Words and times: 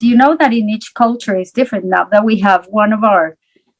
you 0.00 0.16
know 0.16 0.36
that 0.36 0.52
in 0.52 0.68
each 0.70 0.92
culture 0.94 1.36
is 1.38 1.50
different 1.52 1.84
now 1.84 2.04
that 2.04 2.24
we 2.24 2.38
have 2.40 2.66
one 2.66 2.92
of 2.92 3.04
our 3.04 3.36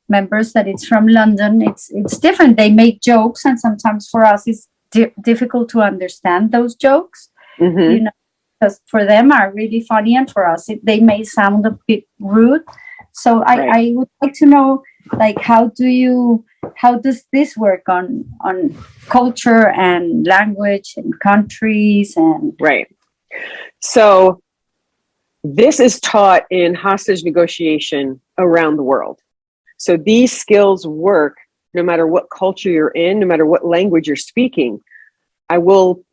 members 0.09 0.53
that 0.53 0.67
it's 0.67 0.85
from 0.87 1.07
london 1.07 1.63
it's 1.63 1.89
it's 1.91 2.19
different 2.19 2.57
they 2.57 2.71
make 2.71 3.01
jokes 3.01 3.45
and 3.45 3.59
sometimes 3.61 4.09
for 4.09 4.25
us 4.25 4.47
it's 4.47 4.69
di- 4.91 5.13
difficult 5.23 5.69
to 5.69 5.81
understand 5.81 6.53
those 6.53 6.75
jokes 6.75 7.31
Mhm. 7.59 7.95
you 7.95 8.01
know 8.01 8.11
because 8.59 8.81
for 8.87 9.05
them 9.07 9.33
are 9.33 9.53
really 9.53 9.81
funny 9.81 10.15
and 10.17 10.31
for 10.31 10.47
us 10.49 10.69
it, 10.69 10.85
they 10.85 11.01
may 11.01 11.23
sound 11.25 11.65
a 11.67 11.79
bit 11.87 12.05
rude 12.19 12.63
so 13.13 13.43
I, 13.43 13.59
Right. 13.59 13.71
I 13.77 13.93
would 13.97 14.09
like 14.23 14.35
to 14.35 14.47
know 14.47 14.83
like 15.17 15.41
how 15.41 15.69
do 15.69 15.87
you 15.87 16.45
how 16.77 16.99
does 16.99 17.25
this 17.33 17.57
work 17.57 17.89
on 17.89 18.25
on 18.43 18.77
culture 19.09 19.69
and 19.69 20.27
language 20.27 20.95
and 20.97 21.19
countries 21.21 22.17
and 22.17 22.53
Right. 22.61 22.89
So 23.81 24.41
this 25.43 25.81
is 25.81 26.01
taught 26.01 26.43
in 26.51 26.75
hostage 26.75 27.25
negotiation 27.25 28.21
around 28.39 28.77
the 28.77 28.83
world. 28.83 29.21
So 29.79 29.97
these 29.97 30.33
skills 30.39 30.87
work 30.87 31.39
no 31.73 31.83
matter 31.83 32.07
what 32.07 32.31
culture 32.31 32.71
you're 32.71 32.89
in, 32.89 33.21
no 33.21 33.27
matter 33.27 33.47
what 33.47 33.65
language 33.65 34.07
you're 34.07 34.17
speaking. 34.17 34.81
I 35.49 35.59
will 35.59 36.05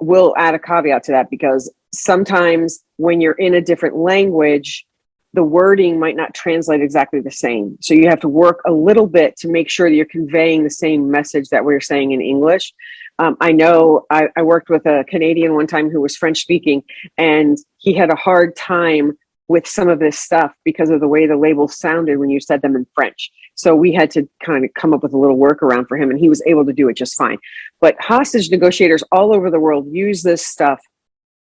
will 0.00 0.34
add 0.36 0.54
a 0.54 0.58
caveat 0.58 1.04
to 1.04 1.12
that 1.12 1.30
because 1.30 1.72
sometimes 1.94 2.80
when 2.96 3.20
you're 3.20 3.32
in 3.32 3.54
a 3.54 3.62
different 3.62 3.96
language, 3.96 4.86
the 5.32 5.42
wording 5.42 5.98
might 5.98 6.16
not 6.16 6.34
translate 6.34 6.82
exactly 6.82 7.20
the 7.20 7.30
same. 7.30 7.78
So 7.80 7.94
you 7.94 8.08
have 8.08 8.20
to 8.20 8.28
work 8.28 8.60
a 8.66 8.72
little 8.72 9.06
bit 9.06 9.36
to 9.38 9.48
make 9.48 9.70
sure 9.70 9.88
that 9.88 9.94
you're 9.94 10.06
conveying 10.06 10.64
the 10.64 10.70
same 10.70 11.10
message 11.10 11.48
that 11.50 11.64
we're 11.64 11.80
saying 11.80 12.12
in 12.12 12.20
English. 12.20 12.74
Um, 13.18 13.36
I 13.40 13.52
know 13.52 14.04
I, 14.10 14.28
I 14.36 14.42
worked 14.42 14.68
with 14.68 14.86
a 14.86 15.04
Canadian 15.08 15.54
one 15.54 15.66
time 15.66 15.90
who 15.90 16.00
was 16.00 16.16
French 16.16 16.40
speaking, 16.40 16.82
and 17.16 17.56
he 17.78 17.94
had 17.94 18.10
a 18.10 18.16
hard 18.16 18.56
time 18.56 19.16
with 19.48 19.66
some 19.66 19.88
of 19.88 20.00
this 20.00 20.18
stuff 20.18 20.52
because 20.64 20.90
of 20.90 21.00
the 21.00 21.08
way 21.08 21.26
the 21.26 21.36
labels 21.36 21.78
sounded 21.78 22.18
when 22.18 22.30
you 22.30 22.40
said 22.40 22.62
them 22.62 22.74
in 22.74 22.86
French. 22.94 23.30
So 23.54 23.74
we 23.74 23.92
had 23.92 24.10
to 24.12 24.28
kind 24.44 24.64
of 24.64 24.74
come 24.74 24.92
up 24.92 25.02
with 25.02 25.14
a 25.14 25.18
little 25.18 25.38
workaround 25.38 25.88
for 25.88 25.96
him, 25.96 26.10
and 26.10 26.18
he 26.18 26.28
was 26.28 26.42
able 26.46 26.66
to 26.66 26.72
do 26.72 26.88
it 26.88 26.96
just 26.96 27.16
fine. 27.16 27.38
But 27.80 27.96
hostage 28.00 28.50
negotiators 28.50 29.04
all 29.12 29.34
over 29.34 29.50
the 29.50 29.60
world 29.60 29.86
use 29.90 30.22
this 30.22 30.46
stuff 30.46 30.80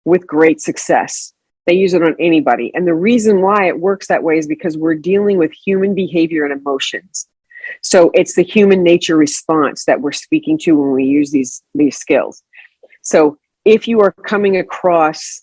with 0.03 0.27
great 0.27 0.59
success. 0.59 1.33
They 1.67 1.73
use 1.73 1.93
it 1.93 2.01
on 2.01 2.15
anybody. 2.19 2.71
And 2.73 2.87
the 2.87 2.93
reason 2.93 3.41
why 3.41 3.67
it 3.67 3.79
works 3.79 4.07
that 4.07 4.23
way 4.23 4.37
is 4.37 4.47
because 4.47 4.77
we're 4.77 4.95
dealing 4.95 5.37
with 5.37 5.51
human 5.53 5.93
behavior 5.93 6.43
and 6.43 6.59
emotions. 6.59 7.27
So 7.81 8.11
it's 8.13 8.35
the 8.35 8.43
human 8.43 8.83
nature 8.83 9.17
response 9.17 9.85
that 9.85 10.01
we're 10.01 10.11
speaking 10.11 10.57
to 10.59 10.73
when 10.73 10.91
we 10.91 11.05
use 11.05 11.31
these 11.31 11.63
these 11.73 11.97
skills. 11.97 12.43
So 13.01 13.37
if 13.65 13.87
you 13.87 14.01
are 14.01 14.11
coming 14.11 14.57
across 14.57 15.41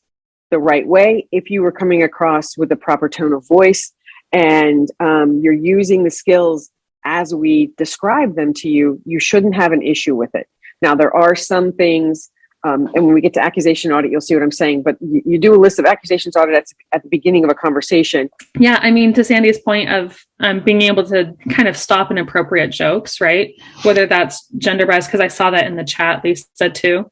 the 0.51 0.59
right 0.59 0.87
way, 0.87 1.29
if 1.33 1.51
you 1.51 1.65
are 1.65 1.73
coming 1.73 2.03
across 2.03 2.57
with 2.57 2.69
the 2.69 2.77
proper 2.77 3.09
tone 3.09 3.33
of 3.33 3.47
voice, 3.47 3.93
and 4.33 4.89
um, 5.01 5.41
you're 5.43 5.53
using 5.53 6.05
the 6.05 6.11
skills 6.11 6.71
as 7.05 7.35
we 7.35 7.73
describe 7.77 8.35
them 8.35 8.53
to 8.53 8.69
you, 8.69 9.01
you 9.05 9.21
shouldn't 9.21 9.55
have 9.55 9.73
an 9.73 9.83
issue 9.83 10.15
with 10.15 10.35
it. 10.35 10.47
Now 10.83 10.95
there 10.95 11.15
are 11.15 11.35
some 11.35 11.73
things, 11.73 12.31
um, 12.65 12.89
and 12.95 13.05
when 13.05 13.15
we 13.15 13.21
get 13.21 13.35
to 13.35 13.43
accusation 13.43 13.93
audit, 13.93 14.11
you'll 14.11 14.21
see 14.21 14.35
what 14.35 14.43
I'm 14.43 14.51
saying. 14.51 14.83
But 14.83 14.97
you, 15.01 15.23
you 15.25 15.39
do 15.39 15.55
a 15.55 15.57
list 15.57 15.79
of 15.79 15.85
accusations 15.85 16.37
audit 16.37 16.57
at, 16.57 16.67
at 16.93 17.03
the 17.03 17.09
beginning 17.09 17.45
of 17.45 17.51
a 17.51 17.55
conversation, 17.55 18.29
Yeah, 18.59 18.79
I 18.83 18.91
mean, 18.91 19.13
to 19.15 19.25
Sandy's 19.25 19.61
point 19.61 19.91
of 19.91 20.19
um, 20.41 20.65
being 20.65 20.83
able 20.83 21.05
to 21.07 21.35
kind 21.51 21.69
of 21.69 21.77
stop 21.77 22.11
inappropriate 22.11 22.71
jokes, 22.73 23.21
right? 23.21 23.55
Whether 23.83 24.07
that's 24.07 24.49
gender 24.59 24.87
bias, 24.87 25.07
because 25.07 25.21
I 25.21 25.29
saw 25.29 25.51
that 25.51 25.67
in 25.67 25.77
the 25.77 25.85
chat, 25.85 26.23
they 26.23 26.35
said 26.55 26.75
too. 26.75 27.11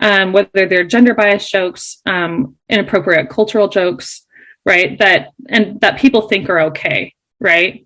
Um, 0.00 0.32
whether 0.32 0.66
they're 0.66 0.84
gender 0.84 1.14
bias 1.14 1.50
jokes, 1.50 2.00
um, 2.06 2.56
inappropriate 2.68 3.30
cultural 3.30 3.68
jokes, 3.68 4.26
right? 4.64 4.98
That 4.98 5.30
and 5.48 5.80
that 5.80 5.98
people 5.98 6.22
think 6.22 6.48
are 6.50 6.60
okay, 6.60 7.14
right? 7.40 7.85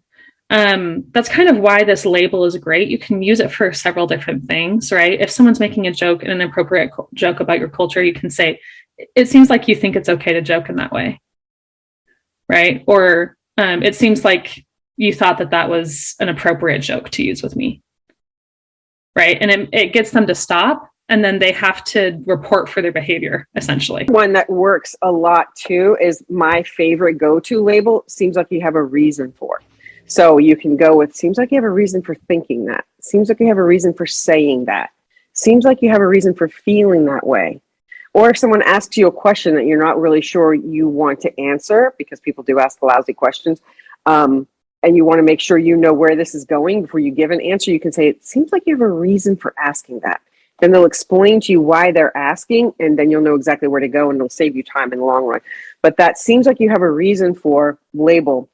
Um, 0.50 1.04
that's 1.12 1.28
kind 1.28 1.48
of 1.48 1.58
why 1.58 1.84
this 1.84 2.04
label 2.04 2.44
is 2.44 2.56
great. 2.56 2.88
You 2.88 2.98
can 2.98 3.22
use 3.22 3.40
it 3.40 3.52
for 3.52 3.72
several 3.72 4.06
different 4.06 4.44
things, 4.44 4.90
right? 4.90 5.20
If 5.20 5.30
someone's 5.30 5.60
making 5.60 5.86
a 5.86 5.92
joke, 5.92 6.22
an 6.22 6.30
inappropriate 6.30 6.92
co- 6.92 7.08
joke 7.14 7.40
about 7.40 7.60
your 7.60 7.68
culture, 7.68 8.02
you 8.02 8.12
can 8.12 8.30
say, 8.30 8.60
"It 9.14 9.28
seems 9.28 9.48
like 9.48 9.68
you 9.68 9.76
think 9.76 9.94
it's 9.96 10.08
okay 10.08 10.32
to 10.32 10.42
joke 10.42 10.68
in 10.68 10.76
that 10.76 10.92
way." 10.92 11.20
right? 12.50 12.82
Or 12.86 13.36
um, 13.56 13.82
it 13.82 13.94
seems 13.94 14.24
like 14.24 14.66
you 14.96 15.14
thought 15.14 15.38
that 15.38 15.50
that 15.50 15.70
was 15.70 16.16
an 16.18 16.28
appropriate 16.28 16.80
joke 16.80 17.08
to 17.10 17.22
use 17.22 17.42
with 17.42 17.54
me, 17.54 17.80
right? 19.16 19.38
And 19.40 19.50
it, 19.50 19.68
it 19.72 19.92
gets 19.92 20.10
them 20.10 20.26
to 20.26 20.34
stop, 20.34 20.90
and 21.08 21.24
then 21.24 21.38
they 21.38 21.52
have 21.52 21.84
to 21.84 22.20
report 22.26 22.68
for 22.68 22.82
their 22.82 22.92
behavior, 22.92 23.46
essentially. 23.54 24.06
one 24.08 24.32
that 24.32 24.50
works 24.50 24.96
a 25.02 25.10
lot 25.10 25.54
too 25.54 25.96
is 26.00 26.24
my 26.28 26.62
favorite 26.64 27.14
go-to 27.14 27.62
label 27.62 28.04
seems 28.08 28.36
like 28.36 28.48
you 28.50 28.60
have 28.60 28.74
a 28.74 28.82
reason 28.82 29.32
for 29.32 29.62
so 30.10 30.38
you 30.38 30.56
can 30.56 30.76
go 30.76 30.96
with 30.96 31.14
seems 31.14 31.38
like 31.38 31.52
you 31.52 31.56
have 31.56 31.64
a 31.64 31.70
reason 31.70 32.02
for 32.02 32.16
thinking 32.16 32.64
that. 32.64 32.84
Seems 33.00 33.28
like 33.28 33.38
you 33.38 33.46
have 33.46 33.58
a 33.58 33.62
reason 33.62 33.94
for 33.94 34.06
saying 34.06 34.64
that. 34.64 34.90
Seems 35.34 35.64
like 35.64 35.82
you 35.82 35.90
have 35.90 36.00
a 36.00 36.06
reason 36.06 36.34
for 36.34 36.48
feeling 36.48 37.04
that 37.04 37.24
way. 37.24 37.60
Or 38.12 38.28
if 38.28 38.36
someone 38.36 38.62
asks 38.62 38.96
you 38.96 39.06
a 39.06 39.12
question 39.12 39.54
that 39.54 39.66
you're 39.66 39.78
not 39.78 40.00
really 40.00 40.20
sure 40.20 40.52
you 40.52 40.88
want 40.88 41.20
to 41.20 41.40
answer 41.40 41.94
because 41.96 42.18
people 42.18 42.42
do 42.42 42.58
ask 42.58 42.82
lousy 42.82 43.14
questions 43.14 43.60
um, 44.04 44.48
and 44.82 44.96
you 44.96 45.04
want 45.04 45.20
to 45.20 45.22
make 45.22 45.40
sure 45.40 45.58
you 45.58 45.76
know 45.76 45.92
where 45.92 46.16
this 46.16 46.34
is 46.34 46.44
going 46.44 46.82
before 46.82 46.98
you 46.98 47.12
give 47.12 47.30
an 47.30 47.40
answer 47.40 47.70
you 47.70 47.78
can 47.78 47.92
say 47.92 48.08
it 48.08 48.24
seems 48.24 48.50
like 48.50 48.64
you 48.66 48.74
have 48.74 48.82
a 48.82 48.88
reason 48.88 49.36
for 49.36 49.54
asking 49.58 50.00
that. 50.00 50.20
Then 50.58 50.72
they'll 50.72 50.86
explain 50.86 51.40
to 51.42 51.52
you 51.52 51.60
why 51.60 51.92
they're 51.92 52.16
asking 52.16 52.74
and 52.80 52.98
then 52.98 53.12
you'll 53.12 53.22
know 53.22 53.36
exactly 53.36 53.68
where 53.68 53.80
to 53.80 53.86
go 53.86 54.10
and 54.10 54.16
it'll 54.16 54.28
save 54.28 54.56
you 54.56 54.64
time 54.64 54.92
in 54.92 54.98
the 54.98 55.04
long 55.04 55.24
run. 55.24 55.40
But 55.82 55.96
that 55.98 56.18
seems 56.18 56.46
like 56.46 56.58
you 56.58 56.68
have 56.68 56.82
a 56.82 56.90
reason 56.90 57.32
for 57.32 57.78
label 57.94 58.48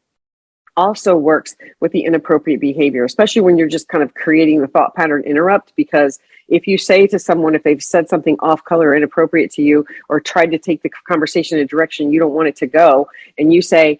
also 0.77 1.17
works 1.17 1.57
with 1.81 1.93
the 1.93 2.05
inappropriate 2.05 2.61
behavior 2.61 3.05
especially 3.05 3.43
when 3.43 3.57
you're 3.57 3.69
just 3.69 3.89
kind 3.89 4.03
of 4.03 4.15
creating 4.15 4.61
the 4.61 4.67
thought 4.69 4.95
pattern 4.95 5.23
interrupt 5.25 5.75
because 5.77 6.19
if 6.49 6.67
you 6.67 6.79
say 6.79 7.07
to 7.07 7.19
someone 7.19 7.55
if 7.55 7.63
they've 7.63 7.83
said 7.83 8.09
something 8.09 8.37
off 8.41 8.63
color 8.65 8.95
inappropriate 8.95 9.51
to 9.51 9.63
you 9.63 9.85
or 10.09 10.21
tried 10.21 10.51
to 10.51 10.59
take 10.59 10.83
the 10.83 10.91
conversation 11.09 11.59
in 11.59 11.65
a 11.65 11.67
direction 11.67 12.13
you 12.13 12.21
don't 12.21 12.35
want 12.35 12.49
it 12.49 12.57
to 12.57 12.67
go 12.67 13.09
and 13.39 13.53
you 13.53 13.63
say 13.63 13.99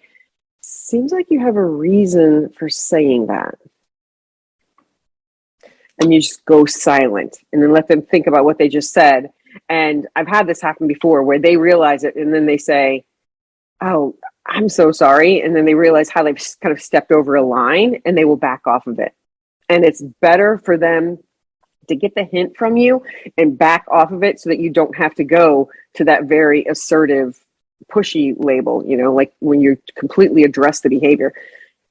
seems 0.61 1.11
like 1.11 1.27
you 1.29 1.39
have 1.39 1.55
a 1.55 1.65
reason 1.65 2.49
for 2.57 2.69
saying 2.69 3.27
that 3.27 3.57
and 5.99 6.13
you 6.13 6.21
just 6.21 6.45
go 6.45 6.65
silent 6.65 7.37
and 7.51 7.61
then 7.61 7.71
let 7.71 7.87
them 7.87 8.01
think 8.01 8.27
about 8.27 8.45
what 8.45 8.57
they 8.57 8.67
just 8.67 8.93
said. 8.93 9.31
And 9.69 10.07
I've 10.15 10.27
had 10.27 10.47
this 10.47 10.61
happen 10.61 10.87
before 10.87 11.23
where 11.23 11.39
they 11.39 11.57
realize 11.57 12.03
it 12.03 12.15
and 12.15 12.33
then 12.33 12.45
they 12.45 12.57
say, 12.57 13.05
Oh, 13.81 14.15
I'm 14.47 14.69
so 14.69 14.91
sorry. 14.91 15.41
And 15.41 15.55
then 15.55 15.65
they 15.65 15.75
realize 15.75 16.09
how 16.09 16.23
they've 16.23 16.41
kind 16.61 16.71
of 16.71 16.81
stepped 16.81 17.11
over 17.11 17.35
a 17.35 17.43
line 17.43 18.01
and 18.05 18.17
they 18.17 18.25
will 18.25 18.37
back 18.37 18.65
off 18.65 18.87
of 18.87 18.99
it. 18.99 19.13
And 19.69 19.83
it's 19.83 20.01
better 20.21 20.57
for 20.57 20.77
them 20.77 21.19
to 21.87 21.95
get 21.95 22.15
the 22.15 22.23
hint 22.23 22.55
from 22.57 22.77
you 22.77 23.03
and 23.37 23.57
back 23.57 23.85
off 23.89 24.11
of 24.11 24.23
it 24.23 24.39
so 24.39 24.49
that 24.49 24.59
you 24.59 24.69
don't 24.69 24.95
have 24.95 25.15
to 25.15 25.23
go 25.23 25.69
to 25.95 26.05
that 26.05 26.25
very 26.25 26.65
assertive, 26.65 27.39
pushy 27.91 28.35
label, 28.37 28.83
you 28.85 28.97
know, 28.97 29.13
like 29.13 29.33
when 29.39 29.61
you 29.61 29.77
completely 29.95 30.43
address 30.43 30.81
the 30.81 30.89
behavior. 30.89 31.33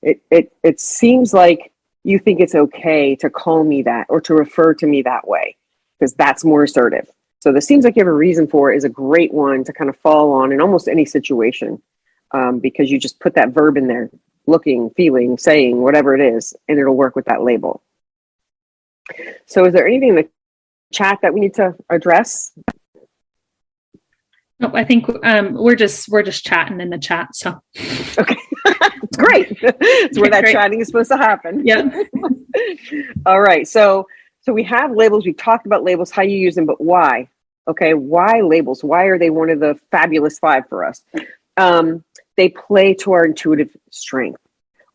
It, 0.02 0.20
it, 0.30 0.52
it 0.62 0.80
seems 0.80 1.32
like 1.34 1.72
you 2.04 2.18
think 2.18 2.40
it's 2.40 2.54
okay 2.54 3.16
to 3.16 3.28
call 3.28 3.64
me 3.64 3.82
that 3.82 4.06
or 4.08 4.20
to 4.22 4.34
refer 4.34 4.74
to 4.74 4.86
me 4.86 5.02
that 5.02 5.26
way 5.26 5.56
because 5.98 6.14
that's 6.14 6.44
more 6.44 6.62
assertive. 6.62 7.08
So 7.40 7.52
this 7.52 7.66
seems 7.66 7.84
like 7.84 7.96
you 7.96 8.00
have 8.00 8.08
a 8.08 8.12
reason 8.12 8.46
for 8.46 8.72
it 8.72 8.76
is 8.76 8.84
a 8.84 8.88
great 8.88 9.32
one 9.32 9.64
to 9.64 9.72
kind 9.72 9.90
of 9.90 9.96
fall 9.96 10.32
on 10.32 10.52
in 10.52 10.60
almost 10.60 10.88
any 10.88 11.04
situation 11.04 11.82
um, 12.36 12.58
because 12.58 12.90
you 12.90 12.98
just 12.98 13.18
put 13.20 13.34
that 13.34 13.50
verb 13.50 13.76
in 13.76 13.86
there, 13.86 14.10
looking, 14.46 14.90
feeling, 14.90 15.38
saying, 15.38 15.80
whatever 15.80 16.14
it 16.14 16.20
is, 16.20 16.54
and 16.68 16.78
it'll 16.78 16.94
work 16.96 17.16
with 17.16 17.24
that 17.26 17.42
label. 17.42 17.82
So 19.46 19.64
is 19.64 19.72
there 19.72 19.86
anything 19.86 20.10
in 20.10 20.14
the 20.16 20.28
chat 20.92 21.18
that 21.22 21.32
we 21.32 21.40
need 21.40 21.54
to 21.54 21.74
address? 21.88 22.52
Nope, 24.58 24.72
I 24.74 24.84
think 24.84 25.06
um, 25.24 25.54
we're 25.54 25.76
just 25.76 26.08
we're 26.08 26.22
just 26.22 26.44
chatting 26.44 26.80
in 26.80 26.90
the 26.90 26.98
chat. 26.98 27.34
So 27.34 27.60
Okay, 28.18 28.36
it's 29.02 29.16
great. 29.16 29.48
it's 29.60 30.18
where 30.18 30.30
that 30.30 30.44
Great. 30.44 30.52
chatting 30.52 30.80
is 30.80 30.86
supposed 30.86 31.10
to 31.10 31.16
happen. 31.18 31.66
yeah, 31.66 31.82
All 33.26 33.40
right. 33.40 33.68
So 33.68 34.06
so 34.40 34.52
we 34.52 34.62
have 34.64 34.92
labels. 34.92 35.26
We've 35.26 35.36
talked 35.36 35.66
about 35.66 35.84
labels, 35.84 36.10
how 36.10 36.22
you 36.22 36.38
use 36.38 36.54
them, 36.54 36.66
but 36.66 36.80
why? 36.80 37.28
Okay, 37.68 37.94
why 37.94 38.40
labels? 38.40 38.82
Why 38.82 39.04
are 39.04 39.18
they 39.18 39.28
one 39.30 39.50
of 39.50 39.60
the 39.60 39.78
fabulous 39.90 40.38
five 40.38 40.68
for 40.68 40.84
us? 40.84 41.02
Um, 41.56 42.04
they 42.36 42.48
play 42.48 42.94
to 42.94 43.12
our 43.12 43.24
intuitive 43.24 43.76
strength. 43.90 44.40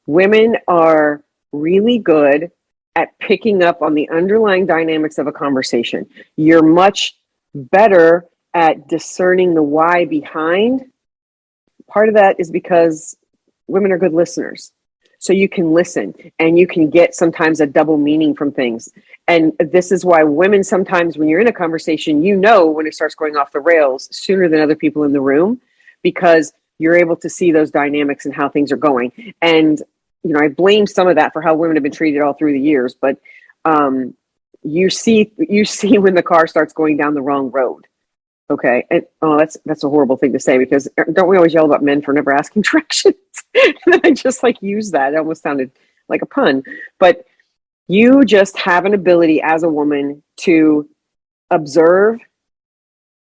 Women 0.06 0.58
are 0.68 1.24
really 1.52 2.00
good 2.00 2.52
at 2.96 3.18
picking 3.20 3.64
up 3.64 3.82
on 3.82 3.94
the 3.94 4.10
underlying 4.10 4.66
dynamics 4.66 5.18
of 5.18 5.28
a 5.28 5.32
conversation. 5.32 6.08
You're 6.36 6.64
much 6.64 7.16
better 7.54 8.26
at 8.54 8.88
discerning 8.88 9.54
the 9.54 9.64
why 9.64 10.06
behind. 10.06 10.86
Part 11.88 12.10
of 12.10 12.16
that 12.16 12.40
is 12.40 12.52
because 12.52 13.16
women 13.68 13.92
are 13.92 13.98
good 13.98 14.14
listeners. 14.14 14.72
So 15.20 15.34
you 15.34 15.48
can 15.48 15.72
listen 15.72 16.16
and 16.40 16.58
you 16.58 16.66
can 16.66 16.90
get 16.90 17.14
sometimes 17.14 17.62
a 17.62 17.68
double 17.68 17.98
meaning 17.98 18.34
from 18.36 18.52
things. 18.52 18.90
And 19.28 19.54
this 19.60 19.92
is 19.92 20.04
why 20.04 20.24
women 20.24 20.64
sometimes, 20.64 21.16
when 21.16 21.28
you're 21.28 21.40
in 21.40 21.48
a 21.48 21.54
conversation, 21.54 22.24
you 22.24 22.36
know 22.36 22.66
when 22.66 22.88
it 22.88 22.96
starts 22.96 23.14
going 23.14 23.38
off 23.38 23.52
the 23.52 23.60
rails 23.60 24.10
sooner 24.12 24.50
than 24.50 24.60
other 24.60 24.76
people 24.76 25.04
in 25.04 25.14
the 25.14 25.22
room 25.22 25.62
because 26.02 26.54
you're 26.82 26.98
able 26.98 27.16
to 27.16 27.30
see 27.30 27.52
those 27.52 27.70
dynamics 27.70 28.26
and 28.26 28.34
how 28.34 28.50
things 28.50 28.72
are 28.72 28.78
going. 28.78 29.12
And, 29.42 29.80
you 30.24 30.34
know, 30.34 30.40
I 30.40 30.48
blame 30.48 30.88
some 30.88 31.08
of 31.08 31.16
that 31.16 31.32
for 31.32 31.42
how 31.42 31.54
women 31.54 31.76
have 31.76 31.84
been 31.84 31.92
treated 31.92 32.22
all 32.22 32.34
through 32.34 32.54
the 32.54 32.60
years, 32.60 32.96
but 32.96 33.18
um, 33.66 34.16
you 34.64 34.90
see, 34.90 35.32
you 35.38 35.64
see 35.66 36.00
when 36.00 36.16
the 36.16 36.24
car 36.24 36.48
starts 36.48 36.74
going 36.74 36.98
down 36.98 37.14
the 37.14 37.22
wrong 37.22 37.52
road. 37.52 37.86
Okay. 38.50 38.86
And 38.90 39.04
oh, 39.22 39.38
that's 39.38 39.56
that's 39.64 39.84
a 39.86 39.90
horrible 39.90 40.18
thing 40.18 40.34
to 40.34 40.40
say 40.40 40.58
because 40.58 40.86
uh, 40.98 41.04
don't 41.14 41.30
we 41.30 41.38
always 41.38 41.54
yell 41.54 41.66
about 41.66 41.84
men 41.84 42.02
for 42.02 42.14
never 42.14 42.34
asking 42.34 42.64
directions? 42.70 43.16
I 44.04 44.12
just 44.12 44.44
like 44.44 44.62
use 44.62 44.92
that. 44.92 45.14
It 45.14 45.18
almost 45.18 45.44
sounded 45.44 45.72
like 46.10 46.22
a 46.22 46.26
pun. 46.26 46.64
But 47.00 47.26
you 47.88 48.26
just 48.26 48.58
have 48.58 48.86
an 48.86 48.94
ability 48.94 49.42
as 49.42 49.64
a 49.64 49.70
woman 49.70 50.22
to 50.38 50.90
observe 51.50 52.20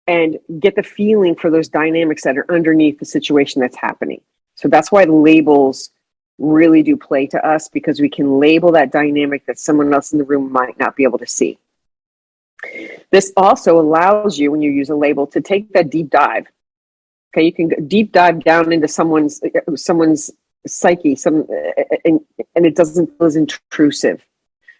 and 0.08 0.38
get 0.60 0.76
the 0.76 0.84
feeling 0.84 1.36
for 1.36 1.50
those 1.50 1.70
dynamics 1.70 2.24
that 2.24 2.38
are 2.38 2.52
underneath 2.52 3.00
the 3.00 3.06
situation 3.06 3.62
that's 3.62 3.78
happening. 3.78 4.22
So 4.56 4.68
that's 4.68 4.92
why 4.92 5.06
labels 5.06 5.92
really 6.38 6.84
do 6.84 6.98
play 6.98 7.28
to 7.28 7.46
us 7.46 7.70
because 7.70 8.00
we 8.02 8.10
can 8.10 8.40
label 8.40 8.72
that 8.72 8.92
dynamic 8.92 9.46
that 9.46 9.60
someone 9.60 9.94
else 9.94 10.12
in 10.12 10.18
the 10.18 10.26
room 10.26 10.52
might 10.52 10.78
not 10.80 10.96
be 10.96 11.04
able 11.04 11.20
to 11.20 11.28
see. 11.28 11.58
This 13.12 13.32
also 13.38 13.80
allows 13.80 14.40
you, 14.40 14.52
when 14.52 14.62
you 14.62 14.72
use 14.72 14.90
a 14.90 14.96
label, 14.96 15.28
to 15.28 15.42
take 15.42 15.72
that 15.74 15.90
deep 15.90 16.10
dive. 16.10 16.48
Okay, 17.36 17.46
you 17.46 17.54
can 17.54 17.88
deep 17.88 18.12
dive 18.12 18.44
down 18.44 18.72
into 18.72 18.88
someone's 18.88 19.42
someone's 19.76 20.32
psyche, 20.66 21.16
some 21.16 21.48
and, 22.06 22.22
and 22.56 22.66
it 22.66 22.76
doesn't 22.76 23.08
feel 23.18 23.28
as 23.28 23.36
intrusive. 23.36 24.26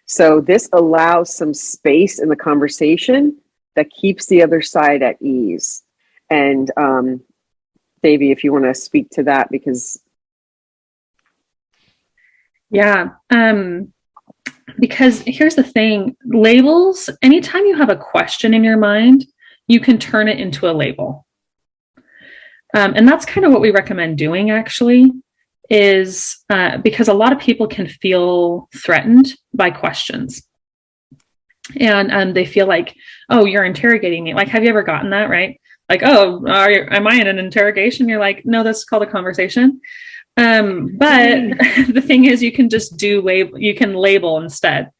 So 0.06 0.40
this 0.40 0.68
allows 0.72 1.34
some 1.34 1.52
space 1.52 2.18
in 2.20 2.28
the 2.28 2.36
conversation 2.36 3.36
that 3.76 3.90
keeps 3.90 4.26
the 4.26 4.42
other 4.42 4.62
side 4.62 5.02
at 5.02 5.20
ease. 5.20 5.82
And 6.30 6.70
um, 6.76 7.22
Davey, 8.02 8.30
if 8.30 8.44
you 8.44 8.52
want 8.52 8.64
to 8.64 8.74
speak 8.74 9.10
to 9.10 9.24
that, 9.24 9.50
because 9.50 10.00
yeah, 12.70 13.10
um, 13.30 13.92
because 14.78 15.22
here's 15.26 15.54
the 15.54 15.62
thing: 15.62 16.16
labels. 16.24 17.08
Anytime 17.22 17.66
you 17.66 17.76
have 17.76 17.90
a 17.90 17.96
question 17.96 18.54
in 18.54 18.64
your 18.64 18.76
mind, 18.76 19.24
you 19.68 19.80
can 19.80 19.98
turn 19.98 20.28
it 20.28 20.40
into 20.40 20.68
a 20.68 20.72
label, 20.72 21.26
um, 22.74 22.94
and 22.96 23.06
that's 23.06 23.24
kind 23.24 23.44
of 23.46 23.52
what 23.52 23.60
we 23.60 23.70
recommend 23.70 24.18
doing. 24.18 24.50
Actually, 24.50 25.10
is 25.70 26.44
uh, 26.50 26.78
because 26.78 27.08
a 27.08 27.14
lot 27.14 27.32
of 27.32 27.38
people 27.38 27.68
can 27.68 27.86
feel 27.86 28.68
threatened 28.74 29.34
by 29.52 29.70
questions 29.70 30.42
and 31.76 32.12
um, 32.12 32.32
they 32.32 32.44
feel 32.44 32.66
like 32.66 32.96
oh 33.30 33.44
you're 33.44 33.64
interrogating 33.64 34.24
me. 34.24 34.34
Like 34.34 34.48
have 34.48 34.62
you 34.62 34.70
ever 34.70 34.82
gotten 34.82 35.10
that 35.10 35.30
right? 35.30 35.60
Like 35.88 36.02
oh 36.04 36.46
are 36.48 36.70
you, 36.70 36.86
am 36.90 37.06
i 37.06 37.14
in 37.14 37.26
an 37.26 37.38
interrogation? 37.38 38.08
You're 38.08 38.20
like 38.20 38.44
no 38.44 38.62
that's 38.62 38.84
called 38.84 39.02
a 39.02 39.10
conversation. 39.10 39.80
Um, 40.36 40.96
but 40.96 41.38
the 41.92 42.02
thing 42.04 42.24
is 42.24 42.42
you 42.42 42.52
can 42.52 42.68
just 42.68 42.96
do 42.96 43.20
label 43.20 43.58
you 43.58 43.74
can 43.74 43.94
label 43.94 44.38
instead. 44.40 44.90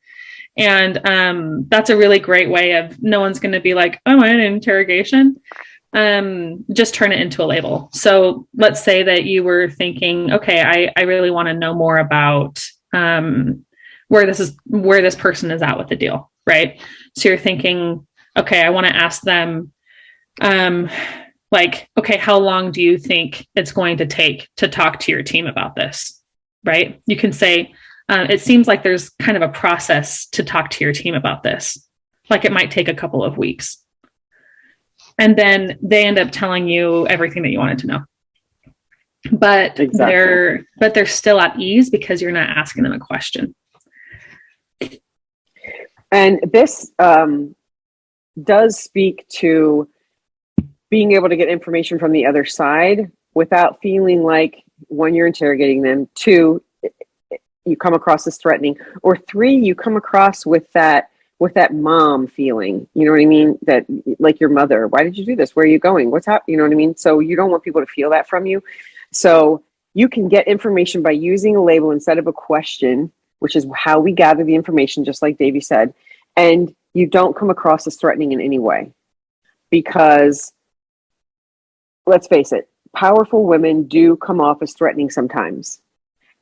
And 0.57 1.05
um, 1.09 1.67
that's 1.69 1.91
a 1.91 1.97
really 1.97 2.21
great 2.21 2.49
way 2.49 2.77
of 2.77 3.03
no 3.03 3.19
one's 3.19 3.41
going 3.41 3.53
to 3.53 3.61
be 3.61 3.75
like 3.75 4.01
oh 4.07 4.21
i'm 4.21 4.25
in 4.25 4.41
an 4.41 4.53
interrogation. 4.55 5.37
Um, 5.93 6.65
just 6.73 6.93
turn 6.93 7.13
it 7.13 7.21
into 7.21 7.45
a 7.45 7.47
label. 7.47 7.89
So 7.93 8.49
let's 8.53 8.83
say 8.83 9.05
that 9.05 9.25
you 9.25 9.45
were 9.45 9.71
thinking 9.71 10.33
okay 10.33 10.61
i, 10.61 10.93
I 10.97 11.05
really 11.05 11.31
want 11.31 11.49
to 11.49 11.55
know 11.55 11.75
more 11.75 11.99
about 11.99 12.65
um, 12.93 13.65
where 14.09 14.27
this 14.27 14.41
is 14.41 14.57
where 14.67 15.03
this 15.03 15.15
person 15.15 15.51
is 15.51 15.63
at 15.63 15.77
with 15.77 15.89
the 15.89 15.97
deal 15.97 16.31
right? 16.47 16.81
So 17.17 17.29
you're 17.29 17.39
thinking, 17.39 18.07
okay, 18.37 18.63
I 18.63 18.71
want 18.71 18.87
to 18.87 18.95
ask 18.95 19.23
them, 19.23 19.73
um, 20.41 20.91
like, 21.51 21.89
okay, 21.97 22.17
how 22.17 22.39
long 22.39 22.73
do 22.73 22.83
you 22.83 22.99
think 22.99 23.47
it's 23.55 23.73
going 23.73 23.99
to 23.99 24.07
take 24.07 24.49
to 24.57 24.69
talk 24.69 24.99
to 25.01 25.13
your 25.13 25.23
team 25.23 25.47
about 25.47 25.77
this? 25.77 26.21
Right? 26.65 27.01
You 27.07 27.17
can 27.17 27.33
say, 27.33 27.75
uh, 28.09 28.27
it 28.29 28.41
seems 28.41 28.67
like 28.67 28.83
there's 28.83 29.11
kind 29.11 29.37
of 29.37 29.43
a 29.43 29.53
process 29.53 30.27
to 30.31 30.43
talk 30.43 30.71
to 30.71 30.85
your 30.85 30.93
team 30.93 31.15
about 31.15 31.43
this. 31.43 31.89
Like 32.29 32.45
it 32.45 32.53
might 32.53 32.71
take 32.71 32.89
a 32.89 32.95
couple 32.95 33.23
of 33.23 33.39
weeks. 33.39 33.79
And 35.19 35.37
then 35.37 35.79
they 35.83 36.05
end 36.05 36.19
up 36.19 36.31
telling 36.31 36.69
you 36.69 37.07
everything 37.07 37.43
that 37.45 37.51
you 37.51 37.59
wanted 37.59 37.79
to 37.79 37.87
know. 37.87 38.01
But 39.31 39.81
exactly. 39.81 39.97
they're 39.99 40.67
but 40.79 40.93
they're 40.93 41.07
still 41.07 41.41
at 41.41 41.59
ease 41.59 41.89
because 41.89 42.21
you're 42.21 42.33
not 42.33 42.51
asking 42.51 42.83
them 42.83 42.93
a 42.93 42.99
question. 42.99 43.55
And 46.15 46.39
this 46.53 46.93
um, 47.01 47.57
does 48.41 48.79
speak 48.79 49.27
to 49.41 49.89
being 50.89 51.11
able 51.11 51.29
to 51.29 51.35
get 51.35 51.49
information 51.49 51.99
from 51.99 52.13
the 52.13 52.25
other 52.25 52.45
side 52.45 53.11
without 53.35 53.83
feeling 53.83 54.23
like 54.23 54.63
one, 54.87 55.17
you're 55.17 55.27
interrogating 55.27 55.83
them, 55.83 56.09
two, 56.15 56.63
you 57.65 57.77
come 57.77 57.95
across 57.95 58.29
as 58.29 58.37
threatening, 58.37 58.77
or 59.03 59.17
three, 59.17 59.57
you 59.57 59.75
come 59.75 59.97
across 59.97 60.47
with 60.47 60.71
that 60.73 61.11
with 61.41 61.55
that 61.55 61.75
mom 61.75 62.29
feeling. 62.29 62.87
You 62.95 63.07
know 63.07 63.11
what 63.11 63.21
I 63.21 63.27
mean? 63.27 63.59
That 63.63 63.85
like 64.21 64.39
your 64.39 64.51
mother. 64.51 64.87
Why 64.87 65.03
did 65.03 65.19
you 65.19 65.27
do 65.27 65.35
this? 65.35 65.57
Where 65.57 65.65
are 65.65 65.69
you 65.69 65.81
going? 65.81 66.13
What's 66.13 66.27
happening? 66.27 66.53
You 66.53 66.59
know 66.59 66.63
what 66.63 66.73
I 66.73 66.77
mean? 66.77 66.97
So 66.97 67.19
you 67.19 67.35
don't 67.35 67.51
want 67.51 67.65
people 67.65 67.83
to 67.83 67.89
feel 67.89 68.11
that 68.11 68.29
from 68.29 68.47
you. 68.47 68.63
So 69.11 69.65
you 69.95 70.09
can 70.09 70.29
get 70.29 70.47
information 70.47 71.03
by 71.03 71.11
using 71.11 71.57
a 71.57 71.63
label 71.63 71.91
instead 71.91 72.19
of 72.19 72.29
a 72.29 72.33
question 72.33 73.11
which 73.45 73.57
is 73.57 73.67
how 73.75 74.01
we 74.01 74.11
gather 74.11 74.43
the 74.43 74.55
information, 74.55 75.05
just 75.05 75.21
like 75.21 75.37
Davey 75.37 75.61
said, 75.61 75.93
and 76.35 76.75
you 76.95 77.07
don't 77.07 77.37
come 77.37 77.51
across 77.51 77.87
as 77.87 77.95
threatening 77.95 78.33
in 78.33 78.41
any 78.41 78.59
way. 78.59 78.91
Because 79.69 80.55
let's 82.07 82.27
face 82.27 82.53
it, 82.53 82.71
powerful 82.97 83.45
women 83.45 83.83
do 83.83 84.17
come 84.17 84.41
off 84.41 84.63
as 84.63 84.73
threatening 84.73 85.11
sometimes. 85.11 85.83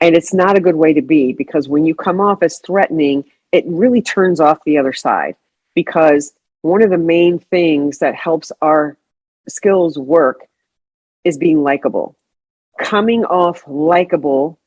And 0.01 0.15
it's 0.15 0.33
not 0.33 0.57
a 0.57 0.61
good 0.61 0.77
way 0.77 0.93
to 0.93 1.03
be 1.03 1.33
because 1.33 1.69
when 1.69 1.85
you 1.85 1.97
come 1.97 2.21
off 2.21 2.41
as 2.41 2.61
threatening, 2.61 3.25
it 3.51 3.65
really 3.67 4.01
turns 4.01 4.39
off 4.39 4.63
the 4.65 4.79
other 4.79 4.93
side. 4.93 5.35
Because 5.75 6.33
one 6.61 6.83
of 6.83 6.91
the 6.91 6.99
main 6.99 7.41
things 7.41 7.99
that 7.99 8.15
helps 8.15 8.53
our 8.63 8.97
skills 9.49 9.99
work 9.99 10.47
is 11.25 11.37
being 11.37 11.65
likable. 11.65 12.15
Coming 12.79 13.25
off 13.25 13.65
likable 13.67 14.61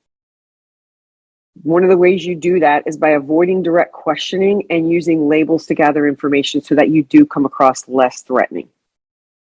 one 1.63 1.84
of 1.84 1.90
the 1.90 1.98
ways 1.98 2.25
you 2.25 2.36
do 2.36 2.60
that 2.60 2.84
is 2.86 2.98
by 2.98 3.10
avoiding 3.10 3.63
direct 3.63 3.94
questioning 3.94 4.66
and 4.69 4.90
using 4.90 5.28
labels 5.28 5.66
to 5.68 5.75
gather 5.75 6.07
information 6.07 6.62
so 6.62 6.75
that 6.75 6.90
you 6.90 7.04
do 7.04 7.25
come 7.25 7.46
across 7.46 7.88
less 7.88 8.22
threatening. 8.22 8.69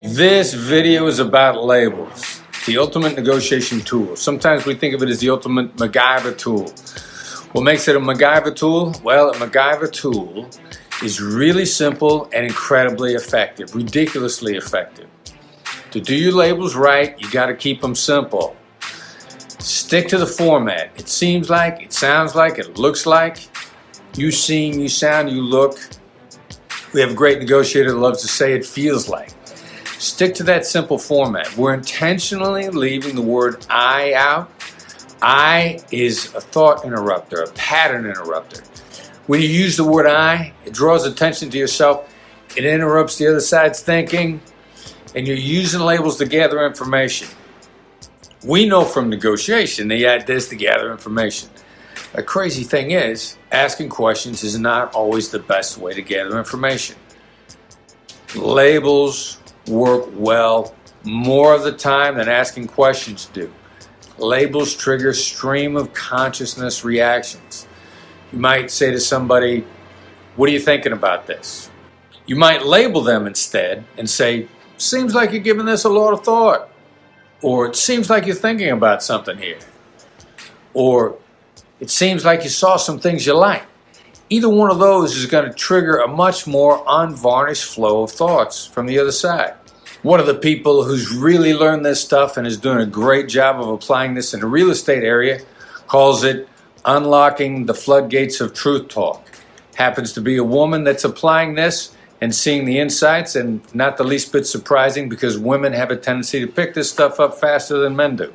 This 0.01 0.53
video 0.53 1.07
is 1.07 1.19
about 1.19 1.63
labels, 1.63 2.41
the 2.65 2.77
ultimate 2.77 3.15
negotiation 3.15 3.81
tool. 3.81 4.15
Sometimes 4.15 4.65
we 4.65 4.75
think 4.75 4.93
of 4.93 5.03
it 5.03 5.09
as 5.09 5.19
the 5.19 5.29
ultimate 5.29 5.75
MacGyver 5.77 6.37
tool. 6.37 6.69
What 7.53 7.63
makes 7.63 7.87
it 7.87 7.95
a 7.95 7.99
MacGyver 7.99 8.55
tool? 8.55 8.93
Well, 9.03 9.29
a 9.29 9.35
MacGyver 9.35 9.91
tool 9.91 10.49
is 11.03 11.21
really 11.21 11.65
simple 11.65 12.29
and 12.33 12.45
incredibly 12.45 13.13
effective, 13.13 13.73
ridiculously 13.75 14.57
effective. 14.57 15.07
To 15.91 15.99
do 15.99 16.15
your 16.15 16.33
labels 16.33 16.75
right, 16.75 17.19
you 17.19 17.29
got 17.31 17.47
to 17.47 17.55
keep 17.55 17.81
them 17.81 17.95
simple. 17.95 18.55
Stick 19.61 20.07
to 20.07 20.17
the 20.17 20.25
format. 20.25 20.91
It 20.97 21.07
seems 21.07 21.49
like, 21.49 21.83
it 21.83 21.93
sounds 21.93 22.33
like, 22.33 22.57
it 22.57 22.77
looks 22.77 23.05
like. 23.05 23.47
You 24.15 24.31
seem, 24.31 24.79
you 24.79 24.89
sound, 24.89 25.29
you 25.29 25.41
look. 25.41 25.79
We 26.93 27.01
have 27.01 27.11
a 27.11 27.13
great 27.13 27.39
negotiator 27.39 27.91
that 27.91 27.97
loves 27.97 28.21
to 28.23 28.27
say 28.27 28.53
it 28.53 28.65
feels 28.65 29.07
like. 29.07 29.31
Stick 29.99 30.33
to 30.35 30.43
that 30.43 30.65
simple 30.65 30.97
format. 30.97 31.55
We're 31.55 31.75
intentionally 31.75 32.69
leaving 32.69 33.15
the 33.15 33.21
word 33.21 33.63
I 33.69 34.13
out. 34.13 34.51
I 35.21 35.79
is 35.91 36.33
a 36.33 36.41
thought 36.41 36.83
interrupter, 36.83 37.43
a 37.43 37.51
pattern 37.51 38.07
interrupter. 38.07 38.63
When 39.27 39.41
you 39.41 39.47
use 39.47 39.77
the 39.77 39.83
word 39.83 40.07
I, 40.07 40.53
it 40.65 40.73
draws 40.73 41.05
attention 41.05 41.51
to 41.51 41.57
yourself, 41.59 42.11
it 42.57 42.65
interrupts 42.65 43.19
the 43.19 43.27
other 43.27 43.39
side's 43.39 43.81
thinking, 43.81 44.41
and 45.15 45.27
you're 45.27 45.37
using 45.37 45.81
labels 45.81 46.17
to 46.17 46.25
gather 46.25 46.65
information. 46.65 47.27
We 48.43 48.65
know 48.65 48.85
from 48.85 49.09
negotiation 49.09 49.87
they 49.87 50.05
add 50.05 50.25
this 50.25 50.49
to 50.49 50.55
gather 50.55 50.91
information. 50.91 51.49
The 52.13 52.23
crazy 52.23 52.63
thing 52.63 52.91
is, 52.91 53.37
asking 53.51 53.89
questions 53.89 54.43
is 54.43 54.57
not 54.57 54.95
always 54.95 55.29
the 55.29 55.39
best 55.39 55.77
way 55.77 55.93
to 55.93 56.01
gather 56.01 56.39
information. 56.39 56.95
Labels 58.35 59.37
work 59.67 60.09
well 60.13 60.73
more 61.03 61.53
of 61.53 61.63
the 61.63 61.71
time 61.71 62.17
than 62.17 62.27
asking 62.29 62.67
questions 62.67 63.27
do. 63.27 63.53
Labels 64.17 64.75
trigger 64.75 65.13
stream 65.13 65.75
of 65.75 65.93
consciousness 65.93 66.83
reactions. 66.83 67.67
You 68.31 68.39
might 68.39 68.71
say 68.71 68.91
to 68.91 68.99
somebody, 68.99 69.65
What 70.35 70.49
are 70.49 70.53
you 70.53 70.59
thinking 70.59 70.93
about 70.93 71.27
this? 71.27 71.69
You 72.25 72.35
might 72.35 72.65
label 72.65 73.01
them 73.01 73.27
instead 73.27 73.83
and 73.97 74.09
say, 74.09 74.47
Seems 74.77 75.13
like 75.13 75.31
you're 75.31 75.41
giving 75.41 75.65
this 75.65 75.83
a 75.83 75.89
lot 75.89 76.13
of 76.13 76.23
thought. 76.23 76.70
Or 77.41 77.65
it 77.67 77.75
seems 77.75 78.09
like 78.09 78.25
you're 78.25 78.35
thinking 78.35 78.69
about 78.69 79.03
something 79.03 79.37
here. 79.37 79.59
Or 80.73 81.17
it 81.79 81.89
seems 81.89 82.23
like 82.23 82.43
you 82.43 82.49
saw 82.49 82.77
some 82.77 82.99
things 82.99 83.25
you 83.25 83.33
like. 83.33 83.63
Either 84.29 84.47
one 84.47 84.69
of 84.69 84.79
those 84.79 85.15
is 85.15 85.25
going 85.25 85.45
to 85.49 85.53
trigger 85.53 85.97
a 85.97 86.07
much 86.07 86.47
more 86.47 86.83
unvarnished 86.87 87.65
flow 87.65 88.03
of 88.03 88.11
thoughts 88.11 88.65
from 88.65 88.85
the 88.85 88.97
other 88.97 89.11
side. 89.11 89.53
One 90.03 90.19
of 90.19 90.25
the 90.25 90.35
people 90.35 90.83
who's 90.83 91.11
really 91.13 91.53
learned 91.53 91.85
this 91.85 92.01
stuff 92.01 92.37
and 92.37 92.47
is 92.47 92.57
doing 92.57 92.79
a 92.79 92.85
great 92.85 93.27
job 93.27 93.59
of 93.59 93.67
applying 93.67 94.13
this 94.13 94.33
in 94.33 94.39
the 94.39 94.47
real 94.47 94.71
estate 94.71 95.03
area 95.03 95.41
calls 95.87 96.23
it 96.23 96.47
unlocking 96.85 97.65
the 97.65 97.73
floodgates 97.73 98.41
of 98.41 98.53
truth 98.53 98.87
talk. 98.87 99.27
Happens 99.75 100.13
to 100.13 100.21
be 100.21 100.37
a 100.37 100.43
woman 100.43 100.83
that's 100.83 101.03
applying 101.03 101.55
this 101.55 101.95
and 102.21 102.33
seeing 102.33 102.65
the 102.65 102.79
insights, 102.79 103.35
and 103.35 103.61
not 103.75 103.97
the 103.97 104.03
least 104.03 104.31
bit 104.31 104.45
surprising 104.45 105.09
because 105.09 105.37
women 105.37 105.73
have 105.73 105.89
a 105.89 105.97
tendency 105.97 106.39
to 106.39 106.47
pick 106.47 106.75
this 106.75 106.89
stuff 106.89 107.19
up 107.19 107.39
faster 107.39 107.79
than 107.79 107.95
men 107.95 108.15
do. 108.15 108.33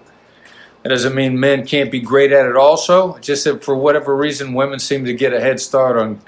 That 0.82 0.90
doesn't 0.90 1.14
mean 1.14 1.40
men 1.40 1.64
can't 1.64 1.90
be 1.90 2.00
great 2.00 2.32
at 2.32 2.46
it 2.46 2.56
also, 2.56 3.16
just 3.18 3.44
that 3.44 3.64
for 3.64 3.76
whatever 3.76 4.16
reason, 4.16 4.54
women 4.54 4.78
seem 4.78 5.04
to 5.04 5.14
get 5.14 5.32
a 5.32 5.40
head 5.40 5.60
start 5.60 5.96
on 5.96 6.20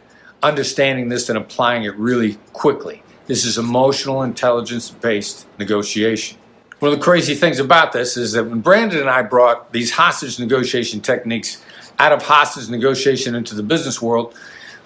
understanding 0.42 1.08
this 1.08 1.28
and 1.28 1.36
applying 1.36 1.84
it 1.84 1.96
really 1.96 2.38
quickly. 2.52 3.02
This 3.26 3.44
is 3.44 3.58
emotional 3.58 4.22
intelligence 4.22 4.90
based 4.90 5.46
negotiation. 5.58 6.38
One 6.78 6.92
of 6.92 6.98
the 6.98 7.04
crazy 7.04 7.34
things 7.34 7.58
about 7.58 7.92
this 7.92 8.16
is 8.16 8.32
that 8.32 8.44
when 8.44 8.60
Brandon 8.60 9.00
and 9.00 9.10
I 9.10 9.22
brought 9.22 9.72
these 9.72 9.90
hostage 9.90 10.38
negotiation 10.38 11.00
techniques 11.00 11.62
out 11.98 12.12
of 12.12 12.22
hostage 12.22 12.68
negotiation 12.68 13.34
into 13.34 13.54
the 13.54 13.64
business 13.64 14.00
world, 14.00 14.34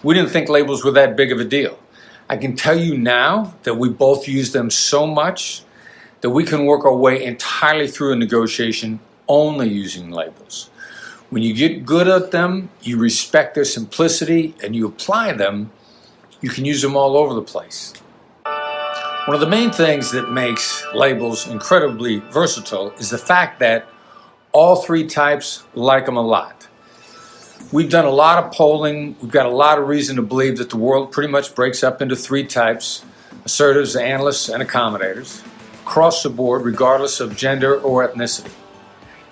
we 0.02 0.14
didn't 0.14 0.30
think 0.30 0.48
labels 0.48 0.84
were 0.84 0.90
that 0.92 1.16
big 1.16 1.32
of 1.32 1.38
a 1.38 1.44
deal. 1.44 1.78
I 2.32 2.38
can 2.38 2.56
tell 2.56 2.80
you 2.80 2.96
now 2.96 3.52
that 3.64 3.74
we 3.74 3.90
both 3.90 4.26
use 4.26 4.52
them 4.52 4.70
so 4.70 5.06
much 5.06 5.64
that 6.22 6.30
we 6.30 6.44
can 6.44 6.64
work 6.64 6.86
our 6.86 6.96
way 6.96 7.22
entirely 7.22 7.86
through 7.86 8.14
a 8.14 8.16
negotiation 8.16 9.00
only 9.28 9.68
using 9.68 10.10
labels. 10.10 10.70
When 11.28 11.42
you 11.42 11.52
get 11.52 11.84
good 11.84 12.08
at 12.08 12.30
them, 12.30 12.70
you 12.80 12.96
respect 12.96 13.54
their 13.54 13.66
simplicity, 13.66 14.54
and 14.64 14.74
you 14.74 14.86
apply 14.86 15.34
them, 15.34 15.72
you 16.40 16.48
can 16.48 16.64
use 16.64 16.80
them 16.80 16.96
all 16.96 17.18
over 17.18 17.34
the 17.34 17.42
place. 17.42 17.92
One 19.26 19.34
of 19.34 19.40
the 19.40 19.46
main 19.46 19.70
things 19.70 20.10
that 20.12 20.32
makes 20.32 20.86
labels 20.94 21.46
incredibly 21.46 22.20
versatile 22.32 22.92
is 22.92 23.10
the 23.10 23.18
fact 23.18 23.60
that 23.60 23.86
all 24.52 24.76
three 24.76 25.06
types 25.06 25.64
like 25.74 26.06
them 26.06 26.16
a 26.16 26.22
lot. 26.22 26.61
We've 27.72 27.88
done 27.88 28.04
a 28.04 28.10
lot 28.10 28.44
of 28.44 28.52
polling. 28.52 29.16
We've 29.22 29.30
got 29.30 29.46
a 29.46 29.50
lot 29.50 29.78
of 29.78 29.88
reason 29.88 30.16
to 30.16 30.22
believe 30.22 30.58
that 30.58 30.68
the 30.68 30.76
world 30.76 31.10
pretty 31.10 31.32
much 31.32 31.54
breaks 31.54 31.82
up 31.82 32.02
into 32.02 32.14
three 32.14 32.44
types 32.44 33.02
assertives, 33.46 33.96
analysts, 33.96 34.50
and 34.50 34.62
accommodators, 34.62 35.42
across 35.82 36.22
the 36.22 36.28
board, 36.28 36.62
regardless 36.62 37.18
of 37.18 37.34
gender 37.34 37.80
or 37.80 38.06
ethnicity. 38.06 38.52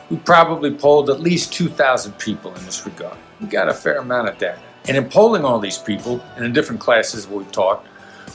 We 0.09 0.17
probably 0.17 0.75
polled 0.75 1.11
at 1.11 1.21
least 1.21 1.53
2,000 1.53 2.15
people 2.19 2.53
in 2.55 2.65
this 2.65 2.85
regard. 2.85 3.17
We 3.41 3.47
got 3.47 3.69
a 3.69 3.75
fair 3.75 3.99
amount 3.99 4.31
of 4.31 4.39
data. 4.39 4.59
And 4.89 4.97
in 4.97 5.09
polling 5.11 5.45
all 5.45 5.61
these 5.61 5.79
people, 5.79 6.21
and 6.35 6.45
in 6.45 6.53
different 6.53 6.81
classes 6.81 7.29
we've 7.29 7.53
taught, 7.53 7.87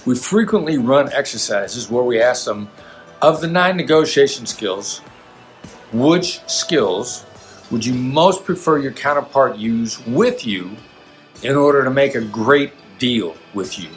we 0.05 0.15
frequently 0.15 0.77
run 0.77 1.11
exercises 1.11 1.89
where 1.89 2.03
we 2.03 2.21
ask 2.21 2.45
them, 2.45 2.69
of 3.21 3.41
the 3.41 3.47
nine 3.47 3.75
negotiation 3.75 4.45
skills, 4.45 4.99
which 5.91 6.41
skills 6.47 7.25
would 7.75 7.85
you 7.85 7.93
most 7.93 8.45
prefer 8.45 8.77
your 8.77 8.93
counterpart 8.93 9.57
use 9.57 9.99
with 10.07 10.47
you 10.47 10.71
in 11.43 11.57
order 11.57 11.83
to 11.83 11.89
make 11.89 12.15
a 12.15 12.21
great 12.21 12.71
deal 12.99 13.35
with 13.53 13.77
you? 13.77 13.89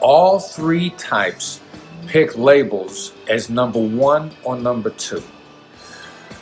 All 0.00 0.40
three 0.40 0.90
types 0.90 1.60
pick 2.08 2.36
labels 2.36 3.12
as 3.28 3.48
number 3.48 3.78
one 3.78 4.32
or 4.42 4.56
number 4.56 4.90
two. 4.90 5.22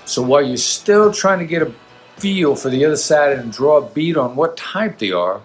So 0.07 0.23
while 0.23 0.43
you're 0.43 0.57
still 0.57 1.13
trying 1.13 1.41
to 1.41 1.45
get 1.45 1.61
a 1.61 1.71
feel 2.17 2.57
for 2.57 2.71
the 2.71 2.83
other 2.87 2.97
side 2.97 3.37
and 3.37 3.53
draw 3.53 3.77
a 3.77 3.87
bead 3.91 4.17
on 4.17 4.37
what 4.37 4.57
type 4.57 5.01
they 5.01 5.13
are, 5.13 5.43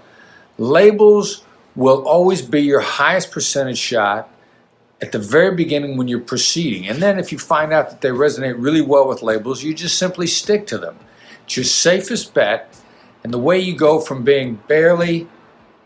labels 0.57 1.43
will 1.75 2.07
always 2.07 2.41
be 2.41 2.61
your 2.61 2.79
highest 2.79 3.29
percentage 3.29 3.77
shot 3.77 4.29
at 5.01 5.11
the 5.11 5.19
very 5.19 5.55
beginning 5.55 5.97
when 5.97 6.07
you're 6.07 6.19
proceeding. 6.19 6.87
And 6.87 7.01
then 7.01 7.19
if 7.19 7.31
you 7.31 7.37
find 7.37 7.73
out 7.73 7.89
that 7.89 8.01
they 8.01 8.09
resonate 8.09 8.55
really 8.57 8.81
well 8.81 9.07
with 9.07 9.21
labels, 9.21 9.63
you 9.63 9.73
just 9.73 9.97
simply 9.97 10.27
stick 10.27 10.65
to 10.67 10.77
them. 10.77 10.97
It's 11.43 11.57
your 11.57 11.65
safest 11.65 12.33
bet. 12.33 12.75
And 13.23 13.33
the 13.33 13.39
way 13.39 13.59
you 13.59 13.75
go 13.75 13.99
from 13.99 14.23
being 14.23 14.55
barely 14.67 15.27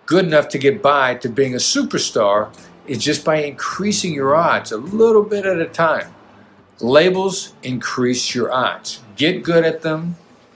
good 0.05 0.25
enough 0.25 0.49
to 0.49 0.57
get 0.57 0.81
by 0.81 1.15
to 1.15 1.29
being 1.29 1.53
a 1.53 1.57
superstar 1.57 2.53
is 2.87 2.97
just 2.97 3.23
by 3.23 3.43
increasing 3.43 4.13
your 4.13 4.35
odds 4.35 4.71
a 4.71 4.77
little 4.77 5.23
bit 5.23 5.45
at 5.45 5.59
a 5.59 5.67
time. 5.67 6.13
Labels 6.79 7.53
increase 7.61 8.33
your 8.33 8.51
odds. 8.51 9.01
Get 9.15 9.43
good 9.43 9.63
at 9.63 9.81
them, 9.81 10.15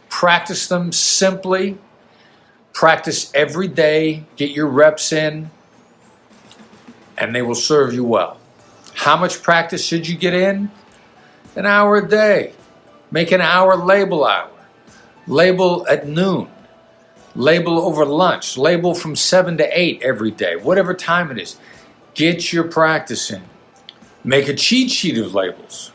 practice 0.09 0.67
them 0.67 0.91
simply, 0.91 1.77
practice 2.71 3.31
every 3.35 3.67
day, 3.67 4.25
get 4.35 4.51
your 4.51 4.67
reps 4.67 5.11
in, 5.13 5.51
and 7.17 7.35
they 7.35 7.41
will 7.41 7.55
serve 7.55 7.93
you 7.93 8.03
well. 8.03 8.39
How 8.95 9.17
much 9.17 9.41
practice 9.41 9.85
should 9.85 10.07
you 10.07 10.17
get 10.17 10.33
in? 10.33 10.71
An 11.55 11.65
hour 11.65 11.97
a 11.97 12.07
day. 12.07 12.53
Make 13.11 13.31
an 13.31 13.41
hour 13.41 13.75
label 13.75 14.25
hour. 14.25 14.49
Label 15.27 15.87
at 15.87 16.07
noon. 16.07 16.49
Label 17.35 17.79
over 17.79 18.05
lunch. 18.05 18.57
Label 18.57 18.93
from 18.93 19.15
7 19.15 19.57
to 19.57 19.79
8 19.79 20.01
every 20.03 20.31
day, 20.31 20.55
whatever 20.55 20.93
time 20.93 21.31
it 21.31 21.39
is. 21.39 21.57
Get 22.13 22.53
your 22.53 22.65
practice 22.65 23.31
in. 23.31 23.43
Make 24.23 24.47
a 24.47 24.53
cheat 24.53 24.91
sheet 24.91 25.17
of 25.17 25.33
labels. 25.33 25.91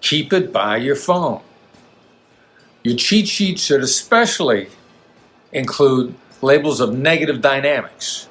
Keep 0.00 0.32
it 0.32 0.52
by 0.52 0.76
your 0.78 0.96
phone. 0.96 1.42
Your 2.82 2.96
cheat 2.96 3.28
sheet 3.28 3.58
should 3.58 3.82
especially 3.82 4.68
include 5.52 6.14
labels 6.40 6.80
of 6.80 6.96
negative 6.96 7.40
dynamics. 7.40 8.28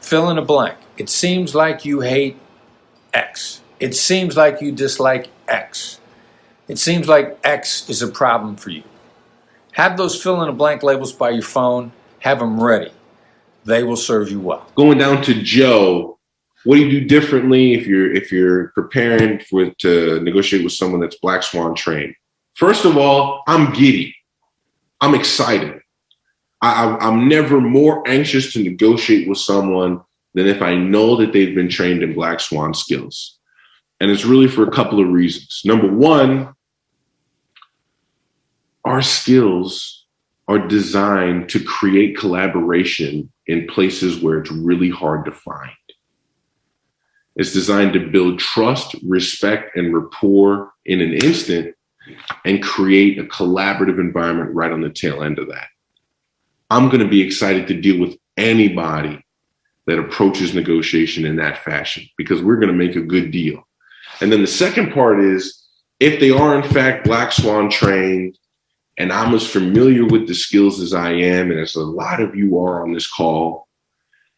Fill 0.00 0.30
in 0.30 0.38
a 0.38 0.44
blank. 0.44 0.76
It 0.96 1.08
seems 1.08 1.54
like 1.54 1.84
you 1.84 2.00
hate 2.00 2.36
X. 3.12 3.60
It 3.78 3.94
seems 3.94 4.36
like 4.36 4.60
you 4.60 4.72
dislike 4.72 5.28
X. 5.48 6.00
It 6.68 6.78
seems 6.78 7.08
like 7.08 7.38
X 7.42 7.88
is 7.88 8.02
a 8.02 8.08
problem 8.08 8.56
for 8.56 8.70
you. 8.70 8.82
Have 9.72 9.96
those 9.96 10.20
fill 10.20 10.42
in 10.42 10.48
a 10.48 10.52
blank 10.52 10.82
labels 10.82 11.12
by 11.12 11.30
your 11.30 11.42
phone. 11.42 11.92
Have 12.20 12.38
them 12.38 12.62
ready. 12.62 12.92
They 13.64 13.82
will 13.82 13.96
serve 13.96 14.30
you 14.30 14.40
well. 14.40 14.66
Going 14.74 14.98
down 14.98 15.22
to 15.22 15.34
Joe, 15.34 16.18
what 16.64 16.76
do 16.76 16.86
you 16.86 17.00
do 17.00 17.06
differently 17.06 17.74
if 17.74 17.86
you're 17.86 18.12
if 18.12 18.30
you're 18.30 18.68
preparing 18.68 19.40
for 19.40 19.70
to 19.70 20.20
negotiate 20.20 20.62
with 20.62 20.72
someone 20.72 21.00
that's 21.00 21.16
Black 21.16 21.42
Swan 21.42 21.74
trained? 21.74 22.14
First 22.54 22.84
of 22.84 22.96
all, 22.96 23.42
I'm 23.46 23.72
giddy. 23.72 24.14
I'm 25.00 25.14
excited. 25.14 25.80
I, 26.62 26.96
I'm 27.00 27.26
never 27.28 27.60
more 27.60 28.06
anxious 28.06 28.52
to 28.52 28.62
negotiate 28.62 29.28
with 29.28 29.38
someone 29.38 30.02
than 30.34 30.46
if 30.46 30.62
I 30.62 30.74
know 30.74 31.16
that 31.16 31.32
they've 31.32 31.54
been 31.54 31.68
trained 31.68 32.02
in 32.02 32.14
Black 32.14 32.40
Swan 32.40 32.74
skills. 32.74 33.38
And 34.00 34.10
it's 34.10 34.24
really 34.24 34.48
for 34.48 34.66
a 34.66 34.70
couple 34.70 35.00
of 35.00 35.08
reasons. 35.08 35.62
Number 35.64 35.92
one, 35.92 36.54
our 38.84 39.02
skills 39.02 40.06
are 40.48 40.58
designed 40.58 41.48
to 41.50 41.62
create 41.62 42.16
collaboration 42.16 43.30
in 43.46 43.66
places 43.66 44.22
where 44.22 44.38
it's 44.38 44.50
really 44.50 44.90
hard 44.90 45.24
to 45.26 45.32
find. 45.32 45.70
It's 47.36 47.52
designed 47.52 47.92
to 47.92 48.10
build 48.10 48.38
trust, 48.38 48.94
respect, 49.06 49.76
and 49.76 49.94
rapport 49.94 50.72
in 50.84 51.00
an 51.00 51.14
instant 51.14 51.74
and 52.44 52.62
create 52.62 53.18
a 53.18 53.24
collaborative 53.24 54.00
environment 54.00 54.54
right 54.54 54.72
on 54.72 54.80
the 54.80 54.90
tail 54.90 55.22
end 55.22 55.38
of 55.38 55.48
that. 55.48 55.68
I'm 56.70 56.88
going 56.88 57.00
to 57.00 57.08
be 57.08 57.20
excited 57.20 57.68
to 57.68 57.80
deal 57.80 58.00
with 58.00 58.16
anybody 58.36 59.24
that 59.90 59.98
approaches 59.98 60.54
negotiation 60.54 61.26
in 61.26 61.34
that 61.34 61.64
fashion 61.64 62.04
because 62.16 62.40
we're 62.40 62.60
going 62.60 62.68
to 62.68 62.72
make 62.72 62.94
a 62.94 63.00
good 63.00 63.32
deal. 63.32 63.66
And 64.20 64.30
then 64.30 64.40
the 64.40 64.46
second 64.46 64.92
part 64.92 65.18
is 65.18 65.66
if 65.98 66.20
they 66.20 66.30
are 66.30 66.54
in 66.54 66.62
fact 66.62 67.04
Black 67.04 67.32
Swan 67.32 67.68
trained 67.68 68.38
and 68.98 69.12
I'm 69.12 69.34
as 69.34 69.50
familiar 69.50 70.06
with 70.06 70.28
the 70.28 70.34
skills 70.34 70.78
as 70.78 70.94
I 70.94 71.10
am, 71.10 71.50
and 71.50 71.58
as 71.58 71.74
a 71.74 71.82
lot 71.82 72.20
of 72.20 72.36
you 72.36 72.60
are 72.60 72.84
on 72.84 72.92
this 72.92 73.10
call, 73.10 73.66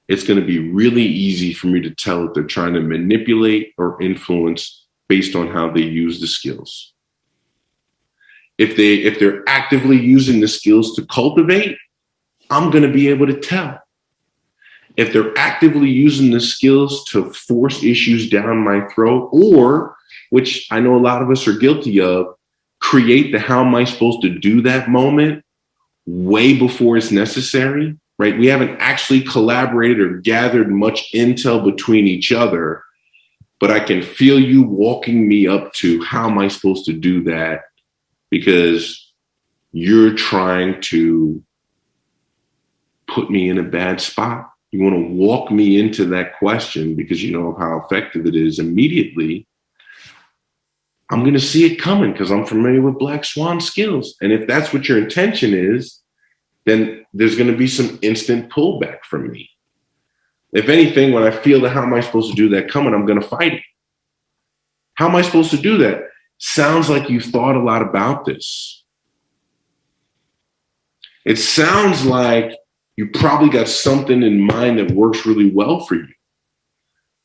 it's 0.08 0.24
going 0.24 0.40
to 0.40 0.46
be 0.46 0.70
really 0.70 1.02
easy 1.02 1.52
for 1.52 1.66
me 1.66 1.82
to 1.82 1.94
tell 1.94 2.26
if 2.26 2.32
they're 2.32 2.44
trying 2.44 2.72
to 2.72 2.80
manipulate 2.80 3.74
or 3.76 4.00
influence 4.00 4.86
based 5.06 5.36
on 5.36 5.48
how 5.48 5.70
they 5.70 5.82
use 5.82 6.18
the 6.18 6.26
skills. 6.26 6.94
If 8.56 8.74
they 8.78 8.94
if 8.94 9.18
they're 9.18 9.42
actively 9.46 10.00
using 10.00 10.40
the 10.40 10.48
skills 10.48 10.94
to 10.96 11.04
cultivate, 11.06 11.76
I'm 12.48 12.70
going 12.70 12.84
to 12.84 12.92
be 12.92 13.08
able 13.08 13.26
to 13.26 13.38
tell. 13.38 13.81
If 14.96 15.12
they're 15.12 15.36
actively 15.38 15.88
using 15.88 16.30
the 16.30 16.40
skills 16.40 17.04
to 17.10 17.32
force 17.32 17.82
issues 17.82 18.28
down 18.28 18.58
my 18.58 18.86
throat, 18.88 19.30
or 19.32 19.96
which 20.30 20.66
I 20.70 20.80
know 20.80 20.96
a 20.96 20.98
lot 20.98 21.22
of 21.22 21.30
us 21.30 21.46
are 21.46 21.56
guilty 21.56 22.00
of, 22.00 22.26
create 22.80 23.32
the 23.32 23.38
how 23.38 23.64
am 23.64 23.74
I 23.74 23.84
supposed 23.84 24.22
to 24.22 24.28
do 24.28 24.60
that 24.62 24.88
moment 24.88 25.44
way 26.06 26.58
before 26.58 26.96
it's 26.96 27.10
necessary, 27.10 27.96
right? 28.18 28.38
We 28.38 28.46
haven't 28.46 28.76
actually 28.80 29.22
collaborated 29.22 30.00
or 30.00 30.18
gathered 30.18 30.70
much 30.70 31.12
intel 31.12 31.64
between 31.64 32.06
each 32.06 32.32
other, 32.32 32.82
but 33.60 33.70
I 33.70 33.80
can 33.80 34.02
feel 34.02 34.38
you 34.38 34.62
walking 34.62 35.28
me 35.28 35.46
up 35.46 35.72
to 35.74 36.02
how 36.02 36.28
am 36.28 36.38
I 36.38 36.48
supposed 36.48 36.84
to 36.86 36.92
do 36.92 37.22
that 37.24 37.60
because 38.30 39.12
you're 39.72 40.14
trying 40.14 40.80
to 40.82 41.42
put 43.06 43.30
me 43.30 43.48
in 43.48 43.58
a 43.58 43.62
bad 43.62 44.00
spot 44.00 44.51
you 44.72 44.82
want 44.82 44.96
to 44.96 45.14
walk 45.14 45.50
me 45.50 45.78
into 45.78 46.06
that 46.06 46.38
question 46.38 46.96
because 46.96 47.22
you 47.22 47.30
know 47.30 47.54
how 47.58 47.84
effective 47.84 48.26
it 48.26 48.34
is 48.34 48.58
immediately, 48.58 49.46
I'm 51.10 51.20
going 51.20 51.34
to 51.34 51.40
see 51.40 51.70
it 51.70 51.76
coming 51.76 52.12
because 52.12 52.32
I'm 52.32 52.46
familiar 52.46 52.80
with 52.80 52.98
Black 52.98 53.24
Swan 53.26 53.60
skills. 53.60 54.16
And 54.22 54.32
if 54.32 54.48
that's 54.48 54.72
what 54.72 54.88
your 54.88 54.96
intention 54.96 55.52
is, 55.52 56.00
then 56.64 57.04
there's 57.12 57.36
going 57.36 57.50
to 57.50 57.56
be 57.56 57.66
some 57.66 57.98
instant 58.00 58.50
pullback 58.50 59.04
from 59.04 59.30
me. 59.30 59.50
If 60.54 60.70
anything, 60.70 61.12
when 61.12 61.22
I 61.22 61.30
feel 61.30 61.60
that 61.60 61.70
how 61.70 61.82
am 61.82 61.92
I 61.92 62.00
supposed 62.00 62.30
to 62.30 62.36
do 62.36 62.48
that 62.50 62.70
coming, 62.70 62.94
I'm 62.94 63.04
going 63.04 63.20
to 63.20 63.26
fight 63.26 63.54
it. 63.54 63.62
How 64.94 65.08
am 65.08 65.16
I 65.16 65.22
supposed 65.22 65.50
to 65.50 65.58
do 65.58 65.78
that? 65.78 66.04
Sounds 66.38 66.88
like 66.88 67.10
you've 67.10 67.24
thought 67.24 67.56
a 67.56 67.62
lot 67.62 67.82
about 67.82 68.24
this. 68.24 68.84
It 71.26 71.36
sounds 71.36 72.06
like 72.06 72.56
you 72.96 73.08
probably 73.08 73.48
got 73.48 73.68
something 73.68 74.22
in 74.22 74.40
mind 74.40 74.78
that 74.78 74.90
works 74.90 75.24
really 75.26 75.50
well 75.50 75.80
for 75.80 75.94
you. 75.94 76.08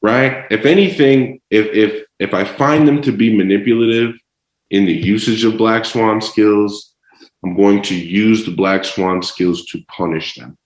Right? 0.02 0.46
If 0.52 0.66
anything, 0.66 1.42
if 1.50 1.66
if 1.68 2.06
if 2.20 2.34
I 2.34 2.44
find 2.44 2.88
them 2.88 3.02
to 3.02 3.12
be 3.12 3.36
manipulative 3.36 4.16
in 4.70 4.86
the 4.86 4.94
usage 4.94 5.44
of 5.44 5.58
black 5.58 5.86
swan 5.86 6.22
skills, 6.22 6.94
I'm 7.44 7.56
going 7.56 7.82
to 7.84 7.96
use 7.96 8.46
the 8.46 8.52
black 8.52 8.86
swan 8.86 9.22
skills 9.22 9.66
to 9.68 9.84
punish 9.88 10.36
them. 10.36 10.58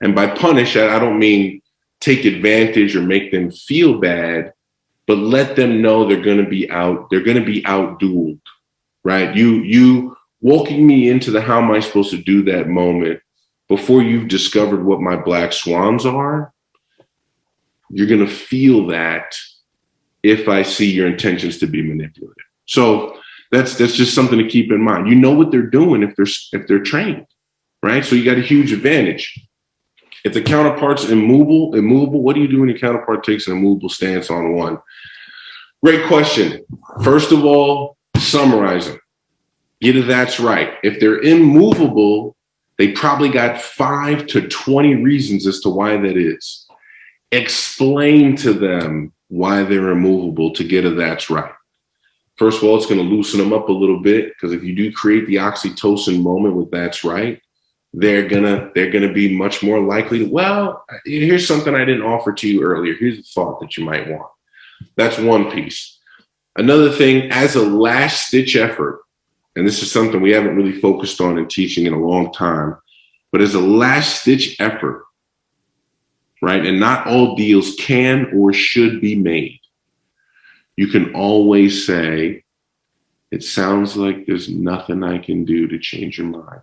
And 0.00 0.14
by 0.14 0.26
punish, 0.26 0.76
I 0.76 0.98
don't 0.98 1.18
mean 1.18 1.62
take 2.00 2.24
advantage 2.24 2.94
or 2.96 3.02
make 3.02 3.30
them 3.30 3.50
feel 3.50 3.98
bad, 3.98 4.52
but 5.06 5.18
let 5.18 5.56
them 5.56 5.80
know 5.80 6.06
they're 6.06 6.20
going 6.20 6.44
to 6.44 6.48
be 6.48 6.70
out. 6.70 7.08
They're 7.10 7.22
going 7.22 7.38
to 7.38 7.44
be 7.44 7.62
outdueled, 7.62 8.40
right? 9.02 9.34
You 9.34 9.62
you 9.62 10.16
walking 10.40 10.86
me 10.86 11.08
into 11.08 11.30
the 11.30 11.40
how 11.40 11.58
am 11.62 11.70
I 11.70 11.80
supposed 11.80 12.10
to 12.10 12.18
do 12.18 12.42
that 12.44 12.68
moment 12.68 13.20
before 13.72 14.02
you've 14.02 14.28
discovered 14.28 14.84
what 14.84 15.00
my 15.00 15.16
black 15.16 15.50
swans 15.50 16.04
are. 16.04 16.52
You're 17.88 18.06
going 18.06 18.20
to 18.20 18.30
feel 18.30 18.86
that 18.88 19.34
if 20.22 20.46
I 20.46 20.62
see 20.62 20.92
your 20.92 21.06
intentions 21.06 21.56
to 21.60 21.66
be 21.66 21.80
manipulative. 21.80 22.44
So 22.66 23.18
that's 23.50 23.78
that's 23.78 23.94
just 23.94 24.14
something 24.14 24.38
to 24.38 24.46
keep 24.46 24.70
in 24.70 24.82
mind. 24.82 25.08
You 25.08 25.14
know 25.14 25.32
what 25.32 25.50
they're 25.50 25.62
doing 25.62 26.02
if 26.02 26.14
they're 26.16 26.60
if 26.60 26.68
they're 26.68 26.82
trained, 26.82 27.24
right? 27.82 28.04
So 28.04 28.14
you 28.14 28.26
got 28.26 28.36
a 28.36 28.42
huge 28.42 28.72
advantage. 28.72 29.40
If 30.22 30.34
the 30.34 30.42
counterpart's 30.42 31.08
immovable, 31.08 31.74
immovable, 31.74 32.20
what 32.20 32.34
do 32.34 32.42
you 32.42 32.48
do 32.48 32.60
when 32.60 32.68
your 32.68 32.78
counterpart 32.78 33.24
takes 33.24 33.46
an 33.46 33.54
immovable 33.54 33.88
stance 33.88 34.28
on 34.28 34.52
one? 34.52 34.76
Great 35.82 36.06
question. 36.08 36.62
First 37.02 37.32
of 37.32 37.42
all, 37.46 37.96
summarizing. 38.18 38.98
Get 39.80 39.96
it 39.96 40.06
that's 40.06 40.38
right. 40.38 40.74
If 40.82 41.00
they're 41.00 41.20
immovable, 41.20 42.36
they 42.78 42.92
probably 42.92 43.28
got 43.28 43.60
five 43.60 44.26
to 44.28 44.48
20 44.48 44.96
reasons 44.96 45.46
as 45.46 45.60
to 45.60 45.68
why 45.68 45.96
that 45.96 46.16
is. 46.16 46.66
Explain 47.30 48.36
to 48.36 48.52
them 48.52 49.12
why 49.28 49.62
they're 49.62 49.90
immovable 49.90 50.52
to 50.52 50.64
get 50.64 50.84
a 50.84 50.90
that's 50.90 51.30
right. 51.30 51.52
First 52.36 52.58
of 52.58 52.68
all, 52.68 52.76
it's 52.76 52.86
going 52.86 52.98
to 52.98 53.14
loosen 53.14 53.38
them 53.38 53.52
up 53.52 53.68
a 53.68 53.72
little 53.72 54.00
bit 54.00 54.28
because 54.28 54.52
if 54.52 54.64
you 54.64 54.74
do 54.74 54.92
create 54.92 55.26
the 55.26 55.36
oxytocin 55.36 56.22
moment 56.22 56.56
with 56.56 56.70
that's 56.70 57.04
right, 57.04 57.40
they're 57.94 58.26
gonna 58.26 58.70
they're 58.74 58.90
gonna 58.90 59.12
be 59.12 59.36
much 59.36 59.62
more 59.62 59.78
likely 59.78 60.20
to, 60.20 60.24
well, 60.24 60.84
here's 61.04 61.46
something 61.46 61.74
I 61.74 61.84
didn't 61.84 62.02
offer 62.02 62.32
to 62.32 62.48
you 62.48 62.62
earlier. 62.62 62.94
Here's 62.94 63.18
a 63.18 63.22
thought 63.22 63.60
that 63.60 63.76
you 63.76 63.84
might 63.84 64.08
want. 64.08 64.30
That's 64.96 65.18
one 65.18 65.50
piece. 65.50 65.98
Another 66.56 66.90
thing, 66.90 67.30
as 67.30 67.54
a 67.54 67.62
last 67.62 68.28
stitch 68.28 68.56
effort, 68.56 69.01
and 69.56 69.66
this 69.66 69.82
is 69.82 69.90
something 69.92 70.20
we 70.20 70.32
haven't 70.32 70.56
really 70.56 70.80
focused 70.80 71.20
on 71.20 71.38
in 71.38 71.46
teaching 71.48 71.86
in 71.86 71.92
a 71.92 71.98
long 71.98 72.32
time, 72.32 72.76
but 73.30 73.40
as 73.40 73.54
a 73.54 73.60
last 73.60 74.22
stitch 74.22 74.58
effort, 74.60 75.04
right? 76.40 76.64
And 76.64 76.80
not 76.80 77.06
all 77.06 77.36
deals 77.36 77.74
can 77.76 78.30
or 78.34 78.52
should 78.52 79.00
be 79.00 79.14
made. 79.14 79.60
You 80.76 80.88
can 80.88 81.14
always 81.14 81.86
say, 81.86 82.44
it 83.30 83.42
sounds 83.42 83.96
like 83.96 84.26
there's 84.26 84.48
nothing 84.48 85.02
I 85.02 85.18
can 85.18 85.44
do 85.44 85.66
to 85.68 85.78
change 85.78 86.18
your 86.18 86.26
mind. 86.26 86.60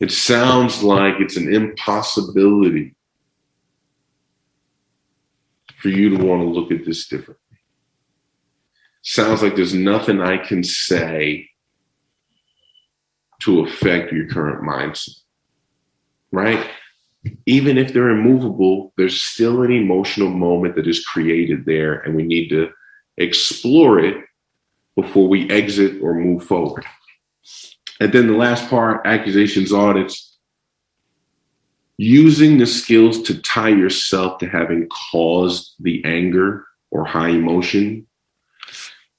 It 0.00 0.12
sounds 0.12 0.82
like 0.82 1.14
it's 1.18 1.36
an 1.36 1.52
impossibility 1.52 2.94
for 5.78 5.88
you 5.88 6.16
to 6.16 6.24
want 6.24 6.42
to 6.42 6.48
look 6.48 6.70
at 6.70 6.84
this 6.84 7.08
differently. 7.08 7.47
Sounds 9.10 9.42
like 9.42 9.56
there's 9.56 9.72
nothing 9.72 10.20
I 10.20 10.36
can 10.36 10.62
say 10.62 11.48
to 13.40 13.60
affect 13.60 14.12
your 14.12 14.28
current 14.28 14.62
mindset, 14.62 15.20
right? 16.30 16.68
even 17.46 17.78
if 17.78 17.92
they're 17.92 18.10
immovable, 18.10 18.92
there's 18.96 19.22
still 19.22 19.62
an 19.62 19.72
emotional 19.72 20.30
moment 20.30 20.76
that 20.76 20.86
is 20.86 21.04
created 21.04 21.64
there, 21.64 22.00
and 22.00 22.14
we 22.14 22.22
need 22.22 22.48
to 22.48 22.70
explore 23.16 23.98
it 23.98 24.24
before 24.96 25.28
we 25.28 25.48
exit 25.50 26.00
or 26.02 26.14
move 26.14 26.44
forward. 26.44 26.84
And 28.00 28.12
then 28.12 28.26
the 28.26 28.36
last 28.36 28.68
part 28.68 29.06
accusations, 29.06 29.72
audits, 29.72 30.36
using 31.96 32.58
the 32.58 32.66
skills 32.66 33.22
to 33.22 33.40
tie 33.42 33.70
yourself 33.70 34.38
to 34.38 34.48
having 34.48 34.88
caused 35.10 35.74
the 35.80 36.04
anger 36.04 36.66
or 36.90 37.04
high 37.04 37.30
emotion, 37.30 38.06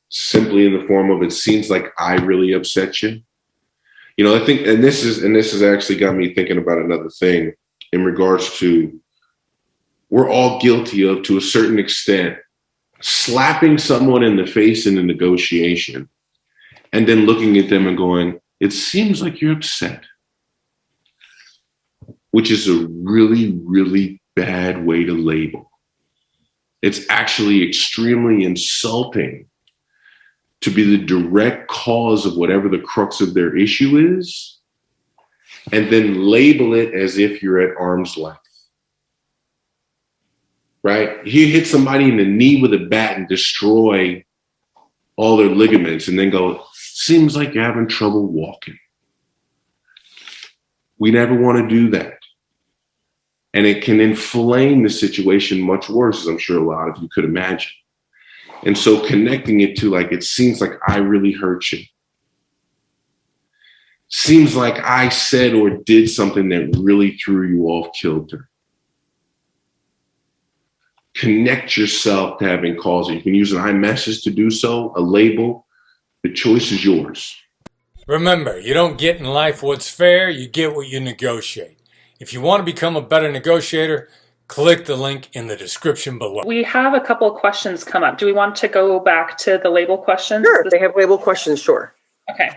simply 0.09 0.65
in 0.65 0.77
the 0.77 0.85
form 0.87 1.11
of 1.11 1.23
it 1.23 1.31
seems 1.31 1.69
like 1.69 1.93
I 1.97 2.15
really 2.15 2.53
upset 2.53 3.01
you. 3.01 3.21
You 4.17 4.25
know, 4.25 4.35
I 4.35 4.45
think, 4.45 4.67
and 4.67 4.83
this 4.83 5.03
is, 5.03 5.23
and 5.23 5.35
this 5.35 5.53
has 5.53 5.63
actually 5.63 5.97
got 5.97 6.15
me 6.15 6.33
thinking 6.33 6.57
about 6.57 6.79
another 6.79 7.09
thing 7.09 7.53
in 7.93 8.03
regards 8.03 8.57
to 8.59 8.99
we're 10.09 10.29
all 10.29 10.59
guilty 10.59 11.07
of, 11.07 11.23
to 11.23 11.37
a 11.37 11.41
certain 11.41 11.79
extent, 11.79 12.37
slapping 13.01 13.77
someone 13.77 14.23
in 14.23 14.35
the 14.35 14.45
face 14.45 14.87
in 14.87 14.97
a 14.97 15.03
negotiation 15.03 16.09
and 16.91 17.07
then 17.07 17.25
looking 17.25 17.57
at 17.57 17.69
them 17.69 17.87
and 17.87 17.95
going, 17.95 18.39
it 18.59 18.73
seems 18.73 19.21
like 19.21 19.39
you're 19.39 19.53
upset, 19.53 20.03
which 22.31 22.51
is 22.51 22.67
a 22.67 22.87
really, 22.87 23.57
really 23.63 24.21
bad 24.35 24.85
way 24.85 25.03
to 25.03 25.13
label. 25.13 25.69
It's 26.81 27.07
actually 27.09 27.65
extremely 27.65 28.43
insulting 28.43 29.48
to 30.61 30.71
be 30.71 30.83
the 30.83 31.05
direct 31.05 31.67
cause 31.69 32.25
of 32.25 32.35
whatever 32.35 32.67
the 32.67 32.79
crux 32.79 33.21
of 33.21 33.33
their 33.33 33.55
issue 33.55 34.17
is 34.19 34.59
and 35.71 35.91
then 35.91 36.25
label 36.25 36.73
it 36.73 36.93
as 36.93 37.17
if 37.17 37.41
you're 37.41 37.59
at 37.59 37.77
arm's 37.77 38.17
length. 38.17 38.39
Right? 40.83 41.25
You 41.25 41.47
hit 41.47 41.67
somebody 41.67 42.05
in 42.05 42.17
the 42.17 42.25
knee 42.25 42.61
with 42.61 42.73
a 42.73 42.85
bat 42.85 43.17
and 43.17 43.27
destroy 43.27 44.23
all 45.17 45.37
their 45.37 45.49
ligaments 45.49 46.07
and 46.07 46.17
then 46.17 46.29
go, 46.29 46.63
seems 46.73 47.35
like 47.35 47.53
you're 47.53 47.63
having 47.63 47.87
trouble 47.87 48.25
walking. 48.25 48.77
We 50.97 51.11
never 51.11 51.35
want 51.35 51.57
to 51.57 51.67
do 51.67 51.89
that. 51.91 52.19
And 53.53 53.65
it 53.65 53.83
can 53.83 53.99
inflame 53.99 54.83
the 54.83 54.89
situation 54.89 55.61
much 55.61 55.89
worse, 55.89 56.21
as 56.21 56.27
I'm 56.27 56.37
sure 56.37 56.59
a 56.59 56.65
lot 56.65 56.89
of 56.89 57.01
you 57.01 57.09
could 57.09 57.25
imagine. 57.25 57.71
And 58.65 58.77
so 58.77 59.05
connecting 59.05 59.61
it 59.61 59.77
to 59.77 59.89
like, 59.89 60.11
it 60.11 60.23
seems 60.23 60.61
like 60.61 60.71
I 60.87 60.97
really 60.97 61.31
hurt 61.31 61.71
you 61.71 61.83
seems 64.09 64.55
like 64.55 64.79
I 64.83 65.09
said 65.09 65.53
or 65.53 65.69
did 65.69 66.09
something 66.09 66.49
that 66.49 66.75
really 66.79 67.17
threw 67.17 67.47
you 67.47 67.67
off 67.67 67.93
kilter. 67.93 68.49
Connect 71.15 71.77
yourself 71.77 72.39
to 72.39 72.47
having 72.47 72.75
cause. 72.75 73.09
You 73.09 73.21
can 73.21 73.35
use 73.35 73.51
an 73.53 73.61
I-message 73.61 74.23
to 74.23 74.31
do 74.31 74.49
so, 74.49 74.93
a 74.95 75.01
label. 75.01 75.67
The 76.23 76.33
choice 76.33 76.71
is 76.71 76.83
yours. 76.83 77.35
Remember, 78.07 78.59
you 78.59 78.73
don't 78.73 78.97
get 78.97 79.17
in 79.17 79.25
life 79.25 79.61
what's 79.61 79.89
fair, 79.89 80.29
you 80.29 80.47
get 80.47 80.75
what 80.75 80.87
you 80.87 80.99
negotiate. 80.99 81.77
If 82.19 82.33
you 82.33 82.41
want 82.41 82.61
to 82.61 82.71
become 82.71 82.95
a 82.95 83.01
better 83.01 83.31
negotiator, 83.31 84.09
click 84.49 84.85
the 84.85 84.97
link 84.97 85.29
in 85.33 85.47
the 85.47 85.55
description 85.55 86.17
below. 86.17 86.43
We 86.45 86.63
have 86.63 86.93
a 86.93 86.99
couple 86.99 87.33
of 87.33 87.39
questions 87.39 87.85
come 87.85 88.03
up. 88.03 88.17
Do 88.17 88.25
we 88.25 88.33
want 88.33 88.55
to 88.57 88.67
go 88.67 88.99
back 88.99 89.37
to 89.39 89.57
the 89.63 89.69
label 89.69 89.97
questions? 89.97 90.45
Sure, 90.45 90.65
they 90.69 90.79
have 90.79 90.91
label 90.97 91.17
questions, 91.17 91.61
sure. 91.61 91.95
Okay. 92.29 92.49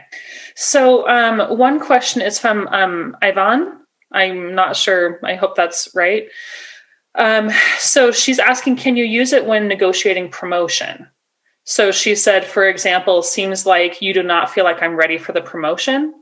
So 0.56 1.08
um, 1.08 1.56
one 1.56 1.78
question 1.78 2.20
is 2.20 2.38
from 2.38 2.66
um, 2.68 3.16
Ivan. 3.22 3.78
I'm 4.10 4.54
not 4.54 4.76
sure. 4.76 5.20
I 5.24 5.34
hope 5.34 5.54
that's 5.54 5.88
right. 5.94 6.28
Um, 7.14 7.50
so 7.78 8.10
she's 8.10 8.38
asking, 8.38 8.76
can 8.76 8.96
you 8.96 9.04
use 9.04 9.32
it 9.32 9.46
when 9.46 9.68
negotiating 9.68 10.30
promotion? 10.30 11.06
So 11.64 11.92
she 11.92 12.14
said, 12.14 12.44
for 12.44 12.68
example, 12.68 13.22
seems 13.22 13.66
like 13.66 14.02
you 14.02 14.12
do 14.12 14.22
not 14.22 14.50
feel 14.50 14.64
like 14.64 14.82
I'm 14.82 14.96
ready 14.96 15.16
for 15.16 15.32
the 15.32 15.40
promotion, 15.40 16.14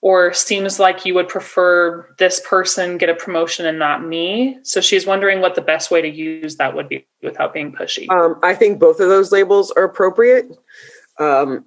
or 0.00 0.32
seems 0.32 0.78
like 0.78 1.04
you 1.04 1.14
would 1.14 1.28
prefer 1.28 2.14
this 2.18 2.40
person 2.46 2.98
get 2.98 3.08
a 3.08 3.14
promotion 3.14 3.66
and 3.66 3.78
not 3.78 4.04
me. 4.04 4.58
So 4.62 4.80
she's 4.80 5.06
wondering 5.06 5.40
what 5.40 5.54
the 5.54 5.60
best 5.60 5.90
way 5.90 6.00
to 6.00 6.08
use 6.08 6.56
that 6.56 6.74
would 6.74 6.88
be 6.88 7.06
without 7.22 7.52
being 7.52 7.72
pushy. 7.72 8.08
Um, 8.10 8.38
I 8.42 8.54
think 8.54 8.78
both 8.78 9.00
of 9.00 9.08
those 9.08 9.32
labels 9.32 9.72
are 9.72 9.84
appropriate. 9.84 10.56
Um, 11.18 11.64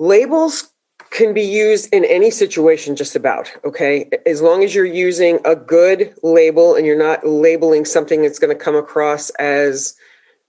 labels 0.00 0.72
can 1.10 1.34
be 1.34 1.42
used 1.42 1.92
in 1.92 2.04
any 2.04 2.30
situation 2.30 2.94
just 2.94 3.16
about 3.16 3.50
okay 3.64 4.08
as 4.26 4.40
long 4.40 4.62
as 4.62 4.74
you're 4.74 4.84
using 4.84 5.38
a 5.44 5.56
good 5.56 6.14
label 6.22 6.76
and 6.76 6.86
you're 6.86 6.98
not 6.98 7.26
labeling 7.26 7.84
something 7.84 8.22
that's 8.22 8.38
going 8.38 8.56
to 8.56 8.64
come 8.64 8.76
across 8.76 9.30
as 9.30 9.94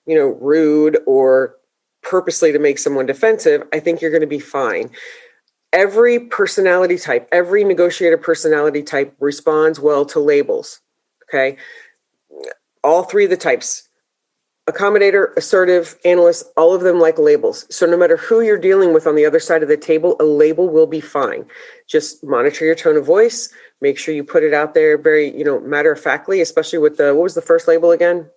you 0.06 0.16
know 0.16 0.38
rude 0.40 1.00
or 1.08 1.56
purposely 2.04 2.52
to 2.52 2.60
make 2.60 2.78
someone 2.78 3.06
defensive 3.06 3.64
i 3.74 3.80
think 3.80 4.02
you're 4.02 4.12
going 4.12 4.22
to 4.22 4.28
be 4.28 4.40
fine 4.40 4.90
every 5.74 6.20
personality 6.20 6.98
type 6.98 7.28
every 7.32 7.64
negotiator 7.64 8.18
personality 8.18 8.84
type 8.84 9.16
responds 9.20 9.80
well 9.80 10.06
to 10.06 10.20
labels 10.20 10.82
okay 11.28 11.58
all 12.84 13.04
three 13.04 13.26
of 13.26 13.30
the 13.30 13.38
types 13.38 13.90
accommodator, 14.72 15.36
assertive, 15.38 15.98
analyst, 16.06 16.46
all 16.56 16.74
of 16.74 16.82
them 16.82 17.00
like 17.00 17.18
labels. 17.18 17.66
So 17.74 17.86
no 17.86 17.98
matter 17.98 18.18
who 18.18 18.42
you're 18.42 18.58
dealing 18.58 18.94
with 18.94 19.08
on 19.08 19.16
the 19.16 19.26
other 19.26 19.40
side 19.40 19.64
of 19.64 19.70
the 19.70 19.78
table, 19.78 20.16
a 20.20 20.24
label 20.24 20.70
will 20.70 20.88
be 20.88 21.02
fine. 21.02 21.46
Just 21.88 22.24
monitor 22.24 22.66
your 22.66 22.76
tone 22.76 22.98
of 22.98 23.06
voice. 23.06 23.52
Make 23.82 23.98
sure 23.98 24.14
you 24.14 24.24
put 24.24 24.44
it 24.44 24.54
out 24.54 24.74
there 24.74 24.98
very, 24.98 25.36
you 25.36 25.44
know, 25.44 25.60
matter 25.60 25.92
of 25.92 26.00
factly, 26.00 26.42
especially 26.42 26.80
with 26.80 26.98
the 26.98 27.14
what 27.16 27.24
was 27.24 27.36
the 27.36 27.42
first 27.42 27.68
label 27.68 27.92
again? 27.92 28.30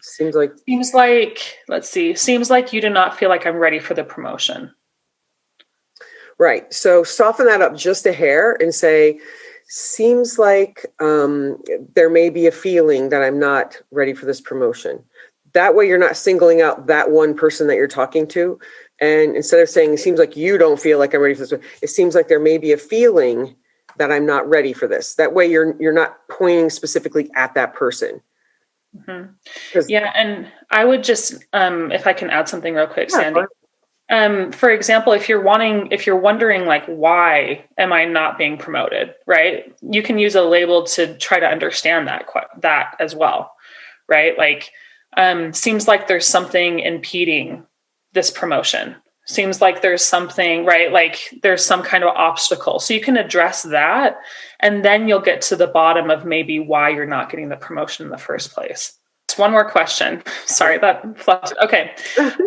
Seems 0.00 0.34
like 0.34 0.52
Seems 0.66 0.92
like, 0.92 1.58
let's 1.68 1.88
see, 1.88 2.14
seems 2.14 2.50
like 2.50 2.72
you 2.72 2.80
do 2.80 2.90
not 2.90 3.16
feel 3.18 3.28
like 3.28 3.46
I'm 3.46 3.56
ready 3.56 3.78
for 3.78 3.94
the 3.94 4.04
promotion. 4.04 4.74
Right. 6.38 6.72
So 6.72 7.02
soften 7.04 7.46
that 7.46 7.62
up 7.62 7.76
just 7.76 8.06
a 8.06 8.12
hair 8.12 8.56
and 8.60 8.74
say, 8.74 9.18
seems 9.66 10.38
like 10.38 10.84
um, 11.00 11.62
there 11.94 12.10
may 12.10 12.30
be 12.30 12.46
a 12.46 12.52
feeling 12.52 13.08
that 13.08 13.22
I'm 13.22 13.38
not 13.38 13.80
ready 13.90 14.12
for 14.14 14.26
this 14.26 14.40
promotion. 14.40 15.02
That 15.52 15.74
way, 15.74 15.86
you're 15.86 15.98
not 15.98 16.16
singling 16.16 16.60
out 16.60 16.86
that 16.88 17.10
one 17.10 17.34
person 17.34 17.66
that 17.68 17.76
you're 17.76 17.86
talking 17.88 18.26
to. 18.28 18.58
And 19.00 19.36
instead 19.36 19.60
of 19.60 19.68
saying, 19.68 19.94
it 19.94 19.98
seems 19.98 20.18
like 20.18 20.36
you 20.36 20.58
don't 20.58 20.80
feel 20.80 20.98
like 20.98 21.14
I'm 21.14 21.20
ready 21.20 21.34
for 21.34 21.46
this, 21.46 21.52
it 21.82 21.88
seems 21.88 22.14
like 22.14 22.28
there 22.28 22.40
may 22.40 22.58
be 22.58 22.72
a 22.72 22.76
feeling 22.76 23.54
that 23.96 24.10
I'm 24.10 24.26
not 24.26 24.48
ready 24.48 24.72
for 24.72 24.88
this. 24.88 25.14
That 25.14 25.32
way, 25.34 25.46
you're 25.46 25.80
you're 25.80 25.92
not 25.92 26.18
pointing 26.28 26.70
specifically 26.70 27.30
at 27.36 27.54
that 27.54 27.74
person. 27.74 28.20
Mhm. 28.96 29.34
'Cause- 29.72 29.88
Yeah, 29.88 30.10
and 30.16 30.48
I 30.70 30.84
would 30.84 31.02
just, 31.04 31.44
um, 31.52 31.90
if 31.92 32.06
I 32.06 32.12
can 32.12 32.30
add 32.30 32.48
something 32.48 32.74
real 32.74 32.86
quick, 32.88 33.10
Yeah, 33.10 33.16
Sandy. 33.20 33.40
Um, 34.10 34.52
for 34.52 34.70
example, 34.70 35.12
if 35.14 35.28
you're 35.28 35.40
wanting, 35.40 35.88
if 35.90 36.06
you're 36.06 36.16
wondering, 36.16 36.66
like, 36.66 36.84
why 36.86 37.64
am 37.78 37.92
I 37.92 38.04
not 38.04 38.36
being 38.36 38.58
promoted, 38.58 39.14
right? 39.26 39.74
You 39.80 40.02
can 40.02 40.18
use 40.18 40.34
a 40.34 40.42
label 40.42 40.84
to 40.88 41.16
try 41.16 41.40
to 41.40 41.46
understand 41.46 42.06
that 42.08 42.26
that 42.60 42.96
as 43.00 43.14
well, 43.14 43.52
right? 44.08 44.36
Like, 44.36 44.70
um, 45.16 45.52
seems 45.52 45.88
like 45.88 46.06
there's 46.06 46.26
something 46.26 46.80
impeding 46.80 47.64
this 48.12 48.30
promotion. 48.30 48.96
Seems 49.26 49.62
like 49.62 49.80
there's 49.80 50.04
something, 50.04 50.66
right? 50.66 50.92
Like 50.92 51.34
there's 51.42 51.64
some 51.64 51.82
kind 51.82 52.04
of 52.04 52.14
obstacle. 52.14 52.78
So 52.78 52.92
you 52.92 53.00
can 53.00 53.16
address 53.16 53.62
that, 53.62 54.18
and 54.60 54.84
then 54.84 55.08
you'll 55.08 55.20
get 55.20 55.40
to 55.42 55.56
the 55.56 55.66
bottom 55.66 56.10
of 56.10 56.26
maybe 56.26 56.58
why 56.58 56.90
you're 56.90 57.06
not 57.06 57.30
getting 57.30 57.48
the 57.48 57.56
promotion 57.56 58.04
in 58.04 58.10
the 58.10 58.18
first 58.18 58.52
place. 58.52 58.98
Just 59.34 59.40
one 59.40 59.50
more 59.50 59.68
question. 59.68 60.22
Sorry, 60.46 60.78
that 60.78 61.18
fluffed. 61.18 61.54
Okay. 61.60 61.92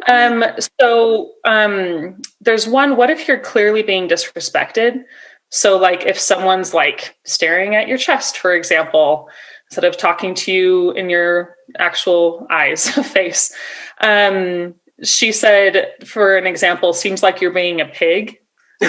Um, 0.10 0.46
so 0.80 1.34
um, 1.44 2.22
there's 2.40 2.66
one. 2.66 2.96
What 2.96 3.10
if 3.10 3.28
you're 3.28 3.40
clearly 3.40 3.84
being 3.84 4.08
disrespected? 4.08 5.04
So, 5.50 5.78
like, 5.78 6.06
if 6.06 6.18
someone's 6.18 6.74
like 6.74 7.18
staring 7.26 7.76
at 7.76 7.90
your 7.90 7.98
chest, 7.98 8.38
for 8.38 8.54
example, 8.54 9.28
instead 9.70 9.84
of 9.84 9.98
talking 9.98 10.34
to 10.36 10.54
you 10.54 10.92
in 10.92 11.10
your 11.10 11.58
actual 11.78 12.48
eyes, 12.50 12.90
face, 13.12 13.54
um, 14.00 14.74
she 15.04 15.34
said, 15.34 15.92
for 16.06 16.38
an 16.38 16.48
example, 16.48 16.94
seems 16.94 17.22
like 17.22 17.42
you're 17.42 17.52
being 17.52 17.82
a 17.82 17.86
pig. 17.86 18.40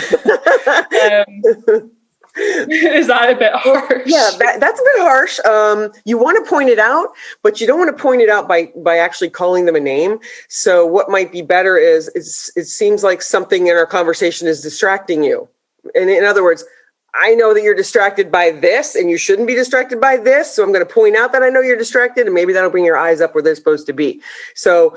Um, 0.68 1.90
is 2.70 3.08
that 3.08 3.32
a 3.32 3.36
bit 3.36 3.52
harsh? 3.52 4.02
Yeah, 4.06 4.30
that, 4.38 4.60
that's 4.60 4.80
a 4.80 4.82
bit 4.82 5.02
harsh. 5.02 5.40
Um, 5.40 5.92
you 6.04 6.18
want 6.18 6.44
to 6.44 6.48
point 6.48 6.68
it 6.68 6.78
out, 6.78 7.08
but 7.42 7.60
you 7.60 7.66
don't 7.66 7.78
want 7.78 7.96
to 7.96 8.02
point 8.02 8.20
it 8.20 8.28
out 8.28 8.46
by 8.46 8.72
by 8.76 8.98
actually 8.98 9.30
calling 9.30 9.66
them 9.66 9.74
a 9.74 9.80
name. 9.80 10.18
So 10.48 10.86
what 10.86 11.10
might 11.10 11.32
be 11.32 11.42
better 11.42 11.76
is, 11.76 12.08
is 12.14 12.52
it 12.54 12.66
seems 12.66 13.02
like 13.02 13.22
something 13.22 13.66
in 13.66 13.76
our 13.76 13.86
conversation 13.86 14.46
is 14.46 14.60
distracting 14.60 15.24
you. 15.24 15.48
And 15.94 16.08
in 16.10 16.24
other 16.24 16.44
words, 16.44 16.64
I 17.14 17.34
know 17.34 17.54
that 17.54 17.62
you're 17.62 17.74
distracted 17.74 18.30
by 18.30 18.52
this, 18.52 18.94
and 18.94 19.10
you 19.10 19.16
shouldn't 19.16 19.48
be 19.48 19.54
distracted 19.54 20.00
by 20.00 20.16
this. 20.16 20.54
So 20.54 20.62
I'm 20.62 20.72
going 20.72 20.86
to 20.86 20.92
point 20.92 21.16
out 21.16 21.32
that 21.32 21.42
I 21.42 21.48
know 21.48 21.60
you're 21.60 21.76
distracted, 21.76 22.26
and 22.26 22.34
maybe 22.34 22.52
that'll 22.52 22.70
bring 22.70 22.84
your 22.84 22.98
eyes 22.98 23.20
up 23.20 23.34
where 23.34 23.42
they're 23.42 23.56
supposed 23.56 23.86
to 23.86 23.92
be. 23.92 24.20
So 24.54 24.96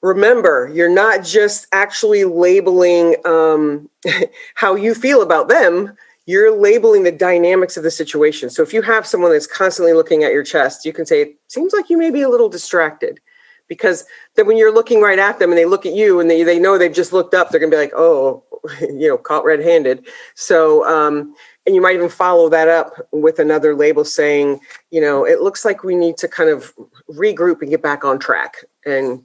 remember, 0.00 0.70
you're 0.72 0.92
not 0.92 1.22
just 1.22 1.66
actually 1.72 2.24
labeling 2.24 3.16
um, 3.24 3.88
how 4.54 4.74
you 4.74 4.94
feel 4.94 5.22
about 5.22 5.48
them 5.48 5.96
you're 6.26 6.56
labeling 6.56 7.02
the 7.02 7.12
dynamics 7.12 7.76
of 7.76 7.82
the 7.82 7.90
situation. 7.90 8.50
So 8.50 8.62
if 8.62 8.72
you 8.72 8.82
have 8.82 9.06
someone 9.06 9.32
that's 9.32 9.46
constantly 9.46 9.92
looking 9.92 10.22
at 10.22 10.32
your 10.32 10.44
chest, 10.44 10.84
you 10.84 10.92
can 10.92 11.06
say, 11.06 11.22
it 11.22 11.38
seems 11.48 11.72
like 11.72 11.90
you 11.90 11.98
may 11.98 12.10
be 12.10 12.22
a 12.22 12.28
little 12.28 12.48
distracted. 12.48 13.20
Because 13.68 14.04
then 14.34 14.46
when 14.46 14.56
you're 14.56 14.74
looking 14.74 15.00
right 15.00 15.18
at 15.18 15.38
them 15.38 15.50
and 15.50 15.58
they 15.58 15.64
look 15.64 15.86
at 15.86 15.94
you 15.94 16.18
and 16.18 16.28
they, 16.28 16.42
they 16.42 16.58
know 16.58 16.76
they've 16.76 16.92
just 16.92 17.12
looked 17.12 17.34
up, 17.34 17.50
they're 17.50 17.60
gonna 17.60 17.70
be 17.70 17.76
like, 17.76 17.92
oh, 17.94 18.44
you 18.80 19.08
know, 19.08 19.16
caught 19.16 19.44
red 19.44 19.60
handed. 19.60 20.06
So, 20.34 20.84
um, 20.86 21.34
and 21.66 21.74
you 21.74 21.80
might 21.80 21.94
even 21.94 22.08
follow 22.08 22.48
that 22.48 22.68
up 22.68 22.94
with 23.12 23.38
another 23.38 23.74
label 23.74 24.04
saying, 24.04 24.60
you 24.90 25.00
know, 25.00 25.24
it 25.24 25.40
looks 25.40 25.64
like 25.64 25.84
we 25.84 25.94
need 25.94 26.16
to 26.18 26.28
kind 26.28 26.50
of 26.50 26.72
regroup 27.08 27.60
and 27.60 27.70
get 27.70 27.82
back 27.82 28.04
on 28.04 28.18
track 28.18 28.56
and, 28.84 29.22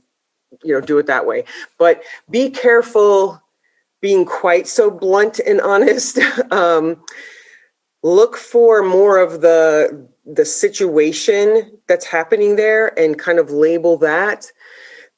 you 0.64 0.74
know, 0.74 0.82
do 0.82 0.98
it 1.00 1.08
that 1.08 1.26
way. 1.26 1.44
But 1.78 2.04
be 2.30 2.50
careful 2.50 3.42
being 4.02 4.26
quite 4.26 4.68
so 4.68 4.92
blunt 4.92 5.40
and 5.40 5.62
honest. 5.62 6.20
um, 6.52 7.04
look 8.04 8.38
for 8.38 8.84
more 8.84 9.18
of 9.18 9.42
the 9.42 10.08
the 10.26 10.46
situation 10.46 11.78
that's 11.88 12.06
happening 12.06 12.56
there 12.56 12.98
and 13.00 13.20
kind 13.20 13.38
of 13.38 13.52
label 13.52 13.98
that. 13.98 14.52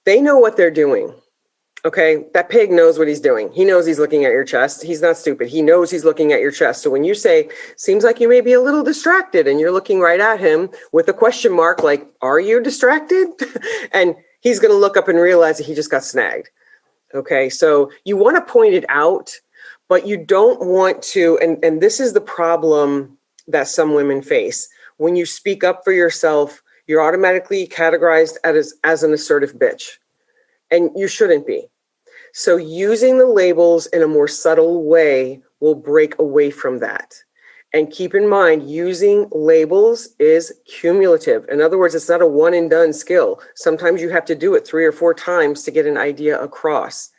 They 0.05 0.21
know 0.21 0.37
what 0.37 0.57
they're 0.57 0.71
doing. 0.71 1.13
Okay, 1.85 2.25
that 2.33 2.49
pig 2.49 2.71
knows 2.71 2.97
what 2.99 3.07
he's 3.07 3.21
doing. 3.21 3.51
He 3.53 3.63
knows 3.63 3.85
he's 3.85 3.99
looking 3.99 4.25
at 4.25 4.31
your 4.31 4.43
chest. 4.43 4.83
He's 4.83 5.01
not 5.01 5.15
stupid. 5.15 5.47
He 5.47 5.61
knows 5.61 5.89
he's 5.89 6.03
looking 6.03 6.33
at 6.33 6.41
your 6.41 6.51
chest. 6.51 6.81
So 6.81 6.89
when 6.89 7.05
you 7.05 7.13
say, 7.13 7.49
seems 7.77 8.03
like 8.03 8.19
you 8.19 8.27
may 8.27 8.41
be 8.41 8.51
a 8.51 8.59
little 8.59 8.83
distracted, 8.83 9.47
and 9.47 9.59
you're 9.59 9.71
looking 9.71 10.01
right 10.01 10.19
at 10.19 10.39
him 10.39 10.69
with 10.91 11.07
a 11.07 11.13
question 11.13 11.53
mark, 11.53 11.83
like, 11.83 12.05
are 12.21 12.39
you 12.39 12.61
distracted? 12.61 13.27
and 13.93 14.15
he's 14.41 14.59
going 14.59 14.73
to 14.73 14.77
look 14.77 14.97
up 14.97 15.07
and 15.07 15.19
realize 15.19 15.59
that 15.59 15.67
he 15.67 15.75
just 15.75 15.91
got 15.91 16.03
snagged. 16.03 16.49
Okay, 17.13 17.49
so 17.49 17.91
you 18.03 18.17
want 18.17 18.35
to 18.35 18.51
point 18.51 18.73
it 18.73 18.85
out, 18.89 19.31
but 19.87 20.05
you 20.05 20.17
don't 20.17 20.59
want 20.67 21.01
to, 21.01 21.37
and, 21.41 21.63
and 21.63 21.81
this 21.81 21.99
is 21.99 22.13
the 22.13 22.21
problem 22.21 23.17
that 23.47 23.67
some 23.67 23.93
women 23.93 24.21
face. 24.21 24.67
When 24.97 25.15
you 25.15 25.25
speak 25.25 25.63
up 25.63 25.83
for 25.83 25.93
yourself, 25.93 26.61
you're 26.85 27.01
automatically 27.01 27.67
categorized 27.67 28.35
as, 28.43 28.73
as 28.83 29.03
an 29.03 29.13
assertive 29.13 29.53
bitch, 29.53 29.97
and 30.71 30.89
you 30.95 31.07
shouldn't 31.07 31.47
be. 31.47 31.67
So, 32.33 32.57
using 32.57 33.17
the 33.17 33.25
labels 33.25 33.87
in 33.87 34.01
a 34.01 34.07
more 34.07 34.27
subtle 34.27 34.83
way 34.83 35.41
will 35.59 35.75
break 35.75 36.19
away 36.19 36.51
from 36.51 36.79
that. 36.79 37.15
And 37.73 37.91
keep 37.91 38.15
in 38.15 38.27
mind, 38.27 38.69
using 38.69 39.27
labels 39.31 40.09
is 40.19 40.53
cumulative. 40.65 41.45
In 41.49 41.61
other 41.61 41.77
words, 41.77 41.95
it's 41.95 42.09
not 42.09 42.21
a 42.21 42.27
one 42.27 42.53
and 42.53 42.69
done 42.69 42.93
skill. 42.93 43.41
Sometimes 43.55 44.01
you 44.01 44.09
have 44.09 44.25
to 44.25 44.35
do 44.35 44.55
it 44.55 44.65
three 44.65 44.85
or 44.85 44.93
four 44.93 45.13
times 45.13 45.63
to 45.63 45.71
get 45.71 45.85
an 45.85 45.97
idea 45.97 46.39
across. 46.41 47.11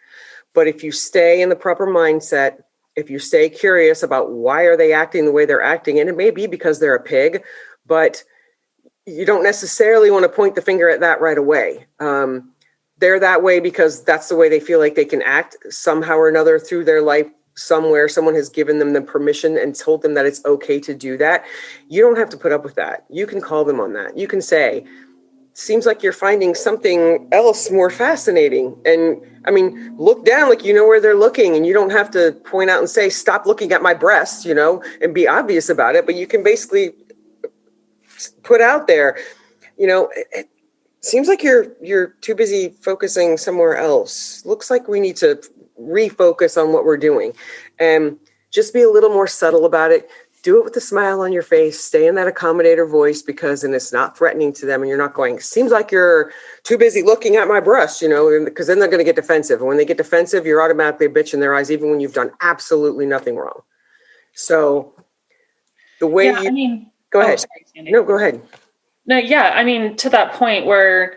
But 0.54 0.66
if 0.66 0.82
you 0.82 0.90
stay 0.90 1.42
in 1.42 1.50
the 1.50 1.56
proper 1.56 1.86
mindset, 1.86 2.62
if 2.96 3.10
you 3.10 3.18
stay 3.18 3.48
curious 3.48 4.02
about 4.02 4.32
why 4.32 4.62
are 4.62 4.76
they 4.76 4.92
acting 4.92 5.26
the 5.26 5.32
way 5.32 5.44
they're 5.44 5.62
acting, 5.62 6.00
and 6.00 6.08
it 6.08 6.16
may 6.16 6.30
be 6.30 6.46
because 6.46 6.80
they're 6.80 6.96
a 6.96 7.02
pig, 7.02 7.42
but 7.86 8.24
you 9.06 9.24
don't 9.24 9.42
necessarily 9.42 10.10
want 10.10 10.24
to 10.24 10.28
point 10.28 10.54
the 10.54 10.62
finger 10.62 10.88
at 10.88 11.00
that 11.00 11.20
right 11.20 11.38
away. 11.38 11.86
Um, 12.00 12.52
they're 12.98 13.20
that 13.20 13.42
way 13.42 13.60
because 13.60 14.02
that's 14.02 14.28
the 14.28 14.36
way 14.36 14.48
they 14.48 14.60
feel 14.60 14.78
like 14.78 14.94
they 14.94 15.04
can 15.04 15.22
act 15.22 15.56
somehow 15.70 16.16
or 16.16 16.28
another 16.28 16.58
through 16.58 16.84
their 16.84 17.00
life 17.00 17.28
somewhere 17.58 18.08
someone 18.08 18.34
has 18.34 18.48
given 18.48 18.78
them 18.78 18.92
the 18.92 19.02
permission 19.02 19.58
and 19.58 19.74
told 19.74 20.02
them 20.02 20.14
that 20.14 20.26
it's 20.26 20.44
okay 20.44 20.78
to 20.78 20.94
do 20.94 21.16
that 21.16 21.44
you 21.88 22.02
don't 22.02 22.16
have 22.16 22.28
to 22.30 22.36
put 22.36 22.52
up 22.52 22.64
with 22.64 22.74
that. 22.74 23.04
You 23.10 23.26
can 23.26 23.40
call 23.40 23.64
them 23.64 23.80
on 23.80 23.92
that. 23.94 24.16
You 24.16 24.28
can 24.28 24.40
say 24.40 24.84
seems 25.54 25.86
like 25.86 26.04
you're 26.04 26.12
finding 26.12 26.54
something 26.54 27.28
else 27.32 27.70
more 27.70 27.90
fascinating. 27.90 28.76
And 28.84 29.20
i 29.44 29.50
mean 29.50 29.94
look 29.96 30.24
down 30.24 30.48
like 30.48 30.64
you 30.64 30.74
know 30.74 30.86
where 30.86 31.00
they're 31.00 31.16
looking 31.16 31.56
and 31.56 31.66
you 31.66 31.72
don't 31.72 31.90
have 31.90 32.10
to 32.10 32.32
point 32.44 32.70
out 32.70 32.80
and 32.80 32.90
say 32.90 33.08
stop 33.08 33.46
looking 33.46 33.72
at 33.72 33.80
my 33.80 33.94
breast 33.94 34.44
you 34.44 34.52
know 34.52 34.82
and 35.00 35.14
be 35.14 35.26
obvious 35.26 35.70
about 35.70 35.94
it 35.94 36.04
but 36.04 36.16
you 36.16 36.26
can 36.26 36.42
basically 36.42 36.90
put 38.42 38.60
out 38.60 38.88
there 38.88 39.16
you 39.78 39.86
know 39.86 40.10
it, 40.14 40.26
it 40.32 40.50
seems 41.00 41.28
like 41.28 41.42
you're 41.42 41.68
you're 41.80 42.08
too 42.20 42.34
busy 42.34 42.68
focusing 42.68 43.36
somewhere 43.36 43.76
else. 43.76 44.44
Looks 44.44 44.70
like 44.70 44.88
we 44.88 45.00
need 45.00 45.16
to 45.16 45.40
refocus 45.80 46.60
on 46.60 46.72
what 46.72 46.84
we're 46.84 46.96
doing. 46.96 47.32
And 47.78 48.18
just 48.50 48.72
be 48.72 48.82
a 48.82 48.90
little 48.90 49.10
more 49.10 49.26
subtle 49.26 49.64
about 49.64 49.90
it. 49.90 50.08
Do 50.42 50.58
it 50.58 50.64
with 50.64 50.76
a 50.76 50.80
smile 50.80 51.20
on 51.20 51.32
your 51.32 51.42
face. 51.42 51.80
Stay 51.80 52.06
in 52.06 52.14
that 52.14 52.32
accommodator 52.32 52.88
voice 52.88 53.22
because 53.22 53.62
then 53.62 53.74
it's 53.74 53.92
not 53.92 54.16
threatening 54.16 54.52
to 54.54 54.66
them 54.66 54.82
and 54.82 54.88
you're 54.88 54.96
not 54.96 55.12
going 55.12 55.40
seems 55.40 55.72
like 55.72 55.90
you're 55.90 56.32
too 56.62 56.78
busy 56.78 57.02
looking 57.02 57.36
at 57.36 57.48
my 57.48 57.58
breast 57.60 58.00
you 58.00 58.08
know 58.08 58.44
because 58.44 58.68
then 58.68 58.78
they're 58.78 58.88
going 58.88 58.98
to 58.98 59.04
get 59.04 59.16
defensive. 59.16 59.58
And 59.58 59.68
when 59.68 59.76
they 59.76 59.84
get 59.84 59.96
defensive 59.96 60.46
you're 60.46 60.62
automatically 60.62 61.06
a 61.06 61.10
bitch 61.10 61.34
in 61.34 61.40
their 61.40 61.54
eyes 61.54 61.70
even 61.70 61.90
when 61.90 62.00
you've 62.00 62.14
done 62.14 62.30
absolutely 62.40 63.04
nothing 63.04 63.36
wrong. 63.36 63.62
So 64.32 64.94
the 65.98 66.06
way 66.06 66.26
yeah, 66.26 66.40
you 66.40 66.48
I 66.48 66.52
mean, 66.52 66.90
go 67.10 67.18
oh, 67.18 67.22
ahead. 67.22 67.40
sorry, 67.40 67.90
no 67.90 68.04
go 68.04 68.16
ahead. 68.16 68.40
No, 69.08 69.16
yeah, 69.16 69.52
I 69.54 69.64
mean, 69.64 69.96
to 69.96 70.10
that 70.10 70.34
point 70.34 70.66
where 70.66 71.16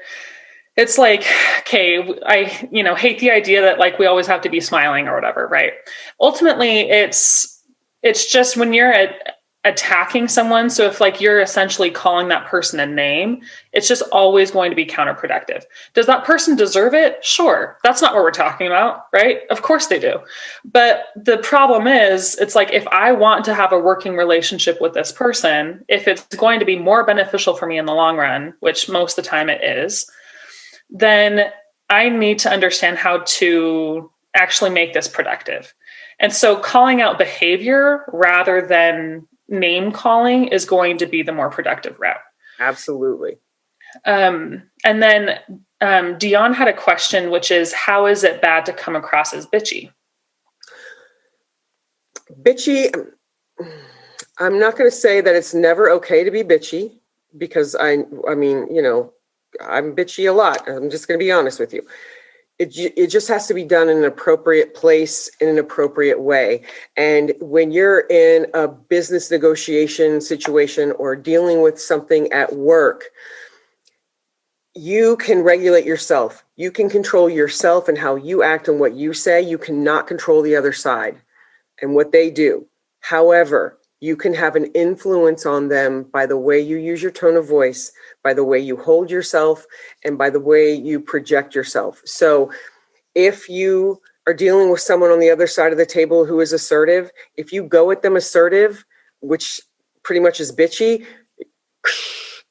it's 0.82 0.98
like, 0.98 1.26
okay, 1.60 2.20
I, 2.26 2.68
you 2.72 2.82
know, 2.82 2.96
hate 2.96 3.20
the 3.20 3.30
idea 3.30 3.62
that 3.62 3.78
like 3.78 4.00
we 4.00 4.08
always 4.08 4.26
have 4.28 4.42
to 4.42 4.50
be 4.50 4.60
smiling 4.60 5.08
or 5.08 5.14
whatever, 5.14 5.48
right? 5.48 5.74
Ultimately, 6.20 6.90
it's 6.90 7.64
it's 8.02 8.32
just 8.32 8.58
when 8.58 8.74
you're 8.74 8.92
at, 8.92 9.38
attacking 9.64 10.28
someone. 10.28 10.72
So 10.72 10.88
if 10.88 11.00
like 11.00 11.22
you're 11.22 11.40
essentially 11.40 11.92
calling 11.92 12.30
that 12.30 12.48
person 12.48 12.80
a 12.80 12.86
name, 12.88 13.42
it's 13.74 13.88
just 13.88 14.02
always 14.12 14.50
going 14.50 14.72
to 14.72 14.76
be 14.76 14.88
counterproductive. 14.88 15.66
Does 15.94 16.08
that 16.08 16.24
person 16.24 16.56
deserve 16.56 16.96
it? 16.96 17.24
Sure. 17.24 17.78
That's 17.84 18.02
not 18.02 18.16
what 18.16 18.24
we're 18.24 18.32
talking 18.32 18.66
about, 18.66 19.06
right? 19.14 19.42
Of 19.52 19.62
course 19.62 19.86
they 19.86 20.00
do. 20.00 20.20
But 20.66 21.06
the 21.16 21.38
problem 21.38 21.86
is, 21.86 22.36
it's 22.40 22.56
like 22.56 22.74
if 22.74 22.88
I 22.88 23.12
want 23.12 23.46
to 23.46 23.54
have 23.54 23.72
a 23.72 23.80
working 23.80 24.18
relationship 24.18 24.82
with 24.82 24.96
this 24.96 25.12
person, 25.12 25.86
if 25.88 26.08
it's 26.08 26.24
going 26.36 26.60
to 26.60 26.66
be 26.66 26.80
more 26.80 27.06
beneficial 27.06 27.56
for 27.56 27.68
me 27.68 27.78
in 27.78 27.86
the 27.86 27.94
long 27.94 28.18
run, 28.18 28.56
which 28.62 28.90
most 28.90 29.16
of 29.16 29.24
the 29.24 29.30
time 29.30 29.48
it 29.48 29.64
is, 29.64 30.10
then 30.92 31.52
I 31.90 32.10
need 32.10 32.40
to 32.40 32.52
understand 32.52 32.98
how 32.98 33.24
to 33.26 34.12
actually 34.36 34.70
make 34.70 34.94
this 34.94 35.08
productive. 35.08 35.74
And 36.20 36.32
so 36.32 36.56
calling 36.56 37.02
out 37.02 37.18
behavior 37.18 38.06
rather 38.14 38.66
than 38.66 39.28
name 39.50 39.92
calling 39.92 40.48
is 40.48 40.66
going 40.66 40.98
to 41.00 41.06
be 41.06 41.24
the 41.24 41.34
more 41.34 41.50
productive 41.50 42.00
route. 42.00 42.22
absolutely 42.60 43.38
Um, 44.06 44.64
and 44.86 45.04
then 45.04 45.40
um, 45.82 46.18
Dion 46.18 46.54
had 46.54 46.70
a 46.70 46.74
question, 46.74 47.32
which 47.32 47.52
is 47.52 47.74
how 47.74 48.06
is 48.06 48.24
it 48.24 48.42
bad 48.42 48.66
to 48.68 48.74
come 48.74 48.96
across 48.96 49.34
as 49.34 49.46
bitchy? 49.48 49.92
bitchy 52.42 52.90
i'm 54.40 54.60
not 54.60 54.78
going 54.78 54.90
to 54.90 54.96
say 54.96 55.22
that 55.22 55.36
it's 55.36 55.54
never 55.54 55.90
okay 55.90 56.24
to 56.24 56.32
be 56.32 56.44
bitchy 56.44 56.92
because 57.38 57.76
i 57.76 57.98
i 58.28 58.36
mean 58.36 58.68
you 58.74 58.82
know 58.82 59.12
i'm 59.68 59.96
bitchy 59.96 60.30
a 60.30 60.32
lot 60.32 60.68
i'm 60.70 60.90
just 60.90 61.08
going 61.08 61.20
to 61.20 61.24
be 61.24 61.32
honest 61.32 61.60
with 61.60 61.74
you. 61.74 61.86
It, 62.60 62.78
it 62.78 63.08
just 63.08 63.28
has 63.28 63.48
to 63.48 63.56
be 63.56 63.64
done 63.64 63.90
in 63.90 63.98
an 63.98 64.04
appropriate 64.04 64.76
place 64.76 65.32
in 65.40 65.50
an 65.50 65.58
appropriate 65.58 66.22
way. 66.22 66.62
And 66.96 67.34
when 67.42 67.72
you're 67.72 68.02
in 68.02 68.46
a 68.54 68.68
business 68.68 69.32
negotiation 69.32 70.22
situation 70.22 70.92
or 70.92 71.16
dealing 71.16 71.64
with 71.64 71.82
something 71.82 72.32
at 72.32 72.56
work 72.56 73.06
you 74.74 75.18
can 75.18 75.42
regulate 75.42 75.86
yourself. 75.86 76.46
You 76.56 76.72
can 76.72 76.90
control 76.90 77.30
yourself 77.30 77.88
and 77.88 77.98
how 77.98 78.16
you 78.16 78.44
act 78.44 78.68
and 78.68 78.80
what 78.80 78.94
you 78.94 79.14
say. 79.14 79.42
You 79.42 79.58
cannot 79.58 80.08
control 80.08 80.42
the 80.42 80.56
other 80.56 80.72
side 80.72 81.22
and 81.82 81.94
what 81.94 82.12
they 82.12 82.30
do. 82.30 82.66
However, 83.02 83.78
you 84.02 84.16
can 84.16 84.34
have 84.34 84.56
an 84.56 84.66
influence 84.74 85.46
on 85.46 85.70
them 85.70 86.04
by 86.12 86.26
the 86.26 86.38
way 86.38 86.60
you 86.60 86.78
use 86.78 87.02
your 87.02 87.12
tone 87.12 87.36
of 87.36 87.48
voice, 87.48 87.92
by 88.24 88.34
the 88.34 88.44
way 88.44 88.60
you 88.60 88.76
hold 88.76 89.10
yourself, 89.10 89.66
and 90.04 90.18
by 90.18 90.30
the 90.30 90.40
way 90.40 90.74
you 90.74 91.00
project 91.00 91.56
yourself. 91.56 92.02
So, 92.06 92.52
if 93.14 93.48
you 93.48 94.02
are 94.28 94.34
dealing 94.34 94.70
with 94.70 94.80
someone 94.80 95.12
on 95.12 95.20
the 95.20 95.30
other 95.30 95.48
side 95.48 95.72
of 95.72 95.78
the 95.78 95.86
table 95.86 96.26
who 96.26 96.40
is 96.40 96.54
assertive, 96.54 97.12
if 97.36 97.54
you 97.54 97.64
go 97.64 97.92
at 97.92 98.02
them 98.02 98.16
assertive, 98.16 98.84
which 99.20 99.62
pretty 100.04 100.20
much 100.20 100.40
is 100.40 100.52
bitchy, 100.52 101.06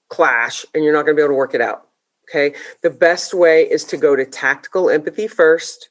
clash, 0.08 0.64
and 0.74 0.84
you're 0.84 0.92
not 0.92 1.04
going 1.04 1.16
to 1.16 1.20
be 1.20 1.24
able 1.24 1.34
to 1.34 1.38
work 1.38 1.54
it 1.54 1.60
out. 1.60 1.88
Okay. 2.28 2.56
The 2.82 2.90
best 2.90 3.34
way 3.34 3.62
is 3.68 3.84
to 3.84 3.96
go 3.96 4.14
to 4.14 4.24
tactical 4.24 4.88
empathy 4.88 5.26
first 5.26 5.90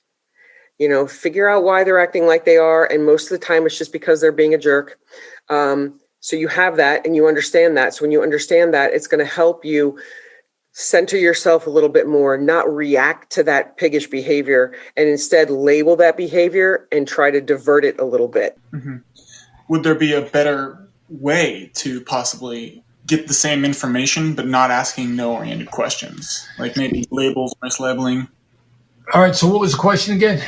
you 0.80 0.90
know 0.90 1.06
figure 1.06 1.50
out 1.50 1.64
why 1.64 1.84
they're 1.84 2.00
acting 2.00 2.26
like 2.26 2.46
they 2.46 2.58
are 2.58 2.86
and 2.86 3.06
most 3.06 3.32
of 3.32 3.40
the 3.40 3.46
time 3.46 3.66
it's 3.66 3.78
just 3.78 3.94
because 3.94 4.22
they're 4.22 4.32
being 4.32 4.54
a 4.54 4.58
jerk 4.58 4.98
um, 5.50 6.00
so 6.20 6.36
you 6.36 6.48
have 6.48 6.78
that 6.78 7.06
and 7.06 7.16
you 7.16 7.28
understand 7.28 7.78
that 7.78 7.94
so 7.94 8.04
when 8.04 8.12
you 8.12 8.24
understand 8.24 8.74
that 8.74 8.94
it's 8.94 9.08
going 9.08 9.24
to 9.24 9.32
help 9.32 9.64
you 9.64 10.00
center 10.72 11.18
yourself 11.18 11.68
a 11.68 11.70
little 11.70 11.90
bit 11.90 12.08
more 12.08 12.38
not 12.38 12.74
react 12.74 13.32
to 13.32 13.44
that 13.44 13.78
piggish 13.78 14.08
behavior 14.08 14.74
and 14.96 15.10
instead 15.10 15.50
label 15.50 15.96
that 15.96 16.16
behavior 16.16 16.88
and 16.92 17.08
try 17.08 17.30
to 17.30 17.42
divert 17.42 17.84
it 17.84 18.00
a 18.00 18.06
little 18.06 18.28
bit 18.28 18.58
Would 19.68 19.84
there 19.84 19.96
be 19.96 20.14
a 20.14 20.22
better 20.22 20.90
way 21.10 21.72
to 21.76 22.02
possibly 22.02 22.84
get 23.06 23.28
the 23.28 23.34
same 23.34 23.66
information 23.66 24.36
but 24.36 24.48
not 24.48 24.72
asking 24.72 25.16
no 25.16 25.34
oriented 25.34 25.72
questions? 25.72 26.48
Like 26.58 26.78
maybe 26.78 27.06
labels, 27.12 27.54
mislabeling. 27.64 28.30
All 29.14 29.22
right. 29.22 29.36
So 29.36 29.48
what 29.48 29.60
was 29.60 29.72
the 29.72 29.78
question 29.78 30.16
again? 30.16 30.42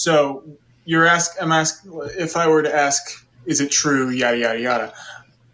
So 0.00 0.42
you're 0.86 1.06
ask 1.06 1.36
I'm 1.42 1.52
ask 1.52 1.84
if 2.16 2.34
I 2.34 2.48
were 2.48 2.62
to 2.62 2.74
ask, 2.74 3.26
is 3.44 3.60
it 3.60 3.70
true? 3.70 4.08
Yada 4.08 4.38
yada 4.38 4.58
yada. 4.58 4.94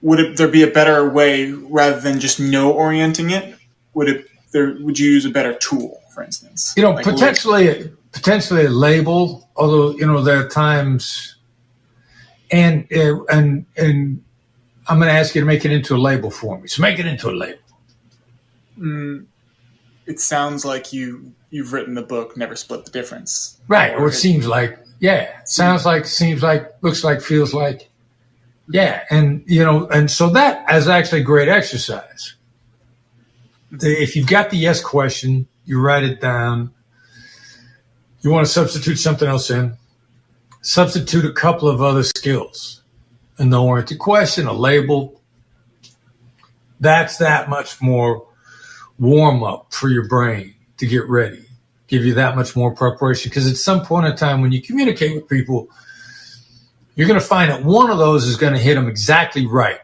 Would 0.02 0.20
it, 0.20 0.36
there 0.36 0.46
be 0.46 0.62
a 0.62 0.70
better 0.70 1.10
way 1.10 1.50
rather 1.50 1.98
than 1.98 2.20
just 2.20 2.38
no 2.38 2.72
orienting 2.72 3.30
it? 3.30 3.56
Would 3.94 4.08
it 4.08 4.26
there? 4.52 4.76
Would 4.78 5.00
you 5.00 5.10
use 5.10 5.24
a 5.24 5.30
better 5.30 5.54
tool, 5.54 6.00
for 6.14 6.22
instance? 6.22 6.74
You 6.76 6.84
know, 6.84 6.92
Like 6.92 7.04
potentially, 7.04 7.90
potentially 8.12 8.66
a 8.66 8.70
label. 8.70 9.48
Although 9.56 9.96
you 9.96 10.06
know 10.06 10.22
there 10.22 10.38
are 10.38 10.48
times, 10.48 11.34
and 12.52 12.86
and 12.92 13.66
and 13.76 14.22
I'm 14.86 14.98
going 15.00 15.08
to 15.08 15.18
ask 15.18 15.34
you 15.34 15.40
to 15.40 15.46
make 15.46 15.64
it 15.64 15.72
into 15.72 15.96
a 15.96 15.98
label 15.98 16.30
for 16.30 16.56
me. 16.60 16.68
So 16.68 16.82
make 16.82 17.00
it 17.00 17.06
into 17.06 17.28
a 17.30 17.34
label. 17.34 17.58
Mm, 18.78 19.26
it 20.06 20.20
sounds 20.20 20.64
like 20.64 20.92
you 20.92 21.32
you've 21.56 21.72
written 21.72 21.94
the 21.94 22.02
book 22.02 22.36
Never 22.36 22.54
Split 22.54 22.84
the 22.84 22.90
Difference. 22.90 23.58
Right. 23.66 23.94
Or 23.94 24.08
it 24.08 24.12
seems 24.12 24.46
like, 24.46 24.78
yeah. 25.00 25.42
Sounds 25.46 25.86
like, 25.86 26.04
seems 26.04 26.42
like, 26.42 26.70
looks 26.82 27.02
like, 27.02 27.22
feels 27.22 27.54
like. 27.54 27.88
Yeah. 28.68 29.04
And, 29.08 29.42
you 29.46 29.64
know, 29.64 29.88
and 29.88 30.10
so 30.10 30.28
that 30.30 30.70
is 30.70 30.86
actually 30.86 31.22
a 31.22 31.24
great 31.24 31.48
exercise. 31.48 32.34
The, 33.72 33.90
if 33.90 34.14
you've 34.14 34.26
got 34.26 34.50
the 34.50 34.58
yes 34.58 34.82
question, 34.82 35.48
you 35.64 35.80
write 35.80 36.04
it 36.04 36.20
down. 36.20 36.74
You 38.20 38.30
want 38.30 38.46
to 38.46 38.52
substitute 38.52 38.96
something 38.96 39.26
else 39.26 39.50
in. 39.50 39.78
Substitute 40.60 41.24
a 41.24 41.32
couple 41.32 41.70
of 41.70 41.80
other 41.80 42.02
skills. 42.02 42.82
A 43.38 43.46
no 43.46 43.66
oriented 43.66 43.98
question, 43.98 44.46
a 44.46 44.52
label. 44.52 45.22
That's 46.80 47.16
that 47.16 47.48
much 47.48 47.80
more 47.80 48.26
warm 48.98 49.42
up 49.42 49.72
for 49.72 49.88
your 49.88 50.06
brain 50.06 50.54
to 50.76 50.86
get 50.86 51.08
ready 51.08 51.45
give 51.86 52.04
you 52.04 52.14
that 52.14 52.36
much 52.36 52.56
more 52.56 52.74
preparation. 52.74 53.30
Because 53.30 53.50
at 53.50 53.56
some 53.56 53.84
point 53.84 54.06
in 54.06 54.16
time 54.16 54.40
when 54.40 54.52
you 54.52 54.62
communicate 54.62 55.14
with 55.14 55.28
people 55.28 55.68
you're 56.96 57.06
going 57.06 57.20
to 57.20 57.26
find 57.26 57.50
that 57.50 57.62
one 57.62 57.90
of 57.90 57.98
those 57.98 58.26
is 58.26 58.36
going 58.36 58.54
to 58.54 58.58
hit 58.58 58.74
them 58.74 58.88
exactly 58.88 59.46
right. 59.46 59.80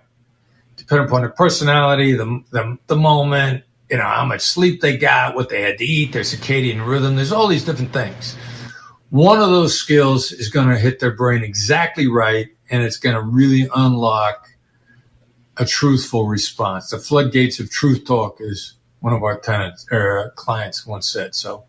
Depending 0.77 1.07
upon 1.07 1.21
their 1.21 1.31
personality 1.31 2.12
the, 2.15 2.43
the, 2.51 2.79
the 2.87 2.97
moment 2.97 3.65
you 3.91 3.99
know 3.99 4.05
how 4.05 4.25
much 4.25 4.41
sleep 4.41 4.81
they 4.81 4.97
got 4.97 5.35
what 5.35 5.51
they 5.51 5.61
had 5.61 5.79
to 5.79 5.85
eat 5.85 6.12
their 6.12 6.23
circadian 6.23 6.87
rhythm. 6.87 7.15
There's 7.15 7.33
all 7.33 7.47
these 7.47 7.65
different 7.65 7.93
things. 7.93 8.37
One 9.11 9.41
of 9.41 9.51
those 9.51 9.79
skills 9.79 10.33
is 10.33 10.49
going 10.49 10.69
to 10.69 10.79
hit 10.79 10.99
their 10.99 11.11
brain 11.11 11.45
exactly 11.45 12.07
right 12.07 12.49
and 12.71 12.83
it's 12.83 12.97
going 12.97 13.15
to 13.15 13.21
really 13.21 13.69
unlock 13.75 14.49
a 15.59 15.67
truthful 15.67 16.27
response. 16.27 16.88
The 16.88 16.99
floodgates 16.99 17.61
of 17.61 17.71
truth 17.71 18.07
talk 18.07 18.38
is 18.41 18.75
one 19.01 19.12
of 19.12 19.23
our 19.23 19.38
tenants 19.38 19.87
or 19.93 20.19
uh, 20.19 20.31
clients 20.31 20.87
once 20.87 21.07
said 21.07 21.35
so 21.35 21.65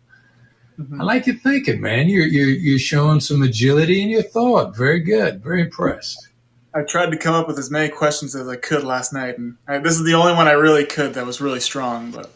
Mhm. 0.78 1.00
I 1.00 1.04
like 1.04 1.26
your 1.26 1.36
thinking, 1.36 1.80
man. 1.80 2.08
You're, 2.08 2.26
you're 2.26 2.48
you're 2.48 2.78
showing 2.78 3.20
some 3.20 3.42
agility 3.42 4.02
in 4.02 4.08
your 4.08 4.22
thought. 4.22 4.76
Very 4.76 5.00
good. 5.00 5.42
Very 5.42 5.60
impressed. 5.62 6.28
I 6.74 6.82
tried 6.82 7.12
to 7.12 7.16
come 7.16 7.34
up 7.34 7.46
with 7.46 7.58
as 7.58 7.70
many 7.70 7.88
questions 7.88 8.34
as 8.34 8.48
I 8.48 8.56
could 8.56 8.82
last 8.82 9.12
night, 9.12 9.38
and 9.38 9.56
I, 9.68 9.78
this 9.78 9.94
is 9.94 10.04
the 10.04 10.14
only 10.14 10.32
one 10.32 10.48
I 10.48 10.52
really 10.52 10.84
could 10.84 11.14
that 11.14 11.24
was 11.24 11.40
really 11.40 11.60
strong. 11.60 12.10
But 12.10 12.32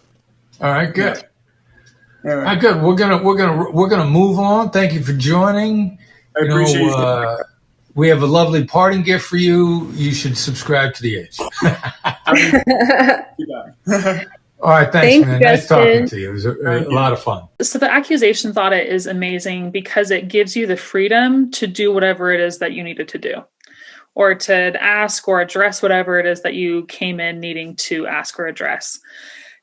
All 0.61 0.71
right, 0.71 0.95
good. 0.95 1.25
anyway, 2.25 2.37
All 2.39 2.45
right, 2.45 2.61
good. 2.61 2.81
We're 2.81 2.95
gonna 2.95 3.21
we're 3.21 3.37
gonna 3.37 3.71
we're 3.73 3.89
gonna 3.89 4.09
move 4.09 4.39
on. 4.39 4.71
Thank 4.71 4.93
you 4.93 5.03
for 5.03 5.13
joining. 5.13 5.99
I 6.37 6.43
You 6.45 6.51
appreciate 6.51 6.87
know, 6.87 6.97
uh, 6.97 7.43
we 7.97 8.09
have 8.09 8.23
a 8.23 8.27
lovely 8.27 8.65
parting 8.65 9.03
gift 9.03 9.25
for 9.27 9.39
you. 9.39 9.91
You 9.95 10.13
should 10.13 10.39
subscribe 10.39 10.95
to 10.95 11.03
the 11.03 11.19
Edge. 11.19 11.39
you. 14.59 14.63
Bye. 14.63 14.69
All 14.69 14.73
right, 14.73 14.93
thanks, 14.93 15.27
Thanks, 15.27 15.27
man. 15.27 15.41
Nice 15.41 15.69
talking 15.69 16.09
to 16.09 16.19
you. 16.19 16.31
It 16.31 16.33
was 16.33 16.47
a, 16.47 16.89
a 16.89 16.91
lot 16.91 17.13
of 17.13 17.23
fun. 17.23 17.49
So 17.63 17.79
the 17.79 17.91
accusations 17.91 18.57
audit 18.57 18.87
is 18.87 19.07
amazing 19.07 19.71
because 19.71 20.11
it 20.11 20.29
gives 20.29 20.57
you 20.57 20.67
the 20.67 20.77
freedom 20.77 21.51
to 21.53 21.67
do 21.67 21.93
whatever 21.93 22.33
it 22.33 22.41
is 22.41 22.59
that 22.59 22.73
you 22.73 22.83
needed 22.83 23.09
to 23.09 23.19
do 23.19 23.45
or 24.15 24.35
to 24.35 24.83
ask 24.83 25.29
or 25.29 25.41
address 25.41 25.81
whatever 25.81 26.19
it 26.19 26.27
is 26.27 26.43
that 26.43 26.55
you 26.55 26.85
came 26.87 27.21
in 27.21 27.39
needing 27.39 27.77
to 27.77 28.07
ask 28.09 28.39
or 28.39 28.47
address. 28.47 28.99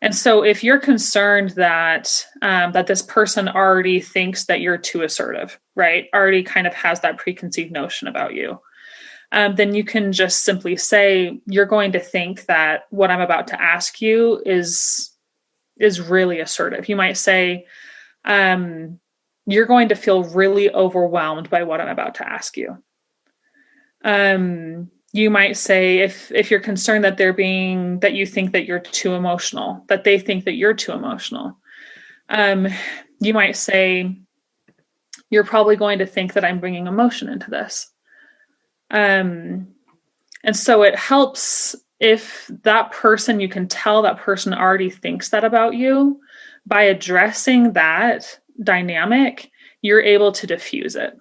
And 0.01 0.15
so 0.15 0.43
if 0.43 0.63
you're 0.63 0.79
concerned 0.79 1.51
that 1.51 2.25
um, 2.41 2.71
that 2.73 2.87
this 2.87 3.01
person 3.01 3.49
already 3.49 3.99
thinks 3.99 4.45
that 4.45 4.61
you're 4.61 4.77
too 4.77 5.01
assertive, 5.03 5.59
right? 5.75 6.07
Already 6.13 6.43
kind 6.43 6.67
of 6.67 6.73
has 6.73 7.01
that 7.01 7.17
preconceived 7.17 7.71
notion 7.71 8.07
about 8.07 8.33
you. 8.33 8.59
Um, 9.35 9.55
then 9.55 9.75
you 9.75 9.83
can 9.83 10.13
just 10.13 10.45
simply 10.45 10.77
say 10.77 11.41
you're 11.45 11.65
going 11.65 11.91
to 11.91 11.99
think 11.99 12.45
that 12.45 12.85
what 12.89 13.11
I'm 13.11 13.19
about 13.19 13.47
to 13.47 13.61
ask 13.61 14.01
you 14.01 14.41
is 14.45 15.11
is 15.77 15.99
really 15.99 16.39
assertive. 16.39 16.87
You 16.87 16.95
might 16.95 17.17
say, 17.17 17.65
um, 18.23 18.97
"You're 19.45 19.65
going 19.65 19.89
to 19.89 19.95
feel 19.95 20.23
really 20.23 20.73
overwhelmed 20.73 21.49
by 21.49 21.63
what 21.63 21.81
I'm 21.81 21.89
about 21.89 22.15
to 22.15 22.27
ask 22.27 22.55
you." 22.55 22.81
Um, 24.05 24.89
you 25.11 25.29
might 25.29 25.57
say 25.57 25.97
if 25.97 26.31
if 26.31 26.49
you're 26.49 26.61
concerned 26.61 27.03
that 27.03 27.17
they're 27.17 27.33
being 27.33 27.99
that 27.99 28.13
you 28.13 28.25
think 28.25 28.53
that 28.53 28.65
you're 28.65 28.79
too 28.79 29.15
emotional, 29.15 29.83
that 29.89 30.05
they 30.05 30.17
think 30.17 30.45
that 30.45 30.55
you're 30.55 30.73
too 30.73 30.93
emotional. 30.93 31.57
Um, 32.29 32.69
you 33.19 33.33
might 33.33 33.57
say, 33.57 34.15
"You're 35.29 35.43
probably 35.43 35.75
going 35.75 35.99
to 35.99 36.05
think 36.05 36.31
that 36.33 36.45
I'm 36.45 36.61
bringing 36.61 36.87
emotion 36.87 37.27
into 37.27 37.49
this." 37.49 37.91
Um, 38.91 39.67
and 40.43 40.55
so 40.55 40.83
it 40.83 40.95
helps 40.95 41.75
if 41.99 42.49
that 42.63 42.91
person, 42.91 43.39
you 43.39 43.49
can 43.49 43.67
tell 43.67 44.01
that 44.01 44.19
person 44.19 44.53
already 44.53 44.89
thinks 44.89 45.29
that 45.29 45.43
about 45.43 45.75
you. 45.75 46.19
By 46.65 46.83
addressing 46.83 47.73
that 47.73 48.39
dynamic, 48.63 49.51
you're 49.81 50.01
able 50.01 50.31
to 50.33 50.47
diffuse 50.47 50.95
it. 50.95 51.17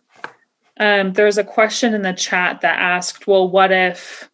Um, 0.81 1.13
there's 1.13 1.39
a 1.39 1.45
question 1.45 1.95
in 1.95 2.03
the 2.03 2.13
chat 2.13 2.61
that 2.63 2.81
asked, 2.81 3.27
well, 3.27 3.49
what 3.49 3.71
if, 3.71 4.29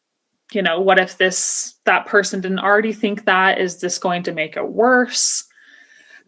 you 0.53 0.63
know, 0.63 0.81
what 0.81 0.99
if 0.99 1.19
this, 1.19 1.75
that 1.85 2.07
person 2.07 2.41
didn't 2.41 2.61
already 2.61 2.93
think 2.93 3.27
that? 3.27 3.61
Is 3.61 3.81
this 3.81 3.99
going 3.99 4.23
to 4.23 4.33
make 4.33 4.57
it 4.57 4.69
worse? 4.69 5.45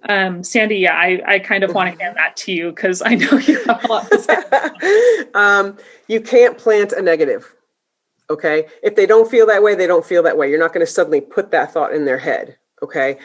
Um, 0.09 0.43
Sandy, 0.43 0.77
yeah, 0.77 0.95
I, 0.95 1.23
I 1.27 1.38
kind 1.38 1.62
of 1.62 1.75
want 1.75 1.93
to 1.93 2.03
hand 2.03 2.17
that 2.17 2.37
to 2.38 2.53
you 2.53 2.71
because 2.71 3.03
I 3.03 3.15
know 3.15 3.38
you 3.38 3.62
have 3.65 3.85
a 3.85 3.88
lot 3.88 4.11
to 4.11 4.19
say. 4.19 5.25
um, 5.35 5.79
you 6.09 6.21
can't 6.21 6.59
plant 6.59 6.93
a 6.93 7.03
negative. 7.03 7.55
Okay. 8.31 8.67
If 8.83 8.97
they 8.97 9.07
don't 9.07 9.31
feel 9.31 9.47
that 9.47 9.62
way, 9.62 9.75
they 9.75 9.87
don't 9.87 10.05
feel 10.05 10.23
that 10.23 10.37
way. 10.37 10.51
You're 10.51 10.59
not 10.59 10.73
going 10.73 10.85
to 10.85 10.91
suddenly 10.91 11.21
put 11.21 11.51
that 11.51 11.73
thought 11.73 11.93
in 11.93 12.05
their 12.05 12.19
head. 12.19 12.57
Okay. 12.83 13.19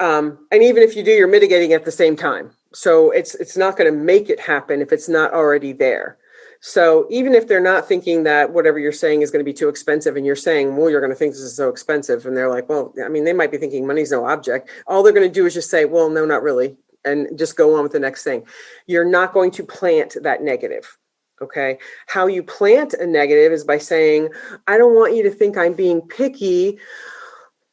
Um, 0.00 0.46
and 0.50 0.62
even 0.62 0.82
if 0.82 0.96
you 0.96 1.02
do, 1.02 1.12
you're 1.12 1.28
mitigating 1.28 1.72
at 1.72 1.84
the 1.84 1.92
same 1.92 2.16
time. 2.16 2.50
So 2.72 3.12
it's 3.12 3.36
it's 3.36 3.56
not 3.56 3.76
going 3.76 3.90
to 3.90 3.96
make 3.96 4.28
it 4.28 4.40
happen 4.40 4.82
if 4.82 4.92
it's 4.92 5.08
not 5.08 5.32
already 5.32 5.72
there. 5.72 6.18
So 6.66 7.06
even 7.10 7.34
if 7.34 7.46
they're 7.46 7.60
not 7.60 7.86
thinking 7.86 8.22
that 8.22 8.54
whatever 8.54 8.78
you're 8.78 8.90
saying 8.90 9.20
is 9.20 9.30
going 9.30 9.44
to 9.44 9.44
be 9.44 9.52
too 9.52 9.68
expensive, 9.68 10.16
and 10.16 10.24
you're 10.24 10.34
saying, 10.34 10.74
well, 10.74 10.88
you're 10.88 11.02
going 11.02 11.12
to 11.12 11.14
think 11.14 11.34
this 11.34 11.42
is 11.42 11.54
so 11.54 11.68
expensive, 11.68 12.24
and 12.24 12.34
they're 12.34 12.48
like, 12.48 12.70
well, 12.70 12.94
I 13.04 13.08
mean, 13.10 13.24
they 13.24 13.34
might 13.34 13.50
be 13.50 13.58
thinking 13.58 13.86
money's 13.86 14.10
no 14.10 14.24
object. 14.24 14.70
All 14.86 15.02
they're 15.02 15.12
going 15.12 15.28
to 15.28 15.34
do 15.34 15.44
is 15.44 15.52
just 15.52 15.68
say, 15.68 15.84
well, 15.84 16.08
no, 16.08 16.24
not 16.24 16.42
really, 16.42 16.74
and 17.04 17.38
just 17.38 17.58
go 17.58 17.76
on 17.76 17.82
with 17.82 17.92
the 17.92 18.00
next 18.00 18.24
thing. 18.24 18.46
You're 18.86 19.04
not 19.04 19.34
going 19.34 19.50
to 19.50 19.62
plant 19.62 20.16
that 20.22 20.42
negative. 20.42 20.96
Okay. 21.42 21.76
How 22.06 22.28
you 22.28 22.42
plant 22.42 22.94
a 22.94 23.06
negative 23.06 23.52
is 23.52 23.64
by 23.64 23.76
saying, 23.76 24.30
I 24.66 24.78
don't 24.78 24.94
want 24.94 25.14
you 25.14 25.22
to 25.24 25.30
think 25.30 25.58
I'm 25.58 25.74
being 25.74 26.00
picky, 26.00 26.78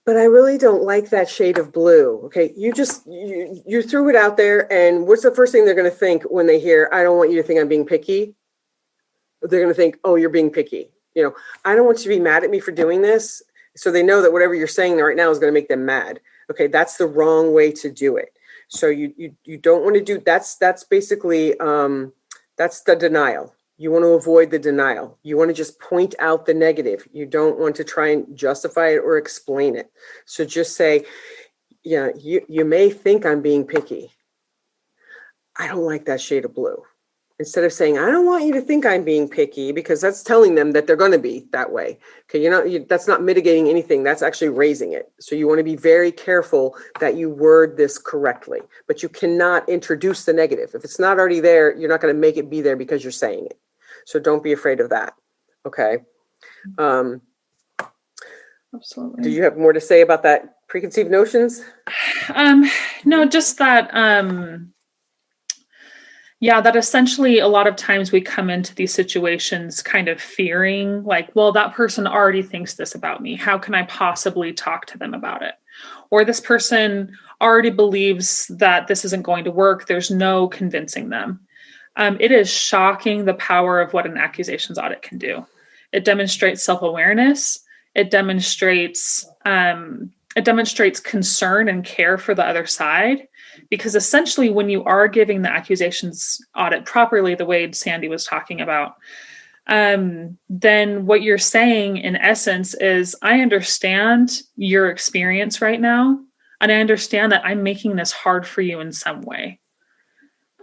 but 0.06 0.18
I 0.18 0.26
really 0.26 0.58
don't 0.58 0.84
like 0.84 1.12
that 1.12 1.30
shade 1.30 1.58
of 1.58 1.72
blue. 1.72 2.20
Okay. 2.26 2.52
You 2.58 2.74
just, 2.74 3.08
you, 3.08 3.64
you 3.66 3.84
threw 3.84 4.10
it 4.10 4.18
out 4.18 4.36
there. 4.36 4.70
And 4.70 5.08
what's 5.08 5.24
the 5.24 5.34
first 5.34 5.54
thing 5.54 5.64
they're 5.64 5.76
going 5.76 5.90
to 5.90 5.96
think 5.96 6.24
when 6.24 6.48
they 6.48 6.60
hear, 6.60 6.90
I 6.92 7.04
don't 7.04 7.18
want 7.18 7.32
you 7.32 7.38
to 7.38 7.44
think 7.44 7.58
I'm 7.58 7.70
being 7.70 7.86
picky? 7.86 8.36
They're 9.42 9.62
going 9.62 9.74
to 9.74 9.78
think, 9.78 9.98
oh, 10.04 10.16
you're 10.16 10.30
being 10.30 10.50
picky. 10.50 10.92
You 11.16 11.24
know, 11.24 11.36
I 11.66 11.76
don't 11.76 11.86
want 11.86 12.00
you 12.00 12.04
to 12.04 12.18
be 12.18 12.20
mad 12.20 12.44
at 12.44 12.50
me 12.50 12.60
for 12.60 12.72
doing 12.72 13.02
this. 13.02 13.42
So 13.76 13.92
they 13.92 14.04
know 14.04 14.22
that 14.22 14.32
whatever 14.32 14.54
you're 14.54 14.68
saying 14.68 14.98
right 14.98 15.16
now 15.16 15.30
is 15.30 15.40
going 15.40 15.52
to 15.52 15.60
make 15.60 15.70
them 15.70 15.86
mad. 15.86 16.20
Okay. 16.50 16.68
That's 16.68 16.98
the 16.98 17.08
wrong 17.08 17.54
way 17.54 17.72
to 17.74 17.92
do 17.92 18.18
it. 18.18 18.34
So 18.68 18.88
you, 18.88 19.14
you, 19.18 19.36
you 19.44 19.58
don't 19.58 19.84
want 19.84 19.96
to 19.96 20.04
do 20.04 20.20
that's, 20.20 20.56
that's 20.56 20.84
basically, 20.84 21.58
um, 21.60 22.14
that's 22.58 22.82
the 22.82 22.96
denial. 22.96 23.54
You 23.78 23.92
want 23.92 24.04
to 24.04 24.10
avoid 24.10 24.52
the 24.52 24.60
denial. 24.60 25.18
You 25.24 25.38
want 25.38 25.50
to 25.50 25.56
just 25.56 25.80
point 25.80 26.14
out 26.20 26.46
the 26.46 26.54
negative. 26.54 27.08
You 27.12 27.26
don't 27.26 27.58
want 27.58 27.76
to 27.78 27.84
try 27.84 28.10
and 28.10 28.38
justify 28.38 28.90
it 28.90 29.00
or 29.00 29.18
explain 29.18 29.76
it. 29.76 29.92
So 30.26 30.46
just 30.46 30.76
say, 30.76 31.06
yeah, 31.84 32.10
you, 32.16 32.46
you 32.48 32.64
may 32.64 32.92
think 32.92 33.26
I'm 33.26 33.42
being 33.42 33.66
picky. 33.66 34.12
I 35.58 35.68
don't 35.68 35.84
like 35.84 36.06
that 36.06 36.22
shade 36.22 36.46
of 36.46 36.54
blue. 36.54 36.84
Instead 37.42 37.64
of 37.64 37.74
saying, 37.74 37.98
I 37.98 38.12
don't 38.12 38.28
want 38.28 38.46
you 38.46 38.54
to 38.54 38.62
think 38.62 38.86
I'm 38.86 39.04
being 39.04 39.28
picky, 39.28 39.72
because 39.72 40.00
that's 40.00 40.22
telling 40.22 40.54
them 40.54 40.74
that 40.74 40.86
they're 40.86 40.96
going 40.96 41.12
to 41.12 41.18
be 41.18 41.48
that 41.54 41.72
way. 41.72 41.98
Okay, 42.30 42.40
you're 42.40 42.52
not, 42.52 42.70
you, 42.70 42.86
that's 42.88 43.08
not 43.08 43.24
mitigating 43.24 43.68
anything. 43.68 44.04
That's 44.04 44.22
actually 44.22 44.50
raising 44.50 44.94
it. 44.94 45.12
So 45.20 45.34
you 45.34 45.48
want 45.48 45.58
to 45.58 45.64
be 45.64 45.76
very 45.76 46.12
careful 46.12 46.76
that 47.00 47.16
you 47.16 47.32
word 47.32 47.78
this 47.78 47.98
correctly, 47.98 48.60
but 48.86 49.02
you 49.02 49.10
cannot 49.10 49.68
introduce 49.68 50.24
the 50.24 50.34
negative. 50.34 50.76
If 50.76 50.84
it's 50.84 51.00
not 51.00 51.18
already 51.18 51.40
there, 51.40 51.76
you're 51.76 51.90
not 51.90 52.00
going 52.00 52.14
to 52.14 52.20
make 52.20 52.38
it 52.38 52.48
be 52.48 52.62
there 52.62 52.76
because 52.76 53.04
you're 53.04 53.12
saying 53.12 53.48
it. 53.48 53.60
So 54.06 54.20
don't 54.20 54.44
be 54.44 54.52
afraid 54.52 54.80
of 54.80 54.92
that. 54.92 55.16
Okay. 55.66 55.98
Um, 56.78 57.22
Absolutely. 58.72 59.24
do 59.24 59.32
you 59.32 59.42
have 59.42 59.58
more 59.58 59.74
to 59.74 59.82
say 59.82 60.02
about 60.02 60.22
that 60.22 60.68
preconceived 60.68 61.10
notions? 61.10 61.64
Um, 62.36 62.70
no, 63.04 63.26
just 63.26 63.58
that, 63.58 63.90
um, 63.94 64.74
yeah, 66.42 66.60
that 66.60 66.76
essentially 66.76 67.38
a 67.38 67.48
lot 67.48 67.68
of 67.68 67.76
times 67.76 68.12
we 68.12 68.20
come 68.20 68.50
into 68.50 68.74
these 68.74 68.92
situations 68.92 69.84
kind 69.84 70.08
of 70.08 70.20
fearing, 70.20 71.04
like, 71.04 71.30
well, 71.36 71.52
that 71.52 71.76
person 71.76 72.08
already 72.08 72.42
thinks 72.42 72.74
this 72.74 72.96
about 72.96 73.22
me. 73.22 73.36
How 73.36 73.60
can 73.60 73.76
I 73.76 73.84
possibly 73.84 74.52
talk 74.52 74.88
to 74.88 74.98
them 74.98 75.14
about 75.14 75.44
it? 75.44 75.54
Or 76.10 76.26
this 76.26 76.40
person 76.40 77.16
already 77.42 77.70
believes 77.70 78.48
that 78.58 78.88
this 78.88 79.06
isn't 79.06 79.22
going 79.22 79.44
to 79.44 79.52
work. 79.52 79.86
There's 79.86 80.10
no 80.10 80.48
convincing 80.48 81.10
them. 81.10 81.42
Um, 81.96 82.18
it 82.20 82.32
is 82.32 82.50
shocking 82.50 83.26
the 83.26 83.36
power 83.36 83.80
of 83.80 83.94
what 83.94 84.08
an 84.08 84.18
accusations 84.18 84.80
audit 84.80 85.04
can 85.04 85.20
do. 85.20 85.46
It 85.92 86.06
demonstrates 86.06 86.64
self 86.64 86.82
awareness. 86.82 87.60
It 87.94 88.10
demonstrates 88.10 89.28
um, 89.46 90.12
it 90.36 90.46
demonstrates 90.46 91.00
concern 91.00 91.68
and 91.68 91.86
care 91.86 92.18
for 92.18 92.34
the 92.34 92.46
other 92.46 92.66
side 92.66 93.28
because 93.70 93.96
essentially 93.96 94.50
when 94.50 94.70
you 94.70 94.84
are 94.84 95.08
giving 95.08 95.42
the 95.42 95.52
accusations 95.52 96.40
audit 96.56 96.86
properly 96.86 97.36
the 97.36 97.46
way 97.46 97.72
sandy 97.72 98.08
was 98.08 98.26
talking 98.26 98.62
about 98.62 98.96
um, 99.68 100.38
then 100.50 101.06
what 101.06 101.22
you're 101.22 101.38
saying 101.38 101.98
in 101.98 102.16
essence 102.16 102.74
is 102.76 103.16
i 103.22 103.42
understand 103.42 104.42
your 104.56 104.90
experience 104.90 105.62
right 105.62 105.80
now 105.80 106.20
and 106.60 106.72
i 106.72 106.76
understand 106.76 107.32
that 107.32 107.46
i'm 107.46 107.64
making 107.64 107.96
this 107.96 108.12
hard 108.12 108.48
for 108.48 108.62
you 108.62 108.80
in 108.80 108.92
some 108.92 109.22
way. 109.22 109.60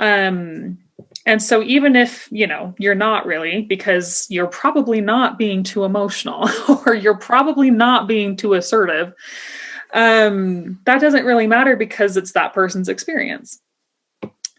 Um, 0.01 0.79
and 1.27 1.43
so 1.43 1.63
even 1.63 1.97
if 1.97 2.29
you 2.31 2.47
know 2.47 2.75
you're 2.79 2.95
not 2.95 3.27
really 3.27 3.63
because 3.63 4.27
you're 4.31 4.47
probably 4.47 5.01
not 5.01 5.39
being 5.39 5.63
too 5.63 5.85
emotional 5.85 6.49
or 6.87 6.95
you're 6.95 7.19
probably 7.19 7.71
not 7.71 8.09
being 8.09 8.37
too 8.37 8.55
assertive 8.55 9.13
um, 9.95 10.79
that 10.85 11.01
doesn't 11.01 11.25
really 11.25 11.47
matter 11.47 11.77
because 11.77 12.17
it's 12.17 12.33
that 12.33 12.53
person's 12.53 12.89
experience. 12.89 13.61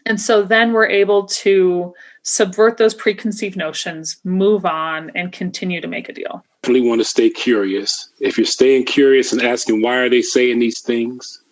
And 0.06 0.20
so 0.20 0.42
then 0.42 0.72
we're 0.72 0.88
able 0.88 1.26
to 1.26 1.94
subvert 2.22 2.78
those 2.78 2.94
preconceived 2.94 3.56
notions, 3.56 4.18
move 4.24 4.64
on, 4.64 5.10
and 5.14 5.32
continue 5.32 5.80
to 5.80 5.86
make 5.86 6.08
a 6.08 6.12
deal. 6.12 6.44
Definitely 6.62 6.88
want 6.88 7.00
to 7.00 7.04
stay 7.04 7.30
curious. 7.30 8.10
If 8.20 8.36
you're 8.36 8.44
staying 8.46 8.86
curious 8.86 9.32
and 9.32 9.42
asking 9.42 9.82
why 9.82 9.96
are 9.96 10.08
they 10.08 10.22
saying 10.22 10.58
these 10.58 10.80
things, 10.80 11.42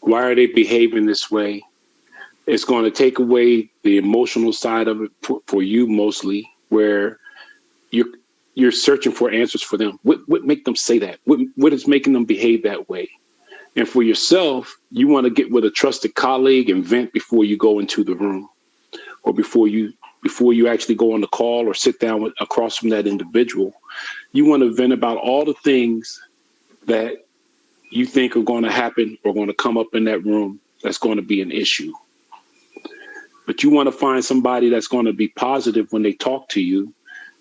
why 0.00 0.22
are 0.22 0.34
they 0.34 0.46
behaving 0.46 1.06
this 1.06 1.30
way, 1.30 1.62
it's 2.46 2.64
going 2.64 2.84
to 2.84 2.90
take 2.90 3.18
away 3.18 3.70
the 3.82 3.98
emotional 3.98 4.52
side 4.52 4.88
of 4.88 5.02
it 5.02 5.10
for, 5.22 5.40
for 5.46 5.62
you 5.62 5.86
mostly, 5.86 6.50
where 6.68 7.18
you're 7.90 8.06
you're 8.54 8.72
searching 8.72 9.12
for 9.12 9.30
answers 9.30 9.62
for 9.62 9.76
them. 9.76 9.98
What 10.02 10.20
what 10.26 10.44
make 10.44 10.64
them 10.64 10.76
say 10.76 10.98
that? 10.98 11.20
What 11.24 11.40
what 11.56 11.72
is 11.72 11.86
making 11.86 12.12
them 12.12 12.24
behave 12.24 12.62
that 12.64 12.88
way? 12.88 13.08
And 13.76 13.88
for 13.88 14.02
yourself, 14.02 14.76
you 14.90 15.08
want 15.08 15.24
to 15.24 15.30
get 15.30 15.50
with 15.50 15.64
a 15.64 15.70
trusted 15.70 16.14
colleague 16.14 16.70
and 16.70 16.84
vent 16.84 17.12
before 17.12 17.44
you 17.44 17.56
go 17.56 17.78
into 17.78 18.02
the 18.02 18.14
room 18.14 18.48
or 19.22 19.32
before 19.32 19.68
you 19.68 19.92
before 20.22 20.52
you 20.52 20.68
actually 20.68 20.94
go 20.94 21.14
on 21.14 21.22
the 21.22 21.26
call 21.28 21.66
or 21.66 21.72
sit 21.72 21.98
down 21.98 22.20
with, 22.20 22.34
across 22.40 22.76
from 22.76 22.90
that 22.90 23.06
individual. 23.06 23.72
You 24.32 24.44
want 24.44 24.62
to 24.62 24.70
vent 24.70 24.92
about 24.92 25.16
all 25.16 25.46
the 25.46 25.54
things 25.64 26.20
that 26.86 27.24
you 27.90 28.04
think 28.04 28.36
are 28.36 28.42
going 28.42 28.64
to 28.64 28.70
happen 28.70 29.16
or 29.24 29.32
going 29.32 29.46
to 29.46 29.54
come 29.54 29.78
up 29.78 29.94
in 29.94 30.04
that 30.04 30.22
room 30.24 30.60
that's 30.82 30.98
going 30.98 31.16
to 31.16 31.22
be 31.22 31.40
an 31.40 31.50
issue. 31.50 31.94
But 33.46 33.62
you 33.62 33.70
want 33.70 33.86
to 33.86 33.92
find 33.92 34.22
somebody 34.22 34.68
that's 34.68 34.88
going 34.88 35.06
to 35.06 35.14
be 35.14 35.28
positive 35.28 35.90
when 35.90 36.02
they 36.02 36.12
talk 36.12 36.50
to 36.50 36.60
you 36.60 36.92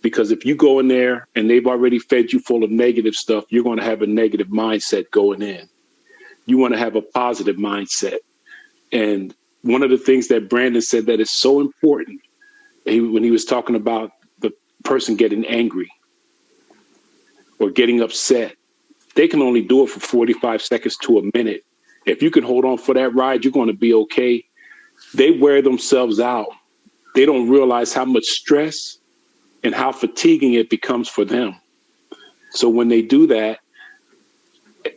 because 0.02 0.32
if 0.32 0.46
you 0.46 0.56
go 0.56 0.80
in 0.80 0.88
there 0.88 1.28
and 1.36 1.50
they've 1.50 1.68
already 1.68 2.00
fed 2.00 2.32
you 2.32 2.40
full 2.40 2.64
of 2.64 2.72
negative 2.72 3.14
stuff, 3.14 3.44
you're 3.50 3.64
going 3.64 3.78
to 3.78 3.84
have 3.84 4.02
a 4.02 4.08
negative 4.08 4.48
mindset 4.48 5.12
going 5.12 5.42
in 5.42 5.70
you 6.46 6.58
want 6.58 6.74
to 6.74 6.80
have 6.80 6.96
a 6.96 7.02
positive 7.02 7.58
mindset. 7.58 8.18
And 8.92 9.34
one 9.62 9.84
of 9.84 9.90
the 9.90 9.98
things 9.98 10.28
that 10.30 10.50
Brandon 10.50 10.82
said 10.82 11.06
that 11.08 11.20
is 11.20 11.30
so 11.30 11.60
important 11.60 12.22
he, 12.86 13.02
when 13.02 13.24
he 13.24 13.32
was 13.32 13.46
talking 13.46 13.76
about 13.76 14.12
the 14.40 14.52
person 14.84 15.16
getting 15.16 15.46
angry 15.46 15.92
or 17.60 17.70
getting 17.70 18.02
upset, 18.02 18.56
they 19.16 19.28
can 19.28 19.42
only 19.42 19.62
do 19.62 19.84
it 19.84 19.90
for 19.90 20.00
45 20.00 20.62
seconds 20.62 20.98
to 20.98 21.20
a 21.20 21.38
minute. 21.38 21.66
If 22.06 22.24
you 22.24 22.32
can 22.32 22.44
hold 22.44 22.66
on 22.66 22.78
for 22.78 22.94
that 22.94 23.14
ride, 23.14 23.44
you're 23.44 23.54
going 23.54 23.68
to 23.68 23.74
be 23.74 23.94
okay. 23.94 24.44
They 25.14 25.32
wear 25.32 25.62
themselves 25.62 26.20
out. 26.20 26.48
They 27.16 27.26
don't 27.26 27.50
realize 27.50 27.94
how 27.94 28.06
much 28.06 28.26
stress 28.26 28.98
and 29.64 29.76
how 29.76 29.92
fatiguing 29.92 30.54
it 30.54 30.70
becomes 30.70 31.10
for 31.10 31.26
them. 31.26 31.56
So 32.52 32.70
when 32.70 32.88
they 32.88 33.02
do 33.02 33.28
that, 33.28 33.60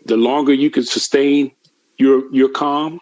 the 0.07 0.17
longer 0.17 0.53
you 0.53 0.71
can 0.71 0.85
sustain 0.85 1.53
your 1.99 2.33
your 2.33 2.49
calm, 2.49 3.01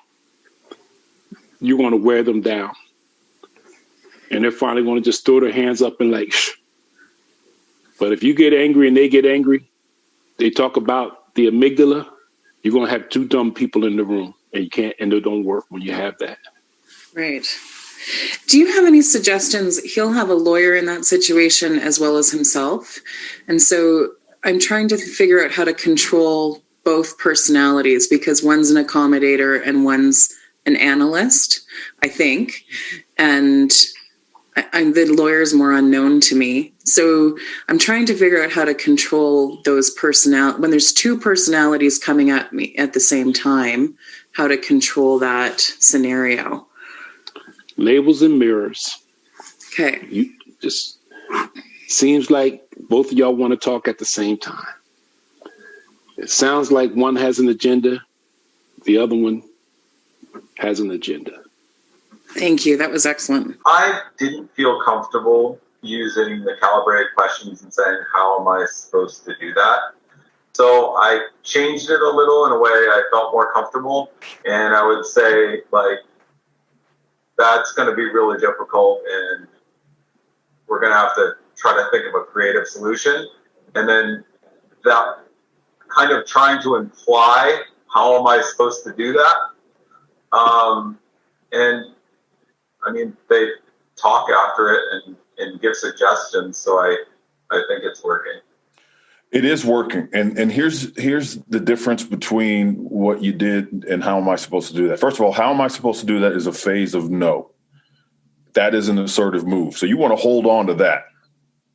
you're 1.61 1.79
going 1.79 1.93
to 1.93 1.97
wear 1.97 2.23
them 2.23 2.41
down, 2.41 2.73
and 4.31 4.45
they're 4.45 4.51
finally 4.51 4.85
going 4.85 4.97
to 4.97 5.05
just 5.05 5.25
throw 5.25 5.41
their 5.41 5.53
hands 5.53 5.83
up 5.83 6.01
and 6.01 6.11
like. 6.11 6.33
Shh. 6.33 6.51
But 7.99 8.13
if 8.13 8.23
you 8.23 8.35
get 8.35 8.55
angry 8.55 8.89
and 8.89 8.97
they 8.97 9.09
get 9.09 9.27
angry, 9.27 9.69
they 10.39 10.49
talk 10.51 10.77
about 10.77 11.35
the 11.35 11.47
amygdala. 11.47 12.09
You're 12.63 12.73
going 12.73 12.87
to 12.87 12.93
have 12.93 13.09
two 13.09 13.27
dumb 13.27 13.53
people 13.53 13.85
in 13.85 13.97
the 13.97 14.05
room, 14.05 14.35
and 14.53 14.65
you 14.65 14.71
can't, 14.71 14.95
and 15.01 15.13
it 15.13 15.21
don't 15.21 15.45
work 15.45 15.65
when 15.69 15.83
you 15.83 15.93
have 15.93 16.17
that. 16.19 16.39
Right. 17.15 17.47
Do 18.47 18.59
you 18.59 18.73
have 18.73 18.85
any 18.87 19.03
suggestions? 19.03 19.79
He'll 19.95 20.13
have 20.13 20.31
a 20.31 20.35
lawyer 20.35 20.75
in 20.75 20.87
that 20.87 21.05
situation 21.05 21.79
as 21.79 22.01
well 22.01 22.17
as 22.17 22.31
himself. 22.31 22.99
And 23.47 23.61
so 23.61 24.13
I'm 24.43 24.59
trying 24.59 24.89
to 24.89 24.97
figure 24.97 25.45
out 25.45 25.51
how 25.51 25.65
to 25.65 25.75
control 25.75 26.63
both 26.85 27.19
personalities 27.19 28.07
because 28.07 28.43
one's 28.43 28.71
an 28.71 28.83
accommodator 28.83 29.61
and 29.67 29.85
one's 29.85 30.35
an 30.67 30.77
analyst, 30.77 31.61
I 32.03 32.09
think. 32.09 32.65
And 33.19 33.71
I, 34.57 34.67
I'm, 34.73 34.93
the 34.93 35.07
lawyer 35.07 35.41
is 35.41 35.55
more 35.55 35.73
unknown 35.73 36.21
to 36.23 36.37
me. 36.37 36.73
So 36.85 37.39
I'm 37.69 37.79
trying 37.79 38.07
to 38.07 38.15
figure 38.15 38.43
out 38.43 38.51
how 38.51 38.65
to 38.65 38.75
control 38.75 39.61
those 39.65 39.91
personal 39.91 40.59
when 40.59 40.71
there's 40.71 40.93
two 40.93 41.19
personalities 41.19 41.99
coming 41.99 42.31
at 42.31 42.53
me 42.53 42.75
at 42.77 42.93
the 42.93 43.01
same 43.01 43.33
time, 43.33 43.97
how 44.33 44.49
to 44.49 44.57
control 44.57 45.19
that 45.21 45.61
scenario. 45.61 46.67
Labels 47.77 48.23
and 48.23 48.39
mirrors. 48.39 48.99
Okay. 49.73 50.05
You 50.11 50.33
just 50.61 50.99
seems 51.89 52.31
like 52.31 52.67
both 52.89 53.13
of 53.13 53.19
y'all 53.19 53.35
want 53.35 53.53
to 53.53 53.57
talk 53.57 53.89
at 53.89 53.99
the 53.99 54.05
same 54.05 54.37
time. 54.37 54.67
It 56.21 56.29
sounds 56.29 56.71
like 56.71 56.93
one 56.93 57.17
has 57.17 57.39
an 57.39 57.49
agenda, 57.49 58.05
the 58.85 58.99
other 58.99 59.17
one 59.17 59.43
has 60.59 60.79
an 60.79 60.91
agenda. 60.91 61.33
Thank 62.35 62.67
you. 62.67 62.77
That 62.77 62.91
was 62.91 63.07
excellent. 63.07 63.57
I 63.65 64.03
didn't 64.19 64.55
feel 64.55 64.83
comfortable 64.85 65.59
using 65.81 66.45
the 66.45 66.57
calibrated 66.61 67.07
questions 67.17 67.63
and 67.63 67.73
saying, 67.73 68.01
How 68.13 68.39
am 68.39 68.47
I 68.47 68.67
supposed 68.67 69.25
to 69.25 69.35
do 69.41 69.55
that? 69.55 69.79
So 70.53 70.95
I 70.97 71.27
changed 71.43 71.89
it 71.89 72.03
a 72.03 72.11
little 72.11 72.45
in 72.45 72.53
a 72.53 72.59
way 72.59 72.71
I 72.71 73.03
felt 73.11 73.33
more 73.33 73.51
comfortable. 73.55 74.13
And 74.45 74.75
I 74.75 74.87
would 74.87 75.07
say, 75.07 75.63
like, 75.73 76.01
that's 77.39 77.73
going 77.73 77.89
to 77.89 77.97
be 77.97 78.05
really 78.05 78.39
difficult. 78.39 79.01
And 79.11 79.47
we're 80.67 80.81
going 80.81 80.93
to 80.93 80.99
have 80.99 81.15
to 81.15 81.33
try 81.57 81.73
to 81.73 81.89
think 81.91 82.15
of 82.15 82.21
a 82.21 82.25
creative 82.25 82.67
solution. 82.67 83.27
And 83.75 83.89
then 83.89 84.23
that 84.85 85.21
kind 85.95 86.13
of 86.13 86.27
trying 86.27 86.63
to 86.63 86.77
imply, 86.77 87.63
How 87.93 88.19
am 88.19 88.27
I 88.27 88.43
supposed 88.43 88.85
to 88.85 88.93
do 88.93 89.13
that? 89.13 90.37
Um, 90.37 90.99
and 91.53 91.87
I 92.85 92.93
mean, 92.93 93.17
they 93.29 93.47
talk 94.01 94.29
after 94.31 94.73
it 94.75 94.81
and, 94.93 95.17
and 95.39 95.61
give 95.61 95.75
suggestions. 95.75 96.57
So 96.57 96.79
I, 96.79 96.97
I 97.51 97.63
think 97.69 97.83
it's 97.85 98.03
working. 98.05 98.41
It 99.33 99.45
is 99.45 99.65
working, 99.65 100.09
and 100.13 100.37
and 100.37 100.51
here's 100.51 100.99
here's 101.01 101.37
the 101.37 101.61
difference 101.61 102.03
between 102.03 102.75
what 102.75 103.23
you 103.23 103.33
did 103.33 103.85
and 103.85 104.03
how 104.03 104.19
am 104.19 104.29
I 104.29 104.35
supposed 104.35 104.69
to 104.71 104.75
do 104.75 104.89
that. 104.89 104.99
First 104.99 105.21
of 105.21 105.25
all, 105.25 105.31
how 105.31 105.53
am 105.53 105.61
I 105.61 105.69
supposed 105.69 106.01
to 106.01 106.07
do 106.07 106.19
that 106.21 106.33
is 106.33 106.49
a 106.49 106.53
phase 106.53 106.95
of 106.95 107.11
no. 107.11 107.53
That 108.55 108.75
is 108.75 108.89
an 108.89 108.99
assertive 108.99 109.47
move. 109.47 109.77
So 109.77 109.87
you 109.87 109.97
want 109.97 110.11
to 110.11 110.17
hold 110.17 110.47
on 110.47 110.67
to 110.67 110.75
that 110.75 111.05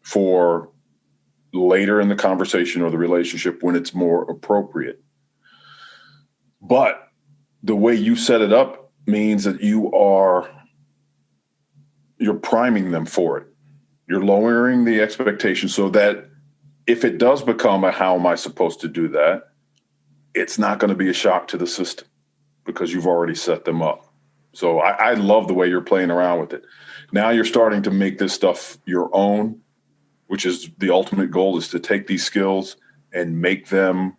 for 0.01 0.69
later 1.55 2.01
in 2.01 2.09
the 2.09 2.15
conversation 2.15 2.81
or 2.81 2.91
the 2.91 2.97
relationship 2.97 3.63
when 3.63 3.75
it's 3.75 3.93
more 3.93 4.23
appropriate. 4.29 5.01
But 6.61 7.09
the 7.63 7.75
way 7.75 7.95
you 7.95 8.15
set 8.15 8.41
it 8.41 8.53
up 8.53 8.91
means 9.07 9.43
that 9.43 9.61
you 9.61 9.91
are 9.93 10.49
you're 12.17 12.33
priming 12.33 12.91
them 12.91 13.05
for 13.05 13.37
it. 13.37 13.47
You're 14.07 14.23
lowering 14.23 14.85
the 14.85 15.01
expectation 15.01 15.67
so 15.67 15.89
that 15.89 16.29
if 16.87 17.03
it 17.03 17.17
does 17.17 17.43
become 17.43 17.83
a 17.83 17.91
how 17.91 18.15
am 18.15 18.25
I 18.25 18.35
supposed 18.35 18.79
to 18.81 18.87
do 18.87 19.07
that, 19.09 19.43
it's 20.33 20.57
not 20.57 20.79
going 20.79 20.89
to 20.89 20.95
be 20.95 21.09
a 21.09 21.13
shock 21.13 21.47
to 21.49 21.57
the 21.57 21.67
system 21.67 22.07
because 22.65 22.93
you've 22.93 23.07
already 23.07 23.35
set 23.35 23.65
them 23.65 23.81
up. 23.81 24.13
So 24.53 24.79
I, 24.79 25.11
I, 25.11 25.13
love 25.15 25.47
the 25.47 25.53
way 25.53 25.67
you're 25.67 25.81
playing 25.81 26.11
around 26.11 26.39
with 26.39 26.53
it. 26.53 26.63
Now 27.11 27.29
you're 27.29 27.43
starting 27.43 27.81
to 27.83 27.91
make 27.91 28.17
this 28.17 28.33
stuff 28.33 28.77
your 28.85 29.09
own, 29.13 29.59
which 30.27 30.45
is 30.45 30.69
the 30.77 30.89
ultimate 30.89 31.31
goal 31.31 31.57
is 31.57 31.67
to 31.69 31.79
take 31.79 32.07
these 32.07 32.23
skills 32.23 32.77
and 33.13 33.41
make 33.41 33.69
them 33.69 34.15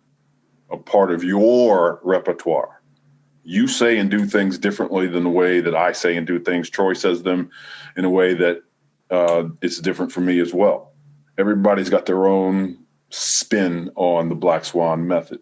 a 0.69 0.77
part 0.77 1.11
of 1.11 1.23
your 1.23 1.99
repertoire. 2.03 2.81
You 3.43 3.67
say 3.67 3.97
and 3.97 4.11
do 4.11 4.25
things 4.25 4.57
differently 4.57 5.07
than 5.07 5.23
the 5.23 5.29
way 5.29 5.61
that 5.61 5.75
I 5.75 5.93
say 5.93 6.17
and 6.17 6.27
do 6.27 6.39
things. 6.39 6.69
Troy 6.69 6.93
says 6.93 7.23
them 7.23 7.49
in 7.95 8.03
a 8.03 8.09
way 8.09 8.33
that 8.33 8.63
uh, 9.09 9.45
it's 9.61 9.79
different 9.79 10.11
for 10.11 10.21
me 10.21 10.39
as 10.39 10.53
well. 10.53 10.93
Everybody's 11.37 11.89
got 11.89 12.05
their 12.05 12.27
own 12.27 12.77
spin 13.09 13.89
on 13.95 14.27
the 14.29 14.35
Black 14.35 14.65
Swan 14.65 15.07
method. 15.07 15.39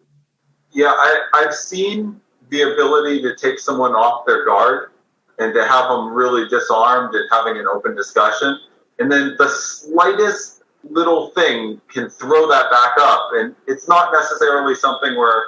Yeah, 0.72 0.92
I, 0.92 1.22
I've 1.34 1.56
seen 1.56 2.20
the 2.50 2.62
ability 2.62 3.22
to 3.24 3.36
take 3.36 3.60
someone 3.60 3.94
off 3.94 4.26
their 4.26 4.46
guard 4.46 4.92
and 5.40 5.54
to 5.54 5.66
have 5.66 5.90
them 5.90 6.14
really 6.14 6.48
disarmed 6.48 7.14
and 7.16 7.24
having 7.32 7.58
an 7.58 7.66
open 7.68 7.96
discussion. 7.96 8.58
And 9.00 9.12
then 9.12 9.36
the 9.38 9.50
slightest 9.50 10.55
little 10.90 11.30
thing 11.30 11.82
can 11.88 12.10
throw 12.10 12.48
that 12.50 12.70
back 12.72 12.96
up. 13.00 13.30
And 13.34 13.56
it's 13.68 13.88
not 13.88 14.12
necessarily 14.14 14.76
something 14.76 15.16
where 15.18 15.44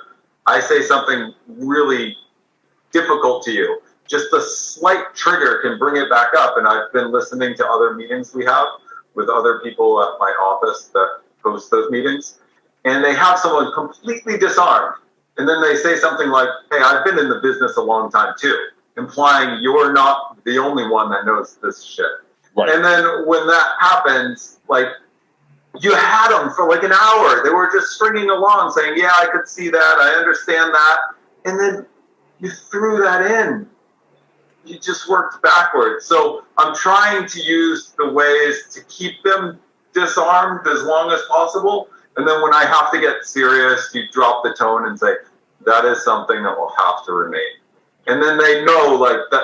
I 0.46 0.60
say 0.60 0.82
something 0.82 1.34
really 1.48 2.16
difficult 2.92 3.44
to 3.44 3.52
you. 3.52 3.82
Just 4.08 4.32
a 4.34 4.42
slight 4.42 5.14
trigger 5.16 5.60
can 5.62 5.78
bring 5.78 6.02
it 6.02 6.10
back 6.10 6.30
up. 6.38 6.58
And 6.58 6.68
I've 6.68 6.92
been 6.94 7.12
listening 7.12 7.56
to 7.56 7.68
other 7.68 7.94
meetings 7.94 8.34
we 8.34 8.46
have 8.46 8.68
with 9.16 9.30
other 9.30 9.60
people 9.60 10.02
at 10.02 10.20
my 10.20 10.30
office 10.40 10.90
that 10.94 11.22
host 11.44 11.72
those 11.72 11.90
meetings. 11.92 12.40
And 12.86 13.04
they 13.04 13.14
have 13.14 13.38
someone 13.38 13.74
completely 13.74 14.38
disarmed. 14.38 14.96
And 15.38 15.48
then 15.48 15.62
they 15.62 15.76
say 15.76 15.98
something 15.98 16.30
like, 16.30 16.50
Hey, 16.72 16.80
I've 16.80 17.06
been 17.06 17.20
in 17.20 17.30
the 17.30 17.40
business 17.42 17.78
a 17.78 17.82
long 17.82 18.10
time 18.10 18.34
too, 18.40 18.58
implying 18.96 19.62
you're 19.62 19.94
not 19.94 20.44
the 20.46 20.58
only 20.58 20.88
one 20.88 21.10
that 21.12 21.26
knows 21.26 21.58
this 21.62 21.84
shit. 21.84 22.06
Right. 22.56 22.70
And 22.70 22.84
then 22.84 23.28
when 23.28 23.46
that 23.46 23.76
happens, 23.80 24.60
like 24.68 24.88
you 25.82 25.94
had 25.94 26.30
them 26.30 26.52
for 26.56 26.68
like 26.68 26.84
an 26.84 26.92
hour. 26.92 27.44
They 27.44 27.50
were 27.50 27.70
just 27.72 27.88
stringing 27.92 28.30
along 28.30 28.72
saying, 28.72 28.94
Yeah, 28.98 29.12
I 29.16 29.28
could 29.32 29.48
see 29.48 29.70
that. 29.70 29.98
I 30.00 30.16
understand 30.18 30.74
that. 30.74 30.98
And 31.46 31.60
then 31.60 31.86
you 32.40 32.50
threw 32.50 33.02
that 33.04 33.26
in. 33.26 33.68
You 34.66 34.80
just 34.80 35.10
worked 35.10 35.42
backwards. 35.42 36.06
So 36.06 36.44
I'm 36.58 36.76
trying 36.76 37.28
to 37.28 37.42
use 37.42 37.94
the 37.98 38.12
ways 38.12 38.74
to 38.74 38.84
keep 38.86 39.24
them 39.24 39.60
disarmed 39.94 40.68
as 40.68 40.84
long 40.84 41.12
as 41.12 41.22
possible. 41.30 41.90
And 42.18 42.28
then 42.28 42.42
when 42.42 42.54
I 42.54 42.66
have 42.66 42.92
to 42.92 43.00
get 43.00 43.24
serious, 43.24 43.92
you 43.94 44.04
drop 44.12 44.44
the 44.44 44.54
tone 44.54 44.88
and 44.88 45.00
say, 45.00 45.14
that 45.66 45.86
is 45.86 46.04
something 46.04 46.44
that 46.44 46.58
will 46.58 46.74
have 46.78 47.06
to 47.06 47.14
remain. 47.14 47.42
And 48.08 48.22
then 48.22 48.38
they 48.38 48.64
know 48.66 48.98
like 49.00 49.20
that 49.32 49.44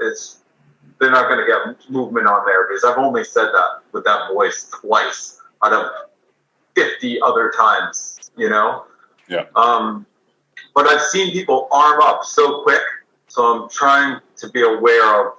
it's 0.00 0.38
they're 0.98 1.10
not 1.10 1.28
going 1.28 1.40
to 1.40 1.46
get 1.46 1.90
movement 1.90 2.26
on 2.26 2.44
there 2.46 2.68
because 2.68 2.84
I've 2.84 2.98
only 2.98 3.24
said 3.24 3.46
that 3.46 3.82
with 3.92 4.04
that 4.04 4.32
voice 4.32 4.70
twice 4.80 5.41
out 5.64 5.72
of 5.72 5.90
50 6.74 7.20
other 7.22 7.52
times, 7.56 8.30
you 8.36 8.48
know? 8.48 8.84
Yeah. 9.28 9.44
Um, 9.56 10.06
but 10.74 10.86
I've 10.86 11.02
seen 11.02 11.32
people 11.32 11.68
arm 11.70 12.00
up 12.00 12.24
so 12.24 12.62
quick. 12.62 12.82
So 13.28 13.42
I'm 13.44 13.68
trying 13.70 14.20
to 14.36 14.48
be 14.50 14.62
aware 14.62 15.26
of 15.26 15.38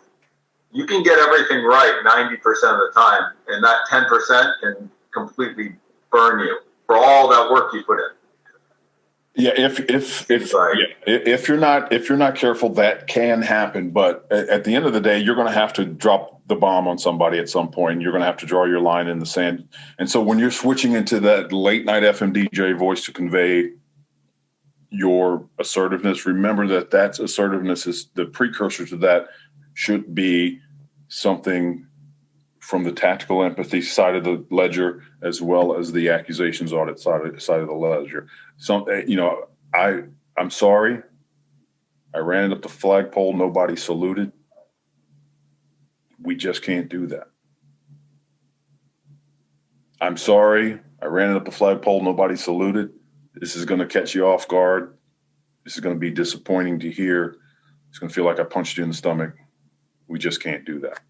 you 0.72 0.86
can 0.86 1.04
get 1.04 1.20
everything 1.20 1.64
right 1.64 2.02
90% 2.04 2.38
of 2.40 2.80
the 2.80 2.92
time, 2.96 3.32
and 3.48 3.64
that 3.64 3.86
10% 3.90 4.54
can 4.62 4.90
completely 5.14 5.76
burn 6.12 6.40
you 6.40 6.60
for 6.88 6.98
all 6.98 7.30
that 7.30 7.52
work 7.52 7.74
you 7.74 7.84
put 7.84 8.00
in. 8.00 8.10
Yeah, 9.36 9.54
if 9.56 9.80
if 9.90 10.30
if 10.30 10.54
yeah, 10.54 10.86
if 11.08 11.48
you're 11.48 11.58
not 11.58 11.92
if 11.92 12.08
you're 12.08 12.20
not 12.20 12.36
careful, 12.36 12.70
that 12.76 13.08
can 13.08 13.42
happen. 13.42 13.90
But 13.90 14.32
at 14.32 14.64
the 14.64 14.76
end 14.76 14.86
of 14.86 14.94
the 14.94 15.02
day, 15.02 15.18
you're 15.18 15.36
going 15.36 15.48
to 15.48 15.54
have 15.54 15.74
to 15.74 15.86
drop 15.86 16.42
the 16.46 16.56
bomb 16.56 16.88
on 16.88 17.00
somebody 17.00 17.40
at 17.40 17.50
some 17.50 17.72
point. 17.72 18.02
You're 18.02 18.12
going 18.12 18.22
to 18.22 18.28
have 18.28 18.38
to 18.38 18.46
draw 18.46 18.66
your 18.66 18.80
line 18.80 19.08
in 19.08 19.18
the 19.18 19.26
sand. 19.26 19.68
And 19.98 20.10
so 20.10 20.22
when 20.22 20.38
you're 20.38 20.52
switching 20.52 20.94
into 20.94 21.20
that 21.22 21.52
late 21.52 21.84
night 21.84 22.04
FM 22.04 22.32
DJ 22.32 22.78
voice 22.78 23.06
to 23.06 23.12
convey 23.12 23.72
your 24.92 25.48
assertiveness, 25.58 26.28
remember 26.28 26.68
that 26.68 26.92
that's 26.92 27.18
assertiveness 27.18 27.88
is 27.88 28.10
the 28.14 28.26
precursor 28.26 28.86
to 28.86 28.98
that 28.98 29.30
should 29.74 30.14
be 30.14 30.60
something 31.08 31.88
from 32.64 32.86
the 32.86 32.94
tactical 32.94 33.44
empathy 33.44 33.82
side 33.82 34.16
of 34.16 34.24
the 34.24 34.46
ledger 34.50 35.04
as 35.22 35.42
well 35.42 35.78
as 35.78 35.92
the 35.92 36.08
accusations 36.08 36.72
audit 36.72 36.98
side 36.98 37.26
of, 37.26 37.42
side 37.42 37.60
of 37.60 37.68
the 37.68 37.74
ledger. 37.74 38.28
So, 38.56 38.86
eh, 38.86 39.04
you 39.06 39.18
know, 39.18 39.50
I 39.74 40.04
I'm 40.38 40.50
sorry. 40.50 41.02
I 42.16 42.20
ran 42.20 42.50
it 42.50 42.56
up 42.56 42.62
the 42.62 42.70
flagpole. 42.70 43.34
Nobody 43.34 43.76
saluted. 43.76 44.32
We 46.22 46.38
just 46.38 46.62
can't 46.62 46.88
do 46.88 47.08
that. 47.08 47.28
I'm 50.00 50.16
sorry. 50.16 50.80
I 51.02 51.08
ran 51.08 51.32
it 51.32 51.36
up 51.36 51.44
the 51.44 51.52
flagpole. 51.52 52.02
Nobody 52.02 52.38
saluted. 52.38 52.92
This 53.36 53.58
is 53.58 53.66
going 53.66 53.82
to 53.82 53.88
catch 53.88 54.16
you 54.16 54.26
off 54.26 54.48
guard. 54.48 54.98
This 55.66 55.74
is 55.74 55.82
going 55.82 55.98
to 55.98 56.00
be 56.00 56.12
disappointing 56.12 56.80
to 56.80 56.90
hear. 56.90 57.36
It's 57.90 58.00
going 58.00 58.08
to 58.08 58.16
feel 58.16 58.24
like 58.24 58.40
I 58.40 58.44
punched 58.44 58.78
you 58.78 58.84
in 58.84 58.90
the 58.90 58.96
stomach. 58.96 59.34
We 60.08 60.18
just 60.18 60.42
can't 60.42 60.64
do 60.64 60.80
that. 60.80 61.02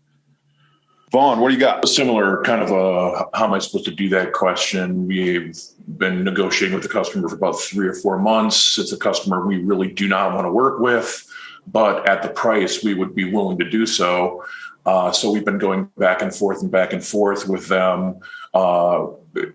Vaughn, 1.14 1.40
what 1.40 1.50
do 1.50 1.54
you 1.54 1.60
got? 1.60 1.84
A 1.84 1.88
similar 1.88 2.42
kind 2.42 2.64
of 2.64 2.72
a 2.72 3.28
how 3.38 3.46
am 3.46 3.54
I 3.54 3.60
supposed 3.60 3.86
to 3.86 3.92
do 3.92 4.10
that 4.10 4.34
question. 4.34 5.06
We've 5.06 5.56
been 6.00 6.24
negotiating 6.24 6.74
with 6.74 6.82
the 6.82 6.90
customer 6.90 7.30
for 7.30 7.36
about 7.36 7.60
three 7.60 7.88
or 7.88 7.94
four 7.94 8.18
months. 8.18 8.80
It's 8.80 8.94
a 8.94 8.98
customer 8.98 9.46
we 9.46 9.58
really 9.58 9.90
do 9.90 10.08
not 10.08 10.34
want 10.34 10.46
to 10.46 10.52
work 10.52 10.80
with, 10.80 11.24
but 11.68 12.10
at 12.10 12.24
the 12.24 12.30
price 12.30 12.84
we 12.84 12.96
would 12.96 13.14
be 13.14 13.32
willing 13.32 13.60
to 13.60 13.70
do 13.70 13.86
so. 13.86 14.44
Uh, 14.88 15.12
so 15.12 15.32
we've 15.32 15.46
been 15.46 15.60
going 15.60 15.88
back 16.00 16.24
and 16.24 16.34
forth 16.34 16.64
and 16.64 16.72
back 16.72 16.94
and 16.94 17.06
forth 17.06 17.48
with 17.48 17.68
them. 17.68 18.20
Uh, 18.56 19.06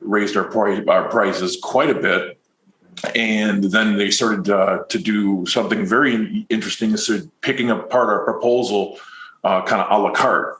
raised 0.00 0.36
our 0.36 0.44
price 0.44 0.80
our 0.86 1.09
prices 1.09 1.59
quite 1.61 1.90
a 1.90 1.94
bit, 1.94 2.38
and 3.16 3.64
then 3.64 3.98
they 3.98 4.12
started 4.12 4.48
uh, 4.48 4.84
to 4.88 4.98
do 5.00 5.44
something 5.44 5.84
very 5.84 6.46
interesting. 6.50 6.92
Is 6.92 7.26
picking 7.40 7.68
apart 7.72 8.11
our 8.11 8.24
proposal, 8.24 9.00
uh, 9.42 9.62
kind 9.62 9.82
of 9.82 9.90
a 9.90 10.00
la 10.00 10.12
carte. 10.12 10.54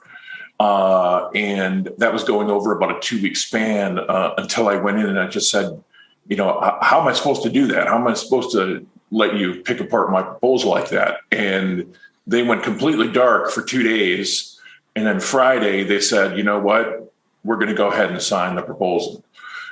Uh, 0.59 1.29
and 1.35 1.89
that 1.97 2.11
was 2.11 2.23
going 2.23 2.49
over 2.49 2.73
about 2.73 2.97
a 2.97 2.99
two 2.99 3.21
week 3.21 3.37
span 3.37 3.97
uh, 3.97 4.33
until 4.37 4.67
I 4.67 4.75
went 4.75 4.97
in 4.97 5.05
and 5.05 5.19
I 5.19 5.27
just 5.27 5.49
said, 5.49 5.81
you 6.27 6.35
know, 6.35 6.59
how 6.81 7.01
am 7.01 7.07
I 7.07 7.13
supposed 7.13 7.43
to 7.43 7.49
do 7.49 7.67
that? 7.67 7.87
How 7.87 7.97
am 7.97 8.07
I 8.07 8.13
supposed 8.13 8.51
to 8.51 8.85
let 9.11 9.35
you 9.35 9.61
pick 9.63 9.79
apart 9.79 10.11
my 10.11 10.21
proposal 10.21 10.69
like 10.69 10.89
that? 10.89 11.21
And 11.31 11.95
they 12.27 12.43
went 12.43 12.63
completely 12.63 13.11
dark 13.11 13.51
for 13.51 13.63
two 13.63 13.83
days. 13.83 14.59
And 14.95 15.07
then 15.07 15.19
Friday, 15.19 15.83
they 15.83 16.01
said, 16.01 16.37
you 16.37 16.43
know 16.43 16.59
what? 16.59 17.11
We're 17.43 17.55
going 17.55 17.69
to 17.69 17.73
go 17.73 17.89
ahead 17.89 18.11
and 18.11 18.21
sign 18.21 18.55
the 18.55 18.61
proposal. 18.61 19.23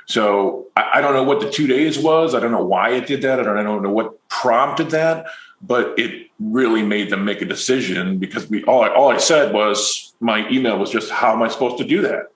So 0.06 0.66
I, 0.74 0.92
I, 0.94 1.00
don't 1.02 1.12
know 1.12 1.22
what 1.22 1.40
the 1.40 1.50
two 1.50 1.66
days 1.66 1.98
was. 1.98 2.34
I 2.34 2.40
don't 2.40 2.50
know 2.50 2.64
why 2.64 2.90
it 2.92 3.06
did 3.06 3.22
that. 3.22 3.38
I 3.38 3.42
don't, 3.42 3.58
I 3.58 3.62
don't 3.62 3.82
know 3.82 3.92
what 3.92 4.26
prompted 4.28 4.90
that, 4.90 5.26
but 5.60 5.96
it 5.98 6.28
really 6.40 6.82
made 6.82 7.10
them 7.10 7.26
make 7.26 7.42
a 7.42 7.44
decision 7.44 8.18
because 8.18 8.48
we 8.48 8.64
all, 8.64 8.88
all 8.88 9.10
I 9.10 9.18
said 9.18 9.52
was, 9.52 10.07
my 10.20 10.48
email 10.50 10.78
was 10.78 10.90
just, 10.90 11.10
how 11.10 11.32
am 11.32 11.42
I 11.42 11.48
supposed 11.48 11.78
to 11.78 11.84
do 11.84 12.02
that? 12.02 12.32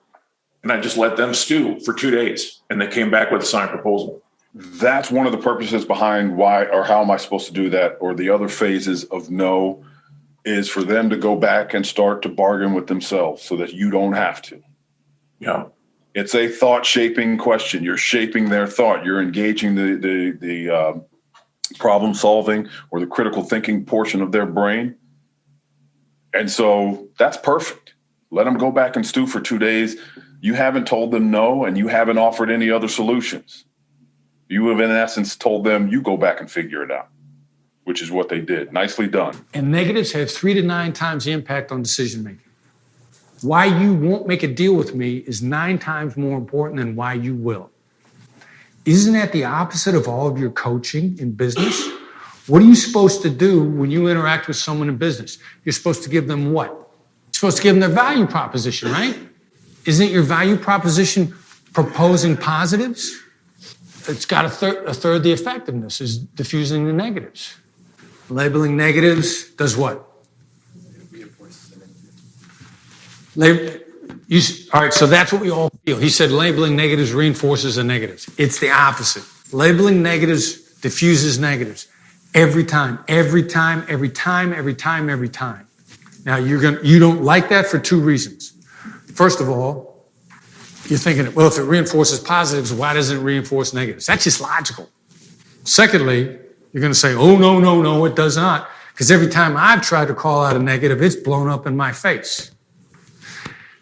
And 0.63 0.71
I 0.71 0.79
just 0.79 0.97
let 0.97 1.17
them 1.17 1.33
stew 1.33 1.79
for 1.81 1.93
two 1.93 2.11
days 2.11 2.61
and 2.69 2.79
they 2.79 2.87
came 2.87 3.11
back 3.11 3.31
with 3.31 3.41
a 3.41 3.45
signed 3.45 3.69
proposal. 3.69 4.21
That's 4.55 5.11
one 5.11 5.25
of 5.25 5.31
the 5.31 5.37
purposes 5.37 5.83
behind 5.83 6.37
why 6.37 6.65
or 6.65 6.83
how 6.83 7.01
am 7.01 7.11
I 7.11 7.17
supposed 7.17 7.47
to 7.47 7.53
do 7.53 7.69
that? 7.71 7.97
Or 7.99 8.13
the 8.13 8.29
other 8.29 8.47
phases 8.47 9.03
of 9.05 9.29
no 9.29 9.83
is 10.45 10.69
for 10.69 10.83
them 10.83 11.09
to 11.09 11.17
go 11.17 11.35
back 11.35 11.73
and 11.73 11.85
start 11.85 12.21
to 12.21 12.29
bargain 12.29 12.73
with 12.73 12.87
themselves 12.87 13.41
so 13.41 13.57
that 13.57 13.73
you 13.73 13.89
don't 13.89 14.13
have 14.13 14.41
to. 14.43 14.61
Yeah. 15.39 15.65
It's 16.13 16.35
a 16.35 16.47
thought 16.47 16.85
shaping 16.85 17.37
question. 17.37 17.83
You're 17.83 17.97
shaping 17.97 18.49
their 18.49 18.67
thought. 18.67 19.03
You're 19.03 19.21
engaging 19.21 19.75
the 19.75 19.95
the 19.95 20.31
the 20.39 20.69
uh, 20.69 20.93
problem 21.79 22.13
solving 22.13 22.67
or 22.91 22.99
the 22.99 23.07
critical 23.07 23.43
thinking 23.43 23.83
portion 23.83 24.21
of 24.21 24.31
their 24.31 24.45
brain 24.45 24.95
and 26.33 26.49
so 26.49 27.07
that's 27.17 27.37
perfect. 27.37 27.93
Let 28.31 28.45
them 28.45 28.57
go 28.57 28.71
back 28.71 28.95
and 28.95 29.05
stew 29.05 29.27
for 29.27 29.39
two 29.39 29.59
days. 29.59 29.95
You 30.41 30.55
haven't 30.55 30.87
told 30.87 31.11
them 31.11 31.31
no, 31.31 31.65
and 31.65 31.77
you 31.77 31.87
haven't 31.87 32.17
offered 32.17 32.49
any 32.49 32.69
other 32.69 32.87
solutions. 32.87 33.65
You 34.49 34.67
have, 34.67 34.79
in 34.79 34.91
essence, 34.91 35.35
told 35.35 35.63
them 35.63 35.87
you 35.87 36.01
go 36.01 36.17
back 36.17 36.39
and 36.41 36.51
figure 36.51 36.83
it 36.83 36.91
out, 36.91 37.09
which 37.85 38.01
is 38.01 38.11
what 38.11 38.29
they 38.29 38.41
did. 38.41 38.73
Nicely 38.73 39.07
done. 39.07 39.45
And 39.53 39.71
negatives 39.71 40.11
have 40.11 40.29
three 40.29 40.53
to 40.55 40.61
nine 40.61 40.93
times 40.93 41.25
the 41.25 41.31
impact 41.31 41.71
on 41.71 41.81
decision 41.81 42.23
making. 42.23 42.39
Why 43.41 43.65
you 43.65 43.93
won't 43.93 44.27
make 44.27 44.41
a 44.43 44.47
deal 44.47 44.73
with 44.73 44.95
me 44.95 45.17
is 45.17 45.41
nine 45.41 45.77
times 45.77 46.17
more 46.17 46.37
important 46.37 46.79
than 46.79 46.95
why 46.95 47.13
you 47.13 47.35
will. 47.35 47.69
Isn't 48.85 49.13
that 49.13 49.31
the 49.31 49.45
opposite 49.45 49.95
of 49.95 50.07
all 50.07 50.27
of 50.27 50.37
your 50.37 50.51
coaching 50.51 51.17
in 51.19 51.31
business? 51.31 51.87
What 52.47 52.61
are 52.61 52.65
you 52.65 52.75
supposed 52.75 53.21
to 53.21 53.29
do 53.29 53.63
when 53.63 53.89
you 53.89 54.07
interact 54.07 54.47
with 54.47 54.57
someone 54.57 54.89
in 54.89 54.97
business? 54.97 55.37
You're 55.63 55.73
supposed 55.73 56.03
to 56.03 56.09
give 56.09 56.27
them 56.27 56.51
what? 56.51 56.69
You're 56.69 56.87
supposed 57.31 57.57
to 57.57 57.63
give 57.63 57.75
them 57.75 57.79
their 57.79 57.89
value 57.89 58.25
proposition, 58.25 58.91
right? 58.91 59.17
Isn't 59.85 60.09
your 60.09 60.23
value 60.23 60.57
proposition 60.57 61.33
proposing 61.73 62.35
positives? 62.35 63.17
It's 64.07 64.25
got 64.25 64.45
a, 64.45 64.49
thir- 64.49 64.83
a 64.85 64.93
third 64.93 65.23
the 65.23 65.31
effectiveness 65.31 66.01
is 66.01 66.17
diffusing 66.17 66.85
the 66.85 66.93
negatives. 66.93 67.55
Labeling 68.29 68.75
negatives 68.75 69.49
does 69.51 69.77
what? 69.77 70.05
You, 74.27 74.41
all 74.73 74.81
right, 74.81 74.93
so 74.93 75.07
that's 75.07 75.31
what 75.31 75.41
we 75.41 75.49
all 75.49 75.69
feel. 75.85 75.97
He 75.97 76.09
said 76.09 76.31
labeling 76.31 76.75
negatives 76.75 77.13
reinforces 77.13 77.75
the 77.75 77.83
negatives. 77.83 78.29
It's 78.37 78.59
the 78.59 78.69
opposite. 78.69 79.23
Labeling 79.53 80.01
negatives 80.01 80.73
diffuses 80.81 81.39
negatives. 81.39 81.87
Every 82.33 82.65
time, 82.65 83.03
every 83.07 83.43
time, 83.43 83.85
every 83.87 84.09
time, 84.09 84.53
every 84.53 84.73
time, 84.73 85.09
every 85.09 85.29
time. 85.29 85.67
Now 86.25 86.37
you're 86.37 86.61
going 86.61 86.77
to 86.77 86.85
you 86.85 86.99
don't 86.99 87.23
like 87.23 87.49
that 87.49 87.67
for 87.67 87.79
two 87.79 87.99
reasons. 87.99 88.53
First 89.13 89.39
of 89.41 89.49
all, 89.49 90.07
you're 90.87 90.99
thinking, 90.99 91.33
well, 91.33 91.47
if 91.47 91.57
it 91.57 91.63
reinforces 91.63 92.19
positives, 92.19 92.73
why 92.73 92.93
doesn't 92.93 93.17
it 93.17 93.21
reinforce 93.21 93.73
negatives? 93.73 94.05
That's 94.05 94.23
just 94.23 94.41
logical. 94.41 94.89
Secondly, 95.63 96.39
you're 96.71 96.81
going 96.81 96.91
to 96.91 96.99
say, 96.99 97.13
oh, 97.13 97.37
no, 97.37 97.59
no, 97.59 97.81
no, 97.81 98.03
it 98.05 98.15
does 98.15 98.35
not. 98.35 98.69
Because 98.91 99.11
every 99.11 99.27
time 99.27 99.55
I've 99.55 99.81
tried 99.81 100.07
to 100.07 100.13
call 100.13 100.43
out 100.43 100.55
a 100.55 100.59
negative, 100.59 101.01
it's 101.01 101.15
blown 101.15 101.49
up 101.49 101.67
in 101.67 101.77
my 101.77 101.91
face. 101.91 102.51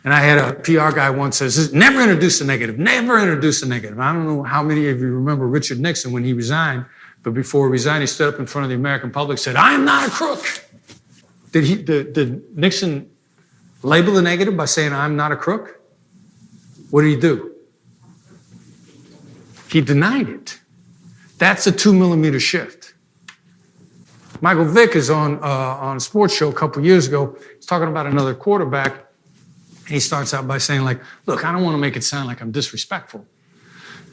And 0.03 0.13
I 0.13 0.19
had 0.19 0.37
a 0.37 0.53
PR 0.53 0.95
guy 0.95 1.09
once 1.09 1.37
says, 1.37 1.73
never 1.73 2.01
introduce 2.01 2.41
a 2.41 2.45
negative, 2.45 2.77
never 2.77 3.19
introduce 3.19 3.61
a 3.61 3.67
negative. 3.67 3.99
I 3.99 4.13
don't 4.13 4.25
know 4.25 4.43
how 4.43 4.63
many 4.63 4.89
of 4.89 4.99
you 4.99 5.13
remember 5.13 5.47
Richard 5.47 5.79
Nixon 5.79 6.11
when 6.11 6.23
he 6.23 6.33
resigned. 6.33 6.85
But 7.23 7.33
before 7.33 7.67
he 7.67 7.71
resigned, 7.71 8.01
he 8.01 8.07
stood 8.07 8.33
up 8.33 8.39
in 8.39 8.45
front 8.45 8.63
of 8.63 8.69
the 8.69 8.75
American 8.75 9.11
public 9.11 9.37
said, 9.37 9.55
I 9.55 9.73
am 9.73 9.85
not 9.85 10.07
a 10.07 10.11
crook. 10.11 10.65
Did, 11.51 11.65
he, 11.65 11.75
did, 11.75 12.13
did 12.13 12.57
Nixon 12.57 13.09
label 13.83 14.13
the 14.13 14.21
negative 14.21 14.55
by 14.57 14.65
saying, 14.65 14.93
I'm 14.93 15.15
not 15.15 15.31
a 15.31 15.35
crook? 15.35 15.81
What 16.89 17.03
did 17.03 17.09
he 17.09 17.15
do? 17.15 17.53
He 19.69 19.81
denied 19.81 20.29
it. 20.29 20.59
That's 21.37 21.65
a 21.67 21.71
two 21.71 21.93
millimeter 21.93 22.39
shift. 22.39 22.93
Michael 24.41 24.65
Vick 24.65 24.95
is 24.95 25.09
on, 25.09 25.37
uh, 25.43 25.47
on 25.47 25.97
a 25.97 25.99
sports 25.99 26.35
show 26.35 26.49
a 26.49 26.53
couple 26.53 26.83
years 26.83 27.07
ago. 27.07 27.37
He's 27.55 27.65
talking 27.65 27.87
about 27.87 28.07
another 28.07 28.33
quarterback. 28.33 28.93
And 29.85 29.89
he 29.89 29.99
starts 29.99 30.33
out 30.33 30.47
by 30.47 30.57
saying, 30.57 30.81
like, 30.81 30.99
look, 31.27 31.45
I 31.45 31.51
don't 31.51 31.63
want 31.63 31.75
to 31.75 31.79
make 31.79 31.95
it 31.95 32.03
sound 32.03 32.27
like 32.27 32.41
I'm 32.41 32.51
disrespectful. 32.51 33.25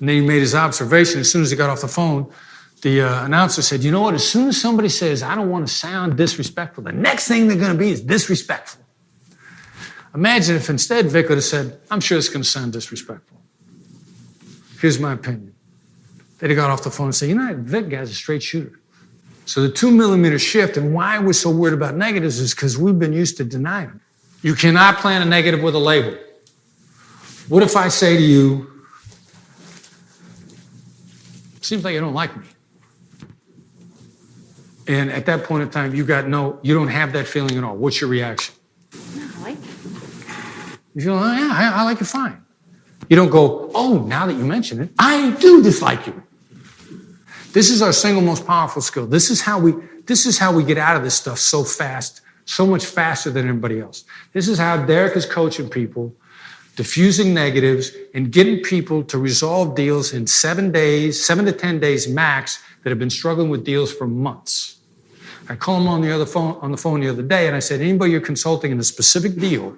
And 0.00 0.08
then 0.08 0.20
he 0.20 0.26
made 0.26 0.40
his 0.40 0.54
observation 0.54 1.20
as 1.20 1.30
soon 1.30 1.42
as 1.42 1.50
he 1.50 1.56
got 1.56 1.70
off 1.70 1.80
the 1.80 1.88
phone 1.88 2.30
the 2.82 3.02
uh, 3.02 3.24
announcer 3.24 3.62
said, 3.62 3.82
You 3.82 3.90
know 3.90 4.02
what? 4.02 4.14
As 4.14 4.28
soon 4.28 4.48
as 4.48 4.60
somebody 4.60 4.88
says, 4.88 5.22
I 5.22 5.34
don't 5.34 5.50
want 5.50 5.66
to 5.66 5.72
sound 5.72 6.16
disrespectful, 6.16 6.84
the 6.84 6.92
next 6.92 7.28
thing 7.28 7.48
they're 7.48 7.56
going 7.56 7.72
to 7.72 7.78
be 7.78 7.90
is 7.90 8.00
disrespectful. 8.00 8.84
Imagine 10.14 10.56
if 10.56 10.70
instead 10.70 11.06
Vick 11.06 11.28
would 11.28 11.36
have 11.36 11.44
said, 11.44 11.80
I'm 11.90 12.00
sure 12.00 12.18
it's 12.18 12.28
going 12.28 12.42
to 12.42 12.48
sound 12.48 12.72
disrespectful. 12.72 13.38
Here's 14.80 14.98
my 14.98 15.12
opinion. 15.12 15.54
They'd 16.38 16.50
have 16.50 16.56
got 16.56 16.70
off 16.70 16.82
the 16.82 16.90
phone 16.90 17.08
and 17.08 17.14
said, 17.14 17.28
You 17.28 17.34
know, 17.34 17.48
that 17.48 17.56
Vick 17.56 17.88
guy's 17.88 18.10
a 18.10 18.14
straight 18.14 18.42
shooter. 18.42 18.78
So 19.44 19.62
the 19.62 19.70
two 19.70 19.90
millimeter 19.90 20.38
shift 20.38 20.76
and 20.76 20.92
why 20.92 21.18
we're 21.18 21.32
so 21.32 21.50
worried 21.50 21.74
about 21.74 21.96
negatives 21.96 22.38
is 22.38 22.54
because 22.54 22.76
we've 22.76 22.98
been 22.98 23.12
used 23.12 23.38
to 23.38 23.44
denying 23.44 23.88
them. 23.88 24.00
You 24.42 24.54
cannot 24.54 24.98
plan 24.98 25.22
a 25.22 25.24
negative 25.24 25.62
with 25.62 25.74
a 25.74 25.78
label. 25.78 26.16
What 27.48 27.62
if 27.62 27.76
I 27.76 27.88
say 27.88 28.16
to 28.16 28.22
you, 28.22 28.78
Seems 31.68 31.84
like 31.84 31.92
you 31.92 32.00
don't 32.00 32.14
like 32.14 32.34
me. 32.34 32.46
And 34.88 35.12
at 35.12 35.26
that 35.26 35.44
point 35.44 35.62
in 35.62 35.70
time, 35.70 35.94
you 35.94 36.04
got 36.04 36.26
no, 36.26 36.58
you 36.62 36.74
don't 36.74 36.88
have 36.88 37.12
that 37.12 37.26
feeling 37.26 37.58
at 37.58 37.62
all. 37.62 37.76
What's 37.76 38.00
your 38.00 38.08
reaction? 38.08 38.54
I 38.94 39.40
like 39.42 39.58
it. 39.58 40.78
You 40.94 41.02
feel, 41.02 41.14
oh, 41.14 41.32
yeah, 41.32 41.50
I, 41.52 41.82
I 41.82 41.84
like 41.84 42.00
you 42.00 42.06
fine. 42.06 42.42
You 43.08 43.16
don't 43.16 43.28
go, 43.28 43.70
oh, 43.74 44.04
now 44.08 44.26
that 44.26 44.32
you 44.32 44.44
mention 44.44 44.80
it, 44.80 44.90
I 44.98 45.30
do 45.38 45.62
dislike 45.62 46.06
you. 46.06 46.22
This 47.52 47.70
is 47.70 47.82
our 47.82 47.92
single 47.92 48.22
most 48.22 48.46
powerful 48.46 48.80
skill. 48.80 49.06
This 49.06 49.30
is 49.30 49.42
how 49.42 49.58
we, 49.58 49.74
this 50.06 50.24
is 50.24 50.38
how 50.38 50.52
we 50.52 50.64
get 50.64 50.78
out 50.78 50.96
of 50.96 51.02
this 51.02 51.14
stuff 51.14 51.38
so 51.38 51.64
fast, 51.64 52.22
so 52.46 52.66
much 52.66 52.84
faster 52.86 53.30
than 53.30 53.46
anybody 53.46 53.80
else. 53.80 54.04
This 54.32 54.48
is 54.48 54.58
how 54.58 54.84
Derek 54.86 55.16
is 55.16 55.26
coaching 55.26 55.68
people, 55.68 56.14
diffusing 56.76 57.34
negatives, 57.34 57.92
and 58.14 58.32
getting 58.32 58.62
people 58.62 59.02
to 59.04 59.18
resolve 59.18 59.74
deals 59.74 60.14
in 60.14 60.26
seven 60.26 60.72
days, 60.72 61.22
seven 61.22 61.44
to 61.44 61.52
10 61.52 61.78
days 61.78 62.08
max 62.08 62.62
that 62.82 62.90
have 62.90 62.98
been 62.98 63.10
struggling 63.10 63.50
with 63.50 63.64
deals 63.64 63.92
for 63.92 64.06
months. 64.06 64.77
I 65.48 65.56
called 65.56 65.82
him 65.82 65.88
on 65.88 66.00
the 66.02 66.12
other 66.12 66.26
phone 66.26 66.58
on 66.60 66.70
the 66.70 66.76
phone 66.76 67.00
the 67.00 67.08
other 67.08 67.22
day, 67.22 67.46
and 67.46 67.56
I 67.56 67.60
said, 67.60 67.80
anybody 67.80 68.12
you're 68.12 68.20
consulting 68.20 68.70
in 68.70 68.78
a 68.78 68.84
specific 68.84 69.36
deal, 69.36 69.76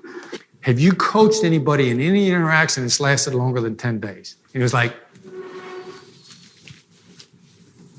have 0.63 0.81
you 0.81 0.93
coached 0.93 1.45
anybody 1.45 1.91
in 1.91 2.01
any 2.01 2.29
interaction 2.29 2.83
that's 2.83 3.01
lasted 3.01 3.35
longer 3.35 3.61
than 3.61 3.77
10 3.77 4.01
days? 4.01 4.37
He 4.53 4.59
was 4.59 4.75
like, 4.75 4.95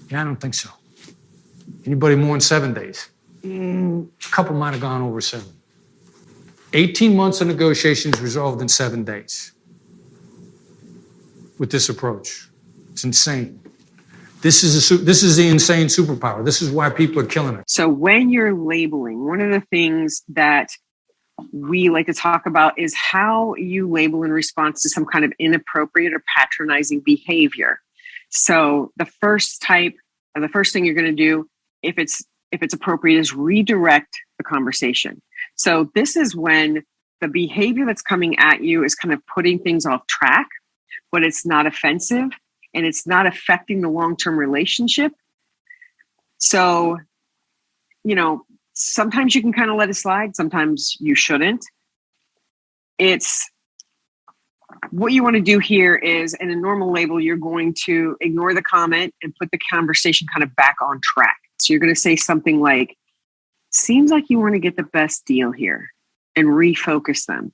Yeah, 0.09 0.22
I 0.22 0.24
don't 0.26 0.36
think 0.36 0.53
so. 0.53 0.69
Anybody 1.86 2.15
more 2.15 2.34
than 2.34 2.41
seven 2.41 2.74
days? 2.74 3.09
Mm, 3.43 4.07
a 4.07 4.30
couple 4.30 4.53
might 4.55 4.72
have 4.72 4.82
gone 4.82 5.01
over 5.01 5.22
seven. 5.22 5.47
18 6.74 7.15
months 7.15 7.39
of 7.41 7.47
negotiations 7.47 8.19
resolved 8.22 8.61
in 8.61 8.67
seven 8.67 9.03
days. 9.03 9.53
with 11.57 11.72
this 11.72 11.89
approach. 11.89 12.49
It's 12.91 13.03
insane. 13.03 13.61
This 14.42 14.64
is 14.64 14.92
a, 14.92 14.98
this 14.98 15.24
is 15.24 15.38
the 15.38 15.48
insane 15.48 15.88
superpower. 15.88 16.44
This 16.44 16.62
is 16.62 16.72
why 16.72 16.89
people 16.89 17.20
are 17.20 17.26
killing 17.26 17.58
it. 17.58 17.64
So 17.68 17.88
when 17.88 18.30
you're 18.30 18.54
labeling, 18.54 19.26
one 19.26 19.39
of 19.39 19.52
the 19.52 19.62
things 19.70 20.24
that 20.30 20.72
we 21.52 21.89
like 21.89 22.08
to 22.08 22.14
talk 22.14 22.46
about 22.46 22.78
is 22.78 22.96
how 22.96 23.56
you 23.56 23.89
label 23.89 24.24
in 24.24 24.32
response 24.32 24.82
to 24.82 24.89
some 24.89 25.06
kind 25.06 25.26
of 25.26 25.32
inappropriate 25.39 26.14
or 26.14 26.24
patronizing 26.38 27.02
behavior. 27.02 27.80
So 28.30 28.92
the 28.98 29.06
first 29.06 29.62
type, 29.62 29.94
or 30.36 30.42
the 30.42 30.50
first 30.50 30.74
thing 30.74 30.86
you're 30.86 30.96
going 30.96 31.16
to 31.16 31.24
do, 31.24 31.48
if 31.84 31.98
it's 31.98 32.24
if 32.52 32.62
it's 32.62 32.74
appropriate, 32.74 33.20
is 33.20 33.34
redirect 33.34 34.14
the 34.38 34.44
conversation. 34.44 35.22
So 35.56 35.89
this 35.96 36.16
is 36.16 36.36
when 36.36 36.84
the 37.22 37.28
behavior 37.28 37.86
that's 37.86 38.02
coming 38.02 38.38
at 38.39 38.64
you 38.64 38.84
is 38.84 38.96
kind 38.96 39.14
of 39.14 39.22
putting 39.28 39.60
things 39.60 39.86
off 39.86 40.06
track, 40.08 40.48
but 41.12 41.24
it's 41.24 41.46
not 41.46 41.66
offensive 41.66 42.32
and 42.74 42.86
it's 42.86 43.05
not 43.05 43.26
affecting 43.26 43.82
the 43.82 43.89
long 43.89 44.15
term 44.15 44.38
relationship. 44.38 45.11
So, 46.38 46.97
you 48.03 48.15
know, 48.15 48.45
sometimes 48.74 49.36
you 49.36 49.41
can 49.41 49.53
kind 49.53 49.69
of 49.69 49.78
let 49.78 49.89
it 49.89 49.95
slide, 49.95 50.36
sometimes 50.36 50.95
you 50.99 51.15
shouldn't. 51.15 51.65
It's 52.97 53.49
what 54.89 55.11
you 55.11 55.24
want 55.24 55.36
to 55.36 55.41
do 55.41 55.59
here 55.59 55.95
is 55.95 56.34
in 56.36 56.49
a 56.49 56.55
normal 56.55 56.91
label, 56.91 57.19
you're 57.19 57.36
going 57.36 57.76
to 57.86 58.17
ignore 58.22 58.53
the 58.53 58.61
comment 58.61 59.13
and 59.22 59.36
put 59.36 59.51
the 59.51 59.59
conversation 59.72 60.28
kind 60.34 60.43
of 60.43 60.55
back 60.55 60.78
on 60.82 60.99
track. 61.03 61.38
So 61.59 61.74
you're 61.74 61.80
going 61.80 61.93
to 61.93 61.99
say 61.99 62.15
something 62.15 62.59
like, 62.59 62.97
Seems 63.72 64.11
like 64.11 64.30
you 64.30 64.38
want 64.38 64.53
to 64.53 64.59
get 64.59 64.76
the 64.76 64.84
best 64.84 65.26
deal 65.26 65.51
here 65.51 65.89
and 66.36 66.47
refocus 66.47 67.26
them. 67.26 67.53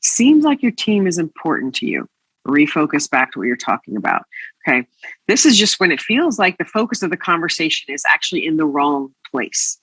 Seems 0.00 0.44
like 0.44 0.62
your 0.62 0.72
team 0.72 1.08
is 1.08 1.18
important 1.18 1.74
to 1.76 1.86
you. 1.86 2.08
Refocus 2.46 3.10
back 3.10 3.32
to 3.32 3.40
what 3.40 3.48
you're 3.48 3.56
talking 3.56 3.96
about. 3.96 4.22
Okay. 4.66 4.86
This 5.28 5.46
is 5.46 5.56
just 5.56 5.78
when 5.78 5.92
it 5.92 6.00
feels 6.00 6.38
like 6.38 6.58
the 6.58 6.64
focus 6.64 7.02
of 7.02 7.10
the 7.10 7.16
conversation 7.16 7.94
is 7.94 8.02
actually 8.08 8.44
in 8.44 8.56
the 8.56 8.66
wrong 8.66 9.14
place. 9.30 9.78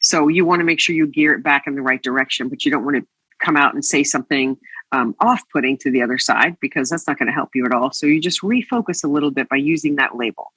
So 0.00 0.28
you 0.28 0.44
want 0.44 0.60
to 0.60 0.64
make 0.64 0.80
sure 0.80 0.94
you 0.94 1.06
gear 1.06 1.34
it 1.34 1.42
back 1.42 1.64
in 1.66 1.74
the 1.74 1.82
right 1.82 2.02
direction, 2.02 2.48
but 2.48 2.64
you 2.64 2.70
don't 2.70 2.84
want 2.84 2.96
to 2.96 3.06
come 3.40 3.56
out 3.56 3.74
and 3.74 3.84
say 3.84 4.04
something 4.04 4.56
um, 4.92 5.14
off 5.20 5.42
putting 5.52 5.76
to 5.78 5.90
the 5.90 6.02
other 6.02 6.18
side 6.18 6.56
because 6.60 6.88
that's 6.88 7.06
not 7.06 7.18
going 7.18 7.26
to 7.26 7.32
help 7.32 7.50
you 7.54 7.66
at 7.66 7.72
all. 7.72 7.92
So 7.92 8.06
you 8.06 8.20
just 8.20 8.40
refocus 8.40 9.04
a 9.04 9.08
little 9.08 9.30
bit 9.30 9.48
by 9.48 9.56
using 9.56 9.96
that 9.96 10.16
label. 10.16 10.52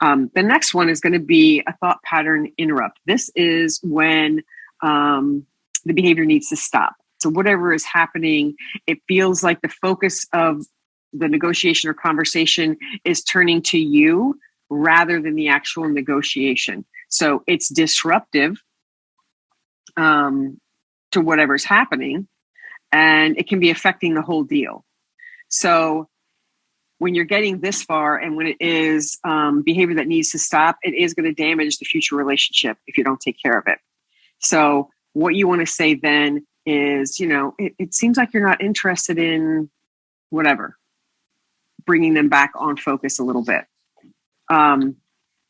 Um, 0.00 0.30
the 0.34 0.42
next 0.42 0.74
one 0.74 0.88
is 0.88 1.00
going 1.00 1.12
to 1.14 1.20
be 1.20 1.62
a 1.66 1.76
thought 1.78 2.02
pattern 2.02 2.52
interrupt. 2.58 2.98
This 3.06 3.30
is 3.34 3.80
when 3.82 4.42
um, 4.82 5.46
the 5.84 5.94
behavior 5.94 6.24
needs 6.24 6.48
to 6.48 6.56
stop. 6.56 6.94
So, 7.20 7.30
whatever 7.30 7.72
is 7.72 7.84
happening, 7.84 8.56
it 8.86 8.98
feels 9.08 9.42
like 9.42 9.62
the 9.62 9.68
focus 9.68 10.26
of 10.32 10.66
the 11.16 11.28
negotiation 11.28 11.88
or 11.88 11.94
conversation 11.94 12.76
is 13.04 13.22
turning 13.22 13.62
to 13.62 13.78
you 13.78 14.38
rather 14.68 15.20
than 15.20 15.34
the 15.34 15.48
actual 15.48 15.88
negotiation. 15.88 16.84
So, 17.08 17.42
it's 17.46 17.68
disruptive 17.68 18.62
um, 19.96 20.60
to 21.12 21.20
whatever's 21.20 21.64
happening 21.64 22.28
and 22.94 23.36
it 23.36 23.48
can 23.48 23.58
be 23.58 23.70
affecting 23.70 24.14
the 24.14 24.22
whole 24.22 24.44
deal. 24.44 24.84
So, 25.48 26.08
when 26.98 27.14
you're 27.14 27.24
getting 27.24 27.60
this 27.60 27.82
far 27.82 28.16
and 28.16 28.36
when 28.36 28.46
it 28.46 28.56
is 28.60 29.18
um, 29.24 29.62
behavior 29.62 29.96
that 29.96 30.06
needs 30.06 30.30
to 30.30 30.38
stop, 30.38 30.78
it 30.82 30.94
is 30.94 31.12
going 31.12 31.26
to 31.26 31.34
damage 31.34 31.78
the 31.78 31.84
future 31.84 32.14
relationship 32.14 32.78
if 32.86 32.96
you 32.96 33.04
don't 33.04 33.20
take 33.20 33.36
care 33.42 33.58
of 33.58 33.64
it. 33.66 33.78
So, 34.38 34.90
what 35.12 35.34
you 35.34 35.48
want 35.48 35.60
to 35.60 35.66
say 35.66 35.94
then 35.94 36.46
is, 36.64 37.18
you 37.18 37.26
know, 37.26 37.54
it, 37.58 37.74
it 37.78 37.94
seems 37.94 38.16
like 38.16 38.32
you're 38.32 38.46
not 38.46 38.62
interested 38.62 39.18
in 39.18 39.70
whatever, 40.30 40.76
bringing 41.86 42.14
them 42.14 42.28
back 42.28 42.52
on 42.56 42.76
focus 42.76 43.18
a 43.18 43.24
little 43.24 43.44
bit. 43.44 43.64
Um, 44.50 44.96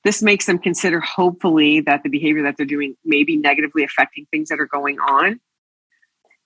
this 0.05 0.23
makes 0.23 0.47
them 0.47 0.59
consider, 0.59 1.01
hopefully, 1.01 1.81
that 1.81 2.03
the 2.03 2.11
behavior 2.11 2.43
that 2.43 2.57
they're 2.57 2.67
doing 2.67 2.95
may 3.05 3.25
be 3.25 3.37
negatively 3.37 3.85
affecting 3.85 4.27
things 4.31 4.51
that 4.51 4.61
are 4.61 4.67
going 4.67 4.99
on. 4.99 5.41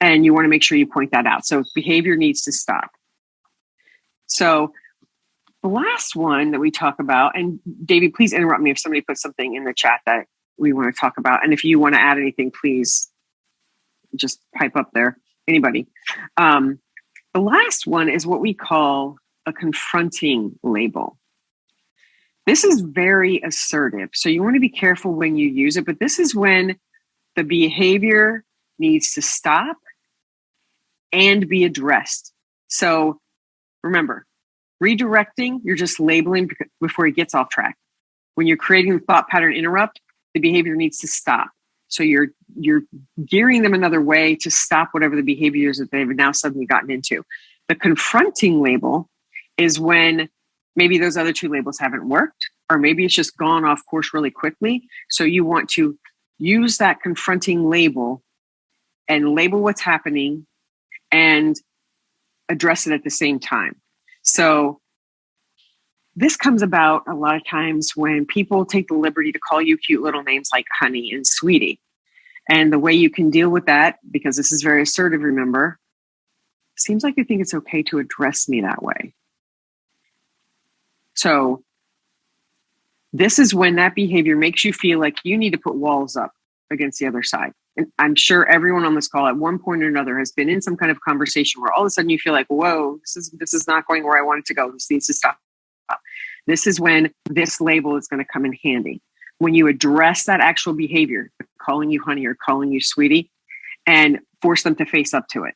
And 0.01 0.24
you 0.24 0.32
want 0.32 0.45
to 0.45 0.49
make 0.49 0.62
sure 0.62 0.78
you 0.78 0.86
point 0.86 1.11
that 1.11 1.26
out. 1.26 1.45
So, 1.45 1.64
behavior 1.74 2.16
needs 2.16 2.43
to 2.43 2.53
stop. 2.53 2.91
So, 4.26 4.72
the 5.62 5.68
last 5.68 6.14
one 6.14 6.53
that 6.53 6.61
we 6.61 6.70
talk 6.70 7.01
about, 7.01 7.36
and 7.36 7.59
Davey, 7.84 8.11
please 8.11 8.32
interrupt 8.32 8.62
me 8.62 8.70
if 8.70 8.78
somebody 8.78 9.01
puts 9.01 9.20
something 9.20 9.55
in 9.55 9.64
the 9.64 9.74
chat 9.74 10.01
that 10.07 10.26
we 10.57 10.72
want 10.72 10.95
to 10.95 11.01
talk 11.01 11.18
about. 11.18 11.43
And 11.43 11.53
if 11.53 11.64
you 11.64 11.80
want 11.80 11.97
to 11.97 12.01
add 12.01 12.16
anything, 12.16 12.53
please 12.53 13.11
just 14.14 14.41
pipe 14.55 14.76
up 14.76 14.91
there. 14.95 15.18
Anybody. 15.49 15.89
Um, 16.36 16.78
the 17.34 17.41
last 17.41 17.86
one 17.86 18.09
is 18.09 18.26
what 18.26 18.41
we 18.41 18.55
call 18.55 19.16
a 19.49 19.53
confronting 19.53 20.59
label. 20.62 21.18
This 22.46 22.64
is 22.64 22.80
very 22.80 23.40
assertive. 23.44 24.11
So 24.14 24.28
you 24.28 24.42
want 24.42 24.55
to 24.57 24.61
be 24.61 24.68
careful 24.68 25.12
when 25.12 25.36
you 25.36 25.49
use 25.49 25.76
it, 25.76 25.84
but 25.84 25.99
this 25.99 26.18
is 26.18 26.34
when 26.34 26.76
the 27.36 27.44
behavior 27.44 28.44
needs 28.78 29.12
to 29.14 29.22
stop 29.22 29.76
and 31.12 31.49
be 31.49 31.64
addressed. 31.64 32.32
So 32.68 33.20
remember, 33.82 34.26
redirecting, 34.82 35.61
you're 35.64 35.76
just 35.76 36.01
labeling 36.01 36.51
before 36.80 37.07
it 37.07 37.16
gets 37.16 37.34
off 37.34 37.49
track. 37.51 37.76
When 38.34 38.46
you're 38.46 38.57
creating 38.57 38.94
the 38.94 39.05
thought 39.05 39.28
pattern 39.28 39.53
interrupt, 39.53 40.01
the 40.34 40.40
behavior 40.40 40.76
needs 40.76 40.99
to 40.99 41.09
stop. 41.09 41.51
So 41.88 42.03
you're 42.03 42.28
you're 42.59 42.82
gearing 43.24 43.62
them 43.62 43.74
another 43.74 44.01
way 44.01 44.36
to 44.36 44.51
stop 44.51 44.88
whatever 44.92 45.16
the 45.16 45.22
behaviors 45.22 45.78
that 45.78 45.90
they've 45.90 46.07
now 46.09 46.32
suddenly 46.32 46.66
gotten 46.66 46.90
into. 46.90 47.24
The 47.68 47.74
confronting 47.74 48.62
label 48.62 49.09
is 49.59 49.79
when 49.79 50.29
maybe 50.77 50.99
those 50.99 51.17
other 51.17 51.33
two 51.33 51.49
labels 51.49 51.79
haven't 51.79 52.09
worked, 52.09 52.49
or 52.71 52.79
maybe 52.79 53.05
it's 53.05 53.15
just 53.15 53.37
gone 53.37 53.65
off 53.65 53.83
course 53.91 54.15
really 54.15 54.31
quickly. 54.31 54.87
So 55.11 55.25
you 55.25 55.45
want 55.45 55.69
to 55.71 55.99
use 56.39 56.79
that 56.79 57.03
confronting 57.03 57.69
label 57.69 58.23
and 59.09 59.35
label 59.35 59.61
what's 59.61 59.81
happening 59.81 60.47
and 61.11 61.57
address 62.49 62.87
it 62.87 62.93
at 62.93 63.03
the 63.05 63.11
same 63.11 63.41
time. 63.41 63.75
So 64.23 64.81
this 66.15 66.37
comes 66.37 66.63
about 66.63 67.03
a 67.09 67.15
lot 67.15 67.37
of 67.37 67.47
times 67.47 67.93
when 67.95 68.27
people 68.27 68.65
take 68.65 68.89
the 68.89 68.95
liberty 68.95 69.33
to 69.33 69.39
call 69.39 69.63
you 69.63 69.77
cute 69.77 70.03
little 70.03 70.23
names 70.23 70.51
like 70.53 70.67
honey 70.79 71.11
and 71.13 71.27
sweetie. 71.27 71.81
And 72.51 72.73
the 72.73 72.79
way 72.79 72.93
you 72.93 73.11
can 73.11 73.31
deal 73.31 73.51
with 73.51 73.67
that, 73.67 73.99
because 74.11 74.37
this 74.37 74.53
is 74.53 74.63
very 74.63 74.83
assertive, 74.83 75.23
remember, 75.23 75.79
seems 76.77 77.05
like 77.05 77.15
you 77.17 77.25
think 77.25 77.41
it's 77.41 77.55
okay 77.55 77.83
to 77.85 77.99
address 77.99 78.49
me 78.49 78.61
that 78.63 78.83
way. 78.83 79.15
So, 81.19 81.64
this 83.12 83.41
is 83.41 83.53
when 83.53 83.75
that 83.75 83.97
behavior 83.97 84.37
makes 84.37 84.64
you 84.64 84.73
feel 84.73 85.01
like 85.01 85.16
you 85.25 85.37
need 85.37 85.51
to 85.51 85.59
put 85.59 85.75
walls 85.75 86.14
up 86.14 86.31
against 86.71 87.01
the 87.01 87.09
other 87.09 87.25
side. 87.25 87.51
And 87.77 87.91
I'm 87.99 88.14
sure 88.14 88.47
everyone 88.47 88.85
on 88.85 88.95
this 88.95 89.09
call 89.09 89.27
at 89.27 89.37
one 89.37 89.59
point 89.59 89.83
or 89.83 89.89
another 89.89 90.16
has 90.21 90.31
been 90.31 90.49
in 90.49 90.62
some 90.62 90.77
kind 90.77 90.93
of 90.93 91.01
conversation 91.01 91.61
where 91.61 91.73
all 91.73 91.83
of 91.83 91.87
a 91.87 91.91
sudden 91.91 92.09
you 92.09 92.19
feel 92.19 92.33
like, 92.33 92.47
whoa, 92.47 92.99
this 93.01 93.16
is 93.16 93.31
this 93.31 93.53
is 93.53 93.66
not 93.66 93.85
going 93.89 94.05
where 94.05 94.16
I 94.16 94.23
want 94.23 94.39
it 94.39 94.47
to 94.47 94.55
go. 94.55 94.71
This 94.71 94.89
needs 94.89 95.09
to 95.09 95.14
stop. 95.14 95.39
This 96.47 96.69
is 96.69 96.79
when 96.79 97.12
this 97.29 97.61
label 97.61 97.97
is 97.97 98.07
going 98.07 98.25
to 98.25 98.33
come 98.33 98.45
in 98.45 98.53
handy. 98.62 99.03
When 99.39 99.55
you 99.55 99.66
address 99.66 100.25
that 100.27 100.41
actual 100.41 100.73
behavior, 100.73 101.33
calling 101.61 101.91
you 101.91 102.01
honey 102.01 102.27
or 102.27 102.37
calling 102.37 102.71
you 102.71 102.81
sweetie, 102.81 103.29
and 103.89 104.21
force 104.41 104.62
them 104.62 104.77
to 104.77 104.87
face 104.87 105.12
up 105.14 105.27
to 105.31 105.43
it. 105.43 105.55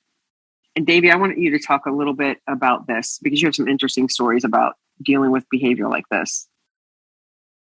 And 0.75 0.87
Davey, 0.87 1.13
I 1.13 1.17
want 1.17 1.39
you 1.39 1.51
to 1.53 1.59
talk 1.61 1.87
a 1.87 1.93
little 1.93 2.15
bit 2.15 2.39
about 2.49 2.89
this 2.89 3.21
because 3.23 3.41
you 3.41 3.47
have 3.47 3.55
some 3.55 3.69
interesting 3.69 4.09
stories 4.09 4.43
about 4.43 4.75
dealing 5.01 5.30
with 5.30 5.49
behavior 5.51 5.88
like 5.88 6.05
this. 6.11 6.49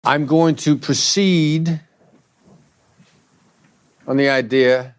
I'm 0.04 0.26
going 0.26 0.56
to 0.58 0.78
proceed 0.78 1.82
on 4.08 4.18
the 4.18 4.30
idea 4.30 4.96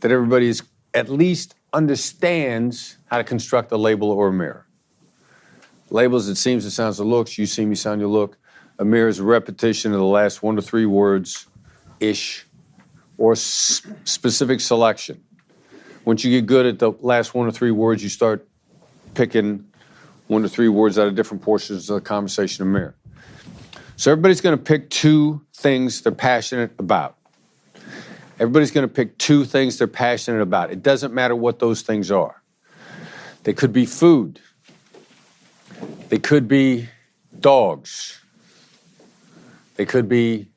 that 0.00 0.10
everybody 0.10 0.48
is 0.48 0.62
at 0.94 1.08
least 1.08 1.54
understands 1.72 2.96
how 3.06 3.18
to 3.18 3.24
construct 3.24 3.70
a 3.72 3.76
label 3.76 4.10
or 4.10 4.28
a 4.28 4.32
mirror. 4.32 4.66
Labels, 5.90 6.28
it 6.28 6.36
seems, 6.36 6.64
it 6.64 6.70
sounds, 6.70 6.98
it 6.98 7.04
looks. 7.04 7.36
You 7.38 7.46
see 7.46 7.66
me, 7.66 7.74
sound, 7.74 8.00
you 8.00 8.08
look. 8.08 8.38
A 8.78 8.84
mirror 8.84 9.08
is 9.08 9.18
a 9.18 9.24
repetition 9.24 9.92
of 9.92 9.98
the 9.98 10.06
last 10.06 10.42
one 10.42 10.56
to 10.56 10.62
three 10.62 10.86
words 10.86 11.46
ish 12.00 12.46
or 13.18 13.32
s- 13.32 13.82
specific 14.04 14.60
selection. 14.60 15.22
Once 16.04 16.24
you 16.24 16.30
get 16.30 16.46
good 16.46 16.66
at 16.66 16.78
the 16.78 16.92
last 17.00 17.34
one 17.34 17.46
to 17.46 17.52
three 17.52 17.70
words, 17.70 18.02
you 18.02 18.08
start 18.08 18.46
picking 19.14 19.66
one 20.26 20.42
to 20.42 20.48
three 20.48 20.68
words 20.68 20.98
out 20.98 21.06
of 21.06 21.14
different 21.14 21.42
portions 21.42 21.88
of 21.88 21.94
the 21.94 22.00
conversation 22.00 22.66
in 22.66 22.72
mirror. 22.72 22.94
So 23.96 24.10
everybody's 24.10 24.40
going 24.40 24.56
to 24.56 24.62
pick 24.62 24.90
two 24.90 25.40
things 25.54 26.02
they're 26.02 26.12
passionate 26.12 26.72
about. 26.78 27.16
Everybody's 28.38 28.70
going 28.70 28.86
to 28.86 28.92
pick 28.92 29.16
two 29.16 29.44
things 29.44 29.78
they're 29.78 29.86
passionate 29.86 30.42
about. 30.42 30.70
It 30.70 30.82
doesn't 30.82 31.14
matter 31.14 31.34
what 31.34 31.58
those 31.58 31.82
things 31.82 32.10
are. 32.10 32.42
They 33.44 33.54
could 33.54 33.72
be 33.72 33.86
food, 33.86 34.40
they 36.08 36.18
could 36.18 36.48
be 36.48 36.88
dogs, 37.38 38.20
they 39.76 39.86
could 39.86 40.08
be 40.08 40.48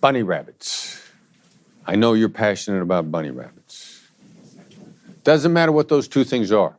bunny 0.00 0.22
rabbits. 0.22 1.02
I 1.86 1.96
know 1.96 2.14
you're 2.14 2.28
passionate 2.28 2.80
about 2.80 3.10
bunny 3.10 3.30
rabbits. 3.30 4.02
Doesn't 5.24 5.52
matter 5.52 5.72
what 5.72 5.88
those 5.88 6.08
two 6.08 6.24
things 6.24 6.50
are. 6.52 6.77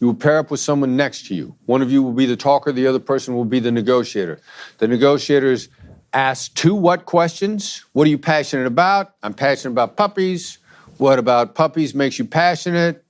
You 0.00 0.06
will 0.06 0.14
pair 0.14 0.38
up 0.38 0.50
with 0.50 0.60
someone 0.60 0.96
next 0.96 1.26
to 1.26 1.34
you. 1.34 1.56
One 1.66 1.82
of 1.82 1.90
you 1.90 2.02
will 2.02 2.12
be 2.12 2.26
the 2.26 2.36
talker, 2.36 2.70
the 2.70 2.86
other 2.86 3.00
person 3.00 3.34
will 3.34 3.44
be 3.44 3.58
the 3.58 3.72
negotiator. 3.72 4.40
The 4.78 4.86
negotiator 4.86 5.50
is 5.50 5.68
asked 6.12 6.56
two 6.56 6.74
what 6.74 7.04
questions? 7.04 7.84
What 7.92 8.06
are 8.06 8.10
you 8.10 8.18
passionate 8.18 8.66
about? 8.66 9.14
I'm 9.22 9.34
passionate 9.34 9.72
about 9.72 9.96
puppies. 9.96 10.58
What 10.98 11.18
about 11.18 11.54
puppies 11.54 11.94
makes 11.94 12.18
you 12.18 12.24
passionate? 12.24 13.04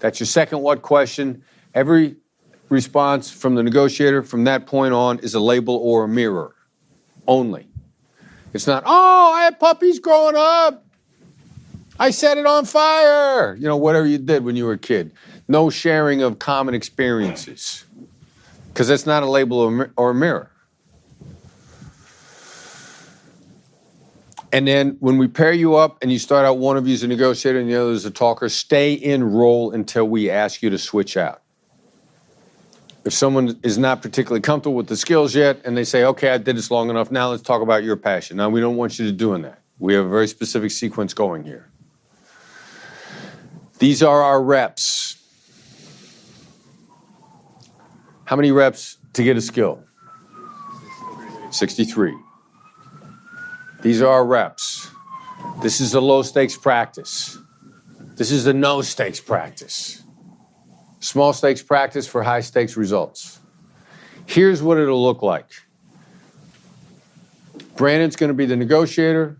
That's 0.00 0.20
your 0.20 0.26
second 0.26 0.60
what 0.60 0.82
question. 0.82 1.44
Every 1.74 2.16
response 2.68 3.30
from 3.30 3.54
the 3.54 3.62
negotiator 3.62 4.22
from 4.22 4.44
that 4.44 4.66
point 4.66 4.94
on 4.94 5.18
is 5.20 5.34
a 5.34 5.40
label 5.40 5.76
or 5.76 6.04
a 6.04 6.08
mirror 6.08 6.54
only. 7.26 7.68
It's 8.52 8.66
not, 8.66 8.82
oh, 8.86 9.32
I 9.34 9.44
had 9.44 9.58
puppies 9.58 9.98
growing 9.98 10.36
up. 10.36 10.84
I 11.98 12.10
set 12.10 12.38
it 12.38 12.46
on 12.46 12.64
fire. 12.64 13.54
You 13.56 13.68
know, 13.68 13.76
whatever 13.76 14.06
you 14.06 14.18
did 14.18 14.44
when 14.44 14.56
you 14.56 14.64
were 14.64 14.72
a 14.72 14.78
kid. 14.78 15.12
No 15.46 15.70
sharing 15.70 16.22
of 16.22 16.38
common 16.38 16.74
experiences. 16.74 17.84
Because 18.68 18.88
that's 18.88 19.06
not 19.06 19.22
a 19.22 19.26
label 19.26 19.90
or, 19.96 20.10
a 20.10 20.14
mirror. 20.14 20.50
And 24.52 24.66
then 24.68 24.96
when 25.00 25.18
we 25.18 25.28
pair 25.28 25.52
you 25.52 25.74
up 25.74 25.98
and 26.00 26.12
you 26.12 26.18
start 26.18 26.46
out, 26.46 26.58
one 26.58 26.76
of 26.76 26.86
you 26.86 26.94
is 26.94 27.02
a 27.02 27.08
negotiator 27.08 27.58
and 27.58 27.68
the 27.68 27.74
other 27.74 27.90
is 27.90 28.04
a 28.04 28.10
talker, 28.10 28.48
stay 28.48 28.92
in 28.92 29.24
role 29.24 29.72
until 29.72 30.06
we 30.06 30.30
ask 30.30 30.62
you 30.62 30.70
to 30.70 30.78
switch 30.78 31.16
out. 31.16 31.42
If 33.04 33.12
someone 33.12 33.58
is 33.62 33.76
not 33.76 34.00
particularly 34.00 34.40
comfortable 34.40 34.76
with 34.76 34.86
the 34.86 34.96
skills 34.96 35.34
yet 35.34 35.60
and 35.64 35.76
they 35.76 35.84
say, 35.84 36.04
okay, 36.04 36.30
I 36.30 36.38
did 36.38 36.56
this 36.56 36.70
long 36.70 36.88
enough, 36.88 37.10
now 37.10 37.30
let's 37.30 37.42
talk 37.42 37.62
about 37.62 37.84
your 37.84 37.96
passion. 37.96 38.36
Now, 38.36 38.48
we 38.48 38.60
don't 38.60 38.76
want 38.76 38.98
you 38.98 39.06
to 39.06 39.12
doing 39.12 39.42
that. 39.42 39.60
We 39.78 39.94
have 39.94 40.06
a 40.06 40.08
very 40.08 40.28
specific 40.28 40.70
sequence 40.70 41.14
going 41.14 41.44
here. 41.44 41.68
These 43.78 44.02
are 44.02 44.22
our 44.22 44.42
reps. 44.42 45.16
How 48.24 48.36
many 48.36 48.52
reps 48.52 48.98
to 49.12 49.22
get 49.22 49.36
a 49.36 49.40
skill? 49.40 49.82
63. 51.50 52.16
These 53.82 54.00
are 54.00 54.08
our 54.08 54.24
reps. 54.24 54.90
This 55.62 55.80
is 55.80 55.94
a 55.94 56.00
low 56.00 56.22
stakes 56.22 56.56
practice. 56.56 57.38
This 58.16 58.30
is 58.30 58.46
a 58.46 58.52
no 58.52 58.80
stakes 58.80 59.20
practice. 59.20 60.02
Small 61.00 61.34
stakes 61.34 61.62
practice 61.62 62.06
for 62.06 62.22
high 62.22 62.40
stakes 62.40 62.76
results. 62.76 63.40
Here's 64.26 64.62
what 64.62 64.78
it'll 64.78 65.02
look 65.02 65.20
like 65.20 65.50
Brandon's 67.76 68.16
going 68.16 68.28
to 68.28 68.34
be 68.34 68.46
the 68.46 68.56
negotiator, 68.56 69.36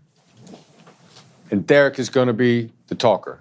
and 1.49 1.65
Derek 1.65 1.97
is 1.97 2.09
going 2.09 2.27
to 2.27 2.33
be 2.33 2.71
the 2.87 2.95
talker. 2.95 3.39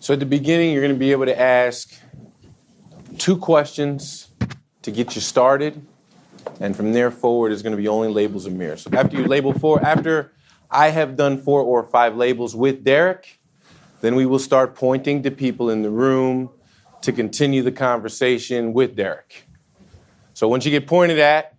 So 0.00 0.14
at 0.14 0.20
the 0.20 0.26
beginning, 0.26 0.72
you're 0.72 0.82
going 0.82 0.94
to 0.94 0.98
be 0.98 1.12
able 1.12 1.26
to 1.26 1.40
ask 1.40 1.92
two 3.18 3.36
questions 3.36 4.30
to 4.82 4.90
get 4.90 5.14
you 5.14 5.20
started, 5.20 5.84
and 6.60 6.76
from 6.76 6.92
there 6.92 7.10
forward 7.10 7.52
is 7.52 7.62
going 7.62 7.72
to 7.72 7.76
be 7.76 7.88
only 7.88 8.08
labels 8.08 8.46
and 8.46 8.56
mirrors. 8.58 8.82
So 8.82 8.90
after 8.92 9.16
you 9.16 9.24
label 9.24 9.52
four, 9.52 9.84
after 9.84 10.32
I 10.70 10.88
have 10.88 11.16
done 11.16 11.38
four 11.38 11.62
or 11.62 11.84
five 11.84 12.16
labels 12.16 12.54
with 12.54 12.84
Derek, 12.84 13.38
then 14.00 14.14
we 14.14 14.26
will 14.26 14.38
start 14.38 14.74
pointing 14.74 15.22
to 15.24 15.30
people 15.30 15.70
in 15.70 15.82
the 15.82 15.90
room 15.90 16.50
to 17.02 17.12
continue 17.12 17.62
the 17.62 17.72
conversation 17.72 18.72
with 18.72 18.96
Derek. 18.96 19.44
So 20.34 20.48
once 20.48 20.64
you 20.64 20.70
get 20.70 20.86
pointed 20.86 21.18
at, 21.18 21.56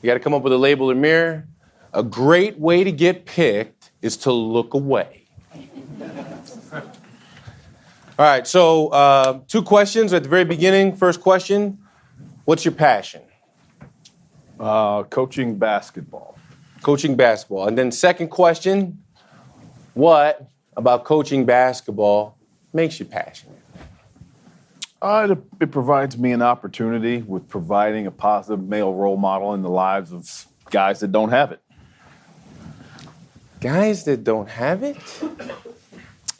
you 0.00 0.06
got 0.06 0.14
to 0.14 0.20
come 0.20 0.34
up 0.34 0.42
with 0.42 0.52
a 0.52 0.58
label 0.58 0.90
or 0.90 0.94
mirror. 0.94 1.48
A 1.92 2.02
great 2.02 2.58
way 2.58 2.84
to 2.84 2.92
get 2.92 3.26
picked 3.26 3.90
is 4.00 4.16
to 4.18 4.32
look 4.32 4.74
away. 4.74 5.21
All 8.18 8.26
right, 8.26 8.46
so 8.46 8.88
uh, 8.88 9.40
two 9.48 9.62
questions 9.62 10.12
at 10.12 10.22
the 10.22 10.28
very 10.28 10.44
beginning. 10.44 10.94
First 10.94 11.22
question 11.22 11.78
What's 12.44 12.62
your 12.62 12.74
passion? 12.74 13.22
Uh, 14.60 15.04
coaching 15.04 15.56
basketball. 15.56 16.36
Coaching 16.82 17.16
basketball. 17.16 17.68
And 17.68 17.78
then, 17.78 17.90
second 17.90 18.28
question 18.28 19.02
What 19.94 20.46
about 20.76 21.04
coaching 21.04 21.46
basketball 21.46 22.36
makes 22.74 23.00
you 23.00 23.06
passionate? 23.06 23.58
Uh, 25.00 25.28
it, 25.30 25.38
it 25.62 25.70
provides 25.70 26.18
me 26.18 26.32
an 26.32 26.42
opportunity 26.42 27.22
with 27.22 27.48
providing 27.48 28.06
a 28.06 28.10
positive 28.10 28.62
male 28.62 28.92
role 28.92 29.16
model 29.16 29.54
in 29.54 29.62
the 29.62 29.70
lives 29.70 30.12
of 30.12 30.46
guys 30.70 31.00
that 31.00 31.12
don't 31.12 31.30
have 31.30 31.50
it. 31.50 31.60
Guys 33.60 34.04
that 34.04 34.22
don't 34.22 34.50
have 34.50 34.82
it? 34.82 34.98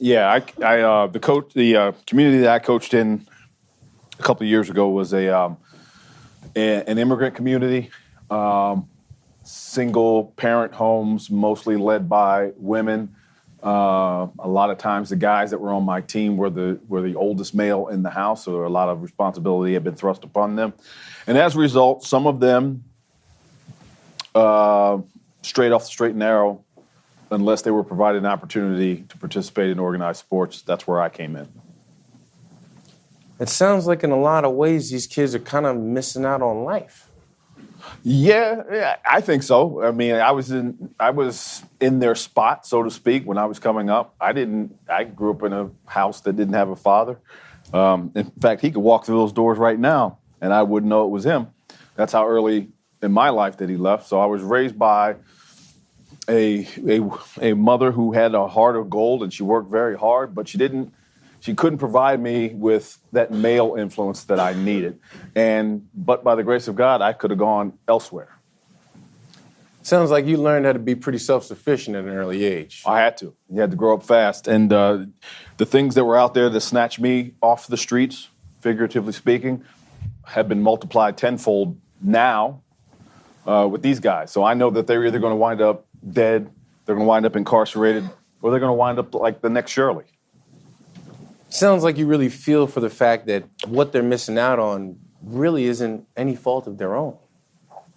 Yeah, 0.02 0.32
I, 0.32 0.64
I 0.64 0.80
uh, 0.80 1.06
the 1.06 1.20
coach, 1.20 1.52
the 1.54 1.76
uh, 1.76 1.92
community 2.08 2.38
that 2.38 2.50
I 2.50 2.58
coached 2.58 2.92
in 2.92 3.24
a 4.18 4.22
couple 4.24 4.42
of 4.42 4.50
years 4.50 4.68
ago 4.68 4.88
was 4.88 5.12
a, 5.12 5.28
um, 5.28 5.58
an 6.56 6.98
immigrant 6.98 7.36
community, 7.36 7.88
um, 8.28 8.88
single 9.44 10.24
parent 10.36 10.74
homes, 10.74 11.30
mostly 11.30 11.76
led 11.76 12.08
by 12.08 12.50
women. 12.56 13.14
Uh, 13.62 14.26
a 14.40 14.48
lot 14.48 14.70
of 14.70 14.78
times, 14.78 15.08
the 15.08 15.14
guys 15.14 15.52
that 15.52 15.60
were 15.60 15.70
on 15.70 15.84
my 15.84 16.00
team 16.00 16.36
were 16.36 16.50
the 16.50 16.80
were 16.88 17.00
the 17.00 17.14
oldest 17.14 17.54
male 17.54 17.86
in 17.86 18.02
the 18.02 18.10
house, 18.10 18.46
so 18.46 18.66
a 18.66 18.68
lot 18.68 18.88
of 18.88 19.02
responsibility 19.02 19.74
had 19.74 19.84
been 19.84 19.94
thrust 19.94 20.24
upon 20.24 20.56
them, 20.56 20.72
and 21.28 21.38
as 21.38 21.54
a 21.54 21.60
result, 21.60 22.02
some 22.02 22.26
of 22.26 22.40
them, 22.40 22.82
uh, 24.34 24.98
straight 25.42 25.70
off 25.70 25.82
the 25.82 25.86
straight 25.86 26.10
and 26.10 26.18
narrow, 26.18 26.64
unless 27.32 27.62
they 27.62 27.70
were 27.70 27.82
provided 27.82 28.18
an 28.18 28.26
opportunity 28.26 29.04
to 29.08 29.16
participate 29.16 29.70
in 29.70 29.78
organized 29.78 30.20
sports, 30.20 30.62
that's 30.62 30.86
where 30.86 31.00
I 31.00 31.08
came 31.08 31.34
in. 31.34 31.48
It 33.40 33.48
sounds 33.48 33.86
like 33.86 34.04
in 34.04 34.10
a 34.10 34.20
lot 34.20 34.44
of 34.44 34.52
ways 34.52 34.90
these 34.90 35.06
kids 35.06 35.34
are 35.34 35.40
kind 35.40 35.66
of 35.66 35.76
missing 35.76 36.24
out 36.24 36.42
on 36.42 36.62
life. 36.62 37.08
Yeah, 38.04 38.62
yeah, 38.70 38.96
I 39.08 39.20
think 39.20 39.42
so. 39.42 39.82
I 39.82 39.90
mean, 39.90 40.14
I 40.14 40.30
was 40.30 40.52
in 40.52 40.94
I 41.00 41.10
was 41.10 41.64
in 41.80 41.98
their 41.98 42.14
spot, 42.14 42.64
so 42.64 42.84
to 42.84 42.90
speak, 42.90 43.26
when 43.26 43.38
I 43.38 43.46
was 43.46 43.58
coming 43.58 43.90
up. 43.90 44.14
I 44.20 44.32
didn't. 44.32 44.78
I 44.88 45.04
grew 45.04 45.32
up 45.32 45.42
in 45.42 45.52
a 45.52 45.70
house 45.86 46.20
that 46.20 46.36
didn't 46.36 46.54
have 46.54 46.68
a 46.68 46.76
father. 46.76 47.18
Um, 47.72 48.12
in 48.14 48.30
fact, 48.40 48.60
he 48.60 48.70
could 48.70 48.82
walk 48.82 49.06
through 49.06 49.16
those 49.16 49.32
doors 49.32 49.58
right 49.58 49.78
now, 49.78 50.18
and 50.40 50.52
I 50.52 50.62
wouldn't 50.62 50.88
know 50.88 51.04
it 51.04 51.10
was 51.10 51.24
him. 51.24 51.48
That's 51.96 52.12
how 52.12 52.28
early 52.28 52.68
in 53.02 53.10
my 53.10 53.30
life 53.30 53.56
that 53.56 53.68
he 53.68 53.76
left. 53.76 54.06
So 54.06 54.20
I 54.20 54.26
was 54.26 54.42
raised 54.42 54.78
by 54.78 55.16
a 56.28 56.66
a, 56.86 57.00
a 57.40 57.54
mother 57.54 57.92
who 57.92 58.12
had 58.12 58.34
a 58.34 58.46
heart 58.48 58.76
of 58.76 58.90
gold, 58.90 59.22
and 59.22 59.32
she 59.32 59.42
worked 59.42 59.70
very 59.70 59.96
hard, 59.96 60.34
but 60.34 60.48
she 60.48 60.58
didn't 60.58 60.92
she 61.40 61.54
couldn't 61.54 61.78
provide 61.78 62.20
me 62.20 62.50
with 62.50 62.98
that 63.10 63.32
male 63.32 63.74
influence 63.76 64.24
that 64.24 64.38
I 64.38 64.52
needed. 64.52 65.00
And 65.34 65.88
but 65.94 66.22
by 66.22 66.34
the 66.34 66.44
grace 66.44 66.68
of 66.68 66.76
God, 66.76 67.02
I 67.02 67.12
could 67.12 67.30
have 67.30 67.38
gone 67.38 67.78
elsewhere. 67.88 68.38
Sounds 69.84 70.12
like 70.12 70.26
you 70.26 70.36
learned 70.36 70.64
how 70.64 70.72
to 70.72 70.78
be 70.78 70.94
pretty 70.94 71.18
self-sufficient 71.18 71.96
at 71.96 72.04
an 72.04 72.10
early 72.10 72.44
age. 72.44 72.84
I 72.86 73.00
had 73.00 73.16
to. 73.16 73.34
You 73.50 73.60
had 73.60 73.72
to 73.72 73.76
grow 73.76 73.96
up 73.96 74.04
fast, 74.04 74.46
and 74.46 74.72
uh, 74.72 75.06
the 75.56 75.66
things 75.66 75.96
that 75.96 76.04
were 76.04 76.16
out 76.16 76.34
there 76.34 76.48
that 76.48 76.60
snatched 76.60 77.00
me 77.00 77.34
off 77.42 77.66
the 77.66 77.76
streets, 77.76 78.28
figuratively 78.60 79.12
speaking, 79.12 79.64
have 80.24 80.48
been 80.48 80.62
multiplied 80.62 81.18
tenfold 81.18 81.80
now 82.00 82.62
uh, 83.44 83.68
with 83.68 83.82
these 83.82 83.98
guys. 83.98 84.30
So 84.30 84.44
I 84.44 84.54
know 84.54 84.70
that 84.70 84.86
they're 84.86 85.04
either 85.04 85.18
going 85.18 85.32
to 85.32 85.36
wind 85.36 85.60
up 85.60 85.86
dead, 86.10 86.50
they're 86.84 86.94
going 86.94 87.04
to 87.04 87.08
wind 87.08 87.26
up 87.26 87.36
incarcerated, 87.36 88.08
or 88.40 88.50
they're 88.50 88.60
going 88.60 88.70
to 88.70 88.74
wind 88.74 88.98
up 88.98 89.14
like 89.14 89.40
the 89.40 89.50
next 89.50 89.70
Shirley. 89.70 90.04
Sounds 91.48 91.82
like 91.82 91.98
you 91.98 92.06
really 92.06 92.28
feel 92.28 92.66
for 92.66 92.80
the 92.80 92.90
fact 92.90 93.26
that 93.26 93.44
what 93.66 93.92
they're 93.92 94.02
missing 94.02 94.38
out 94.38 94.58
on 94.58 94.98
really 95.22 95.64
isn't 95.64 96.06
any 96.16 96.34
fault 96.34 96.66
of 96.66 96.78
their 96.78 96.94
own. 96.94 97.16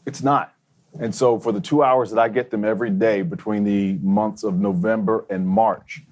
It's 0.06 0.22
not. 0.22 0.54
And 1.00 1.14
so 1.14 1.40
for 1.40 1.52
the 1.52 1.60
two 1.60 1.84
hours 1.84 2.12
that 2.12 2.20
I 2.20 2.30
get 2.30 2.52
them 2.52 2.64
every 2.64 2.90
day 2.90 3.22
between 3.22 3.64
the 3.64 3.94
months 4.02 4.44
of 4.44 4.56
November 4.56 5.26
and 5.30 5.48
March, 5.48 6.04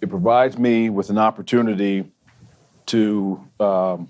it 0.00 0.08
provides 0.08 0.58
me 0.58 0.90
with 0.90 1.10
an 1.10 1.18
opportunity 1.18 2.10
to 2.86 3.42
um, 3.60 4.08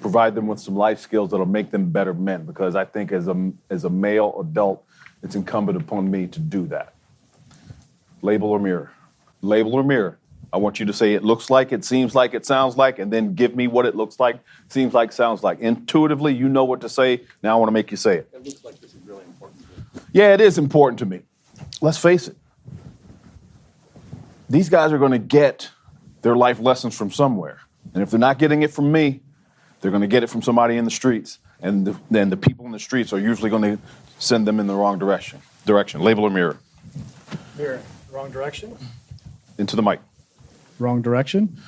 provide 0.00 0.34
them 0.34 0.46
with 0.46 0.60
some 0.60 0.76
life 0.76 0.98
skills 0.98 1.30
that'll 1.30 1.46
make 1.46 1.70
them 1.70 1.90
better 1.90 2.14
men. 2.14 2.44
Because 2.46 2.74
I 2.74 2.84
think 2.84 3.12
as 3.12 3.28
a 3.28 3.52
as 3.68 3.84
a 3.84 3.90
male 3.90 4.36
adult, 4.40 4.84
it's 5.22 5.34
incumbent 5.34 5.76
upon 5.76 6.10
me 6.10 6.26
to 6.28 6.40
do 6.40 6.66
that. 6.68 6.94
Label 8.22 8.48
or 8.50 8.58
mirror. 8.58 8.92
Label 9.42 9.74
or 9.74 9.82
mirror. 9.82 10.18
I 10.52 10.56
want 10.56 10.80
you 10.80 10.86
to 10.86 10.92
say 10.92 11.14
it 11.14 11.22
looks 11.22 11.48
like, 11.48 11.72
it 11.72 11.84
seems 11.84 12.14
like, 12.14 12.34
it 12.34 12.44
sounds 12.44 12.76
like, 12.76 12.98
and 12.98 13.12
then 13.12 13.34
give 13.34 13.54
me 13.54 13.68
what 13.68 13.86
it 13.86 13.94
looks 13.94 14.18
like, 14.18 14.40
seems 14.68 14.92
like, 14.92 15.12
sounds 15.12 15.44
like. 15.44 15.60
Intuitively, 15.60 16.34
you 16.34 16.48
know 16.48 16.64
what 16.64 16.80
to 16.80 16.88
say. 16.88 17.22
Now 17.42 17.54
I 17.56 17.58
want 17.58 17.68
to 17.68 17.72
make 17.72 17.90
you 17.90 17.96
say 17.96 18.16
it. 18.16 18.28
It 18.32 18.44
looks 18.44 18.64
like 18.64 18.80
this 18.80 18.92
is 18.92 19.00
really 19.04 19.24
important. 19.24 19.64
Yeah, 20.12 20.34
it 20.34 20.40
is 20.40 20.58
important 20.58 20.98
to 21.00 21.06
me. 21.06 21.20
Let's 21.80 21.98
face 21.98 22.26
it. 22.26 22.36
These 24.48 24.68
guys 24.68 24.92
are 24.92 24.98
going 24.98 25.12
to 25.12 25.18
get 25.18 25.70
their 26.22 26.34
life 26.34 26.58
lessons 26.58 26.96
from 26.96 27.12
somewhere. 27.12 27.60
And 27.94 28.02
if 28.02 28.10
they're 28.10 28.18
not 28.18 28.38
getting 28.38 28.62
it 28.62 28.72
from 28.72 28.90
me, 28.90 29.20
they're 29.80 29.92
going 29.92 30.02
to 30.02 30.08
get 30.08 30.24
it 30.24 30.28
from 30.28 30.42
somebody 30.42 30.76
in 30.76 30.84
the 30.84 30.90
streets. 30.90 31.38
And 31.60 31.96
then 32.10 32.30
the 32.30 32.36
people 32.36 32.66
in 32.66 32.72
the 32.72 32.80
streets 32.80 33.12
are 33.12 33.20
usually 33.20 33.50
going 33.50 33.62
to 33.62 33.78
send 34.20 34.46
them 34.46 34.60
in 34.60 34.68
the 34.68 34.74
wrong 34.74 34.98
direction. 34.98 35.40
Direction. 35.66 36.00
Label 36.00 36.24
or 36.24 36.30
mirror. 36.30 36.58
Mirror, 37.58 37.82
wrong 38.12 38.30
direction. 38.30 38.76
Into 39.58 39.74
the 39.74 39.82
mic. 39.82 40.00
Wrong 40.78 41.02
direction. 41.02 41.58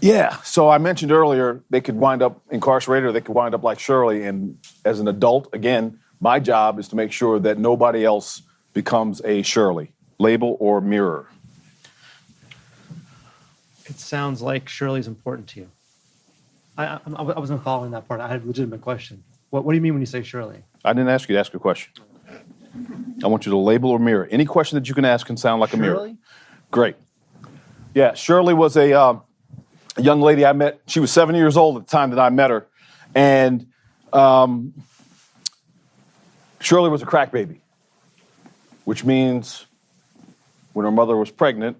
Yeah. 0.00 0.36
So 0.42 0.68
I 0.68 0.78
mentioned 0.78 1.12
earlier 1.12 1.62
they 1.70 1.80
could 1.80 1.96
wind 1.96 2.22
up 2.22 2.42
incarcerated 2.50 3.08
or 3.08 3.12
they 3.12 3.20
could 3.20 3.34
wind 3.34 3.54
up 3.54 3.62
like 3.62 3.78
Shirley. 3.78 4.24
And 4.24 4.58
as 4.84 5.00
an 5.00 5.08
adult, 5.08 5.48
again, 5.54 5.98
my 6.20 6.38
job 6.38 6.78
is 6.78 6.88
to 6.88 6.96
make 6.96 7.12
sure 7.12 7.38
that 7.38 7.58
nobody 7.58 8.04
else 8.04 8.42
becomes 8.74 9.22
a 9.24 9.42
Shirley, 9.42 9.92
label 10.18 10.56
or 10.60 10.80
mirror. 10.80 11.28
It 13.86 13.98
sounds 13.98 14.42
like 14.42 14.68
Shirley's 14.68 15.06
important 15.06 15.48
to 15.48 15.60
you. 15.60 15.70
I, 16.76 16.86
I, 16.86 17.00
I 17.06 17.38
wasn't 17.38 17.64
following 17.64 17.90
that 17.92 18.06
part. 18.06 18.20
I 18.20 18.28
had 18.28 18.42
a 18.42 18.46
legitimate 18.46 18.82
question. 18.82 19.24
What, 19.50 19.64
what 19.64 19.72
do 19.72 19.76
you 19.76 19.82
mean 19.82 19.92
when 19.92 20.02
you 20.02 20.06
say 20.06 20.22
Shirley? 20.22 20.62
I 20.84 20.92
didn't 20.92 21.10
ask 21.10 21.28
you 21.28 21.34
to 21.34 21.40
ask 21.40 21.52
a 21.54 21.58
question. 21.58 21.92
I 23.22 23.26
want 23.26 23.46
you 23.46 23.50
to 23.50 23.58
label 23.58 23.90
or 23.90 23.98
mirror. 23.98 24.26
Any 24.30 24.44
question 24.44 24.76
that 24.76 24.88
you 24.88 24.94
can 24.94 25.04
ask 25.04 25.26
can 25.26 25.36
sound 25.36 25.60
like 25.60 25.74
a 25.74 25.76
mirror. 25.76 25.96
Shirley? 25.96 26.16
Great. 26.70 26.96
Yeah, 27.94 28.14
Shirley 28.14 28.54
was 28.54 28.76
a, 28.76 28.92
um, 28.92 29.22
a 29.96 30.02
young 30.02 30.20
lady 30.20 30.46
I 30.46 30.52
met. 30.52 30.80
She 30.86 31.00
was 31.00 31.10
seven 31.10 31.34
years 31.34 31.56
old 31.56 31.76
at 31.76 31.86
the 31.86 31.90
time 31.90 32.10
that 32.10 32.20
I 32.20 32.30
met 32.30 32.50
her. 32.50 32.66
And 33.14 33.66
um, 34.12 34.72
Shirley 36.60 36.88
was 36.88 37.02
a 37.02 37.06
crack 37.06 37.32
baby, 37.32 37.60
which 38.84 39.04
means 39.04 39.66
when 40.72 40.84
her 40.84 40.92
mother 40.92 41.16
was 41.16 41.30
pregnant, 41.30 41.76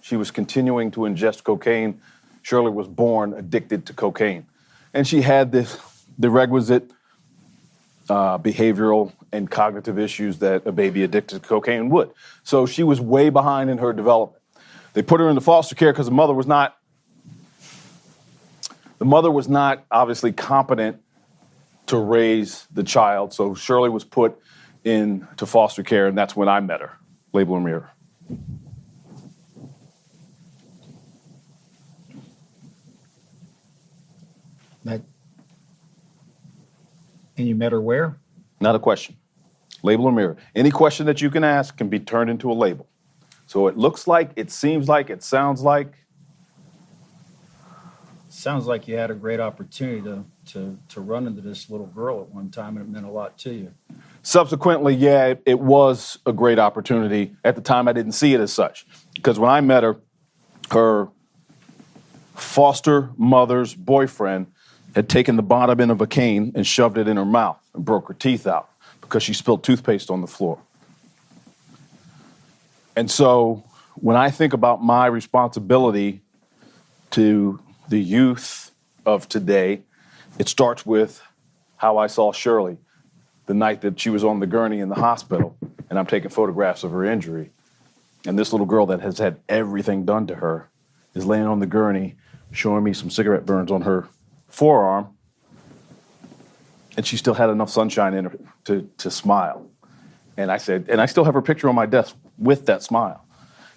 she 0.00 0.16
was 0.16 0.32
continuing 0.32 0.90
to 0.90 1.00
ingest 1.00 1.44
cocaine. 1.44 2.00
Shirley 2.42 2.72
was 2.72 2.88
born 2.88 3.32
addicted 3.34 3.86
to 3.86 3.92
cocaine. 3.92 4.46
And 4.92 5.06
she 5.06 5.22
had 5.22 5.52
this, 5.52 5.78
the 6.18 6.28
requisite 6.28 6.90
uh, 8.08 8.38
behavioral 8.38 9.12
and 9.32 9.50
cognitive 9.50 9.98
issues 9.98 10.38
that 10.40 10.66
a 10.66 10.72
baby 10.72 11.02
addicted 11.02 11.42
to 11.42 11.48
cocaine 11.48 11.88
would. 11.90 12.10
So 12.42 12.66
she 12.66 12.82
was 12.82 13.00
way 13.00 13.30
behind 13.30 13.70
in 13.70 13.78
her 13.78 13.92
development. 13.92 14.42
They 14.92 15.02
put 15.02 15.20
her 15.20 15.28
into 15.28 15.40
foster 15.40 15.74
care 15.74 15.92
because 15.92 16.06
the 16.06 16.12
mother 16.12 16.34
was 16.34 16.46
not 16.46 16.76
the 18.98 19.06
mother 19.06 19.32
was 19.32 19.48
not 19.48 19.84
obviously 19.90 20.30
competent 20.30 21.02
to 21.86 21.96
raise 21.96 22.68
the 22.72 22.84
child. 22.84 23.32
So 23.32 23.54
Shirley 23.54 23.88
was 23.88 24.04
put 24.04 24.38
into 24.84 25.44
foster 25.44 25.82
care, 25.82 26.06
and 26.06 26.16
that's 26.16 26.36
when 26.36 26.48
I 26.48 26.60
met 26.60 26.80
her, 26.80 26.92
label 27.32 27.56
and 27.56 27.64
mirror. 27.64 27.90
And 37.42 37.48
you 37.48 37.54
met 37.54 37.72
her 37.72 37.80
where? 37.80 38.16
Not 38.60 38.74
a 38.74 38.78
question. 38.78 39.16
Label 39.82 40.06
or 40.06 40.12
mirror. 40.12 40.36
Any 40.54 40.70
question 40.70 41.06
that 41.06 41.20
you 41.20 41.28
can 41.28 41.42
ask 41.42 41.76
can 41.76 41.88
be 41.88 41.98
turned 41.98 42.30
into 42.30 42.50
a 42.50 42.54
label. 42.54 42.86
So 43.46 43.66
it 43.66 43.76
looks 43.76 44.06
like, 44.06 44.30
it 44.36 44.50
seems 44.50 44.88
like, 44.88 45.10
it 45.10 45.22
sounds 45.22 45.62
like. 45.62 45.94
Sounds 48.28 48.66
like 48.66 48.86
you 48.86 48.96
had 48.96 49.10
a 49.10 49.14
great 49.14 49.40
opportunity 49.40 50.00
to, 50.02 50.24
to, 50.52 50.78
to 50.88 51.00
run 51.00 51.26
into 51.26 51.42
this 51.42 51.68
little 51.68 51.86
girl 51.86 52.22
at 52.22 52.28
one 52.30 52.50
time, 52.50 52.76
and 52.76 52.86
it 52.86 52.88
meant 52.88 53.06
a 53.06 53.10
lot 53.10 53.36
to 53.38 53.52
you. 53.52 53.74
Subsequently, 54.22 54.94
yeah, 54.94 55.26
it, 55.26 55.42
it 55.44 55.58
was 55.58 56.18
a 56.24 56.32
great 56.32 56.60
opportunity. 56.60 57.34
At 57.44 57.56
the 57.56 57.60
time, 57.60 57.88
I 57.88 57.92
didn't 57.92 58.12
see 58.12 58.34
it 58.34 58.40
as 58.40 58.52
such. 58.52 58.86
Because 59.14 59.38
when 59.38 59.50
I 59.50 59.60
met 59.60 59.82
her, 59.82 59.96
her 60.70 61.08
foster 62.36 63.10
mother's 63.16 63.74
boyfriend 63.74 64.51
had 64.94 65.08
taken 65.08 65.36
the 65.36 65.42
bottom 65.42 65.80
end 65.80 65.90
of 65.90 66.00
a 66.00 66.06
cane 66.06 66.52
and 66.54 66.66
shoved 66.66 66.98
it 66.98 67.08
in 67.08 67.16
her 67.16 67.24
mouth 67.24 67.58
and 67.74 67.84
broke 67.84 68.08
her 68.08 68.14
teeth 68.14 68.46
out 68.46 68.68
because 69.00 69.22
she 69.22 69.34
spilled 69.34 69.64
toothpaste 69.64 70.10
on 70.10 70.20
the 70.20 70.26
floor. 70.26 70.58
And 72.94 73.10
so 73.10 73.64
when 73.94 74.16
I 74.16 74.30
think 74.30 74.52
about 74.52 74.82
my 74.82 75.06
responsibility 75.06 76.20
to 77.12 77.60
the 77.88 77.98
youth 77.98 78.70
of 79.06 79.28
today, 79.28 79.82
it 80.38 80.48
starts 80.48 80.84
with 80.84 81.22
how 81.76 81.98
I 81.98 82.06
saw 82.06 82.32
Shirley 82.32 82.78
the 83.46 83.54
night 83.54 83.80
that 83.80 83.98
she 83.98 84.10
was 84.10 84.24
on 84.24 84.40
the 84.40 84.46
gurney 84.46 84.80
in 84.80 84.88
the 84.88 84.94
hospital, 84.94 85.56
and 85.90 85.98
I'm 85.98 86.06
taking 86.06 86.30
photographs 86.30 86.84
of 86.84 86.92
her 86.92 87.04
injury. 87.04 87.50
And 88.24 88.38
this 88.38 88.52
little 88.52 88.66
girl 88.66 88.86
that 88.86 89.00
has 89.00 89.18
had 89.18 89.40
everything 89.48 90.04
done 90.04 90.26
to 90.28 90.36
her 90.36 90.68
is 91.14 91.26
laying 91.26 91.46
on 91.46 91.58
the 91.58 91.66
gurney, 91.66 92.14
showing 92.52 92.84
me 92.84 92.92
some 92.92 93.10
cigarette 93.10 93.44
burns 93.44 93.70
on 93.70 93.82
her 93.82 94.08
forearm, 94.52 95.08
and 96.96 97.06
she 97.06 97.16
still 97.16 97.34
had 97.34 97.48
enough 97.50 97.70
sunshine 97.70 98.14
in 98.14 98.26
her 98.26 98.38
to, 98.64 98.88
to 98.98 99.10
smile. 99.10 99.66
And 100.36 100.52
I 100.52 100.58
said, 100.58 100.86
and 100.88 101.00
I 101.00 101.06
still 101.06 101.24
have 101.24 101.34
her 101.34 101.42
picture 101.42 101.68
on 101.68 101.74
my 101.74 101.86
desk 101.86 102.14
with 102.38 102.66
that 102.66 102.82
smile. 102.82 103.24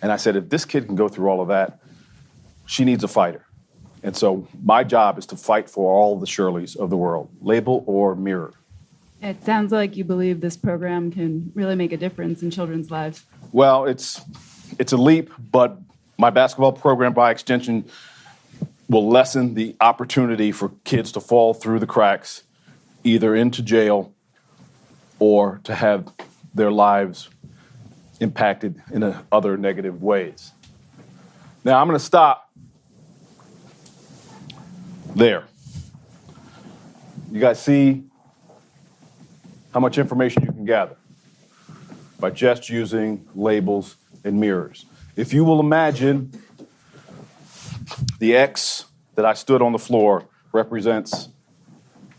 And 0.01 0.11
I 0.11 0.17
said, 0.17 0.35
if 0.35 0.49
this 0.49 0.65
kid 0.65 0.85
can 0.85 0.95
go 0.95 1.07
through 1.07 1.29
all 1.29 1.41
of 1.41 1.47
that, 1.47 1.79
she 2.65 2.83
needs 2.83 3.03
a 3.03 3.07
fighter. 3.07 3.45
And 4.03 4.15
so 4.15 4.47
my 4.61 4.83
job 4.83 5.17
is 5.17 5.25
to 5.27 5.37
fight 5.37 5.69
for 5.69 5.91
all 5.91 6.19
the 6.19 6.27
Shirleys 6.27 6.75
of 6.75 6.89
the 6.89 6.97
world, 6.97 7.29
label 7.41 7.83
or 7.87 8.15
mirror. 8.15 8.53
It 9.21 9.43
sounds 9.43 9.71
like 9.71 9.95
you 9.95 10.03
believe 10.03 10.41
this 10.41 10.57
program 10.57 11.11
can 11.11 11.51
really 11.55 11.75
make 11.75 11.91
a 11.91 11.97
difference 11.97 12.43
in 12.43 12.51
children's 12.51 12.91
lives. 12.91 13.23
Well, 13.51 13.85
it's 13.85 14.21
it's 14.77 14.91
a 14.91 14.97
leap, 14.97 15.31
but 15.51 15.79
my 16.17 16.29
basketball 16.29 16.73
program, 16.73 17.13
by 17.13 17.31
extension, 17.31 17.85
will 18.87 19.07
lessen 19.09 19.53
the 19.55 19.75
opportunity 19.81 20.51
for 20.51 20.71
kids 20.83 21.11
to 21.13 21.19
fall 21.19 21.53
through 21.53 21.79
the 21.79 21.87
cracks, 21.87 22.43
either 23.03 23.35
into 23.35 23.61
jail 23.61 24.13
or 25.19 25.59
to 25.63 25.73
have 25.73 26.11
their 26.53 26.71
lives 26.71 27.29
impacted 28.19 28.81
in 28.91 29.15
other 29.31 29.57
negative 29.57 30.01
ways. 30.01 30.51
Now, 31.63 31.81
I'm 31.81 31.87
going 31.87 31.97
to 31.97 32.05
stop 32.05 32.51
there. 35.15 35.45
You 37.31 37.39
guys 37.39 37.61
see 37.61 38.03
how 39.73 39.79
much 39.79 39.97
information 39.97 40.43
you 40.43 40.51
can 40.51 40.65
gather 40.65 40.95
by 42.19 42.29
just 42.29 42.69
using 42.69 43.27
labels 43.35 43.97
and 44.23 44.39
mirrors. 44.39 44.85
If 45.15 45.33
you 45.33 45.43
will 45.43 45.59
imagine 45.59 46.31
the 48.19 48.35
X 48.35 48.85
that 49.15 49.25
I 49.25 49.33
stood 49.33 49.61
on 49.61 49.71
the 49.71 49.79
floor 49.79 50.25
represents 50.51 51.29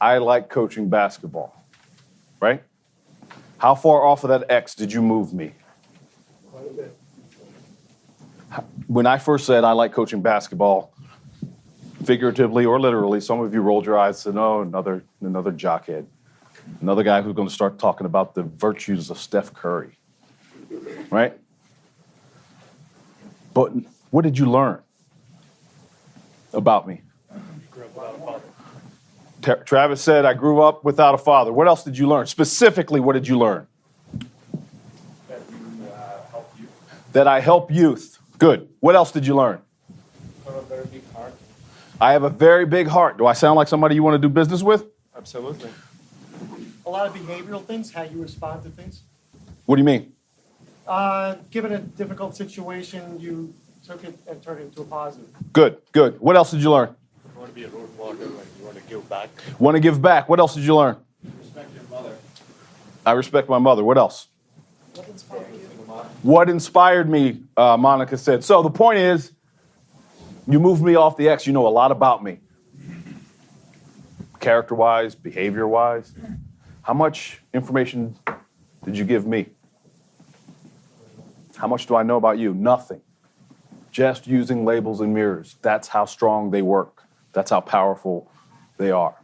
I 0.01 0.19
like 0.19 0.49
coaching 0.51 0.89
basketball, 0.89 1.65
right? 2.41 2.63
How 3.59 3.75
far 3.75 4.05
off 4.05 4.25
of 4.25 4.29
that 4.29 4.51
X 4.51 4.75
did 4.75 4.93
you 4.93 5.01
move 5.01 5.33
me? 5.33 5.53
When 8.87 9.07
I 9.07 9.19
first 9.19 9.47
said 9.47 9.65
I 9.65 9.73
like 9.73 9.93
coaching 9.93 10.23
basketball, 10.23 10.93
figuratively 12.05 12.65
or 12.65 12.79
literally, 12.79 13.21
some 13.21 13.41
of 13.41 13.53
you 13.53 13.61
rolled 13.61 13.87
your 13.87 13.99
eyes 13.99 14.25
and 14.27 14.35
said, 14.35 14.41
"Oh, 14.41 14.61
another 14.63 15.03
another 15.21 15.51
jockhead, 15.51 16.07
another 16.81 17.03
guy 17.03 17.23
who's 17.23 17.35
going 17.35 17.49
to 17.49 17.55
start 17.55 17.79
talking 17.79 18.07
about 18.07 18.35
the 18.35 18.43
virtues 18.43 19.11
of 19.11 19.19
Steph 19.19 19.53
Curry." 19.53 19.99
Right? 21.11 21.39
But 23.55 23.73
what 24.11 24.23
did 24.23 24.39
you 24.39 24.47
learn 24.47 24.83
about 26.57 26.89
me? 26.89 27.03
Travis 29.65 30.03
said, 30.03 30.25
I 30.25 30.35
grew 30.35 30.61
up 30.61 30.83
without 30.83 31.15
a 31.15 31.19
father. 31.19 31.53
What 31.53 31.69
else 31.69 31.85
did 31.85 31.97
you 31.97 32.09
learn? 32.09 32.27
Specifically, 32.27 32.99
what 32.99 33.13
did 33.13 33.29
you 33.29 33.39
learn? 33.39 33.69
That 37.13 37.29
I 37.29 37.41
help 37.41 37.71
youth. 37.71 38.19
Good. 38.39 38.69
What 38.81 38.97
else 38.97 39.13
did 39.13 39.27
you 39.27 39.37
learn? 39.37 39.61
I 42.01 42.13
have 42.13 42.25
a 42.25 42.29
very 42.29 42.67
big 42.67 42.89
heart. 42.89 43.17
Do 43.17 43.27
I 43.27 43.33
sound 43.33 43.57
like 43.57 43.69
somebody 43.69 43.95
you 43.95 44.03
want 44.03 44.21
to 44.21 44.29
do 44.29 44.29
business 44.29 44.63
with? 44.63 44.85
Absolutely. 45.17 45.71
A 46.85 46.91
lot 46.91 47.07
of 47.07 47.15
behavioral 47.15 47.65
things, 47.65 47.93
how 47.93 48.03
you 48.03 48.21
respond 48.21 48.63
to 48.65 48.71
things. 48.71 49.03
What 49.65 49.77
do 49.77 49.81
you 49.81 49.87
mean? 49.87 50.13
Uh, 50.87 51.37
given 51.51 51.73
a 51.73 51.79
difficult 51.79 52.37
situation, 52.37 53.19
you 53.19 53.55
took 53.87 54.03
it 54.05 54.19
and 54.27 54.43
turned 54.43 54.61
it 54.61 54.65
into 54.65 54.83
a 54.83 54.85
positive. 54.85 55.29
Good, 55.53 55.79
good. 55.93 56.21
What 56.21 56.37
else 56.37 56.51
did 56.51 56.61
you 56.61 56.71
learn? 56.71 56.95
You 57.35 57.41
want 57.41 57.51
to 57.51 57.55
be 57.55 57.65
a 57.65 57.69
road 57.69 57.89
walker, 57.97 58.27
like 58.27 58.47
you 58.59 58.65
want 58.65 58.77
to 58.77 58.83
give 58.83 59.09
back. 59.09 59.29
Want 59.59 59.75
to 59.77 59.81
give 59.81 60.03
back. 60.03 60.29
What 60.29 60.41
else 60.41 60.55
did 60.55 60.65
you 60.65 60.75
learn? 60.75 60.97
Respect 61.39 61.71
your 61.75 61.85
mother. 61.85 62.17
I 63.05 63.13
respect 63.13 63.49
my 63.49 63.59
mother. 63.59 63.85
What 63.85 63.97
else? 63.97 64.29
What 66.23 66.49
inspired 66.49 67.09
me, 67.09 67.43
uh, 67.57 67.77
Monica 67.77 68.17
said. 68.19 68.43
So 68.43 68.63
the 68.63 68.71
point 68.71 68.99
is, 68.99 69.33
you 70.49 70.59
moved 70.59 70.83
me 70.83 70.97
off 70.97 71.17
the 71.17 71.29
X. 71.29 71.47
You 71.47 71.53
know 71.53 71.67
a 71.67 71.69
lot 71.69 71.93
about 71.93 72.25
me. 72.25 72.41
Character 74.41 74.75
wise, 74.75 75.15
behavior 75.15 75.69
wise. 75.69 76.13
How 76.83 76.95
much 76.95 77.41
information 77.55 78.17
did 78.85 78.97
you 78.97 79.05
give 79.05 79.27
me? 79.27 79.47
How 81.57 81.69
much 81.69 81.87
do 81.87 81.95
I 81.95 82.03
know 82.03 82.17
about 82.17 82.39
you? 82.39 82.53
Nothing. 82.53 83.01
Just 83.97 84.27
using 84.27 84.67
labels 84.67 85.01
and 85.01 85.15
mirrors. 85.15 85.57
That's 85.63 85.89
how 85.89 86.05
strong 86.05 86.51
they 86.51 86.61
work. 86.61 87.05
That's 87.33 87.51
how 87.51 87.63
powerful 87.63 88.31
they 88.77 88.91
are. 88.91 89.15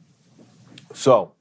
So, 0.95 1.33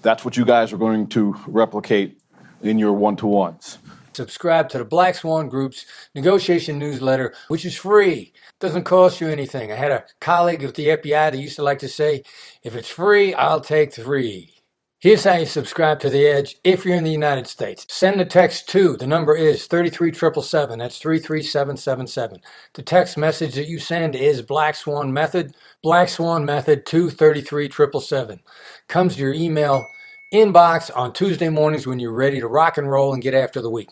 that's 0.00 0.24
what 0.24 0.38
you 0.38 0.46
guys 0.46 0.72
are 0.72 0.78
going 0.78 1.08
to 1.08 1.36
replicate 1.46 2.18
in 2.62 2.78
your 2.78 2.94
one 2.94 3.16
to 3.16 3.26
ones. 3.26 3.76
subscribe 4.14 4.70
to 4.70 4.78
the 4.78 4.86
Black 4.86 5.16
Swan 5.16 5.50
Group's 5.50 5.84
negotiation 6.14 6.78
newsletter, 6.78 7.34
which 7.48 7.66
is 7.66 7.76
free. 7.76 8.32
Doesn't 8.58 8.84
cost 8.84 9.20
you 9.20 9.28
anything. 9.28 9.70
I 9.70 9.74
had 9.74 9.92
a 9.92 10.06
colleague 10.18 10.64
at 10.64 10.74
the 10.74 10.86
FBI 10.86 11.32
that 11.32 11.38
used 11.38 11.56
to 11.56 11.62
like 11.62 11.80
to 11.80 11.88
say, 11.88 12.22
if 12.62 12.74
it's 12.74 12.88
free, 12.88 13.34
I'll 13.34 13.60
take 13.60 13.92
three. 13.92 14.59
Here's 15.00 15.24
how 15.24 15.36
you 15.36 15.46
subscribe 15.46 15.98
to 16.00 16.10
The 16.10 16.26
Edge 16.26 16.56
if 16.62 16.84
you're 16.84 16.94
in 16.94 17.04
the 17.04 17.10
United 17.10 17.46
States. 17.46 17.86
Send 17.88 18.20
a 18.20 18.24
text 18.26 18.68
to, 18.68 18.98
the 18.98 19.06
number 19.06 19.34
is 19.34 19.66
33777, 19.66 20.78
that's 20.78 20.98
33777. 20.98 22.42
The 22.74 22.82
text 22.82 23.16
message 23.16 23.54
that 23.54 23.66
you 23.66 23.78
send 23.78 24.14
is 24.14 24.42
Black 24.42 24.74
Swan 24.74 25.10
Method, 25.10 25.54
Black 25.82 26.10
Swan 26.10 26.44
Method 26.44 26.84
to 26.84 27.08
33777. 27.08 28.40
Comes 28.88 29.14
to 29.14 29.22
your 29.22 29.32
email 29.32 29.86
inbox 30.34 30.90
on 30.94 31.14
Tuesday 31.14 31.48
mornings 31.48 31.86
when 31.86 31.98
you're 31.98 32.12
ready 32.12 32.38
to 32.38 32.46
rock 32.46 32.76
and 32.76 32.90
roll 32.90 33.14
and 33.14 33.22
get 33.22 33.32
after 33.32 33.62
the 33.62 33.70
week. 33.70 33.88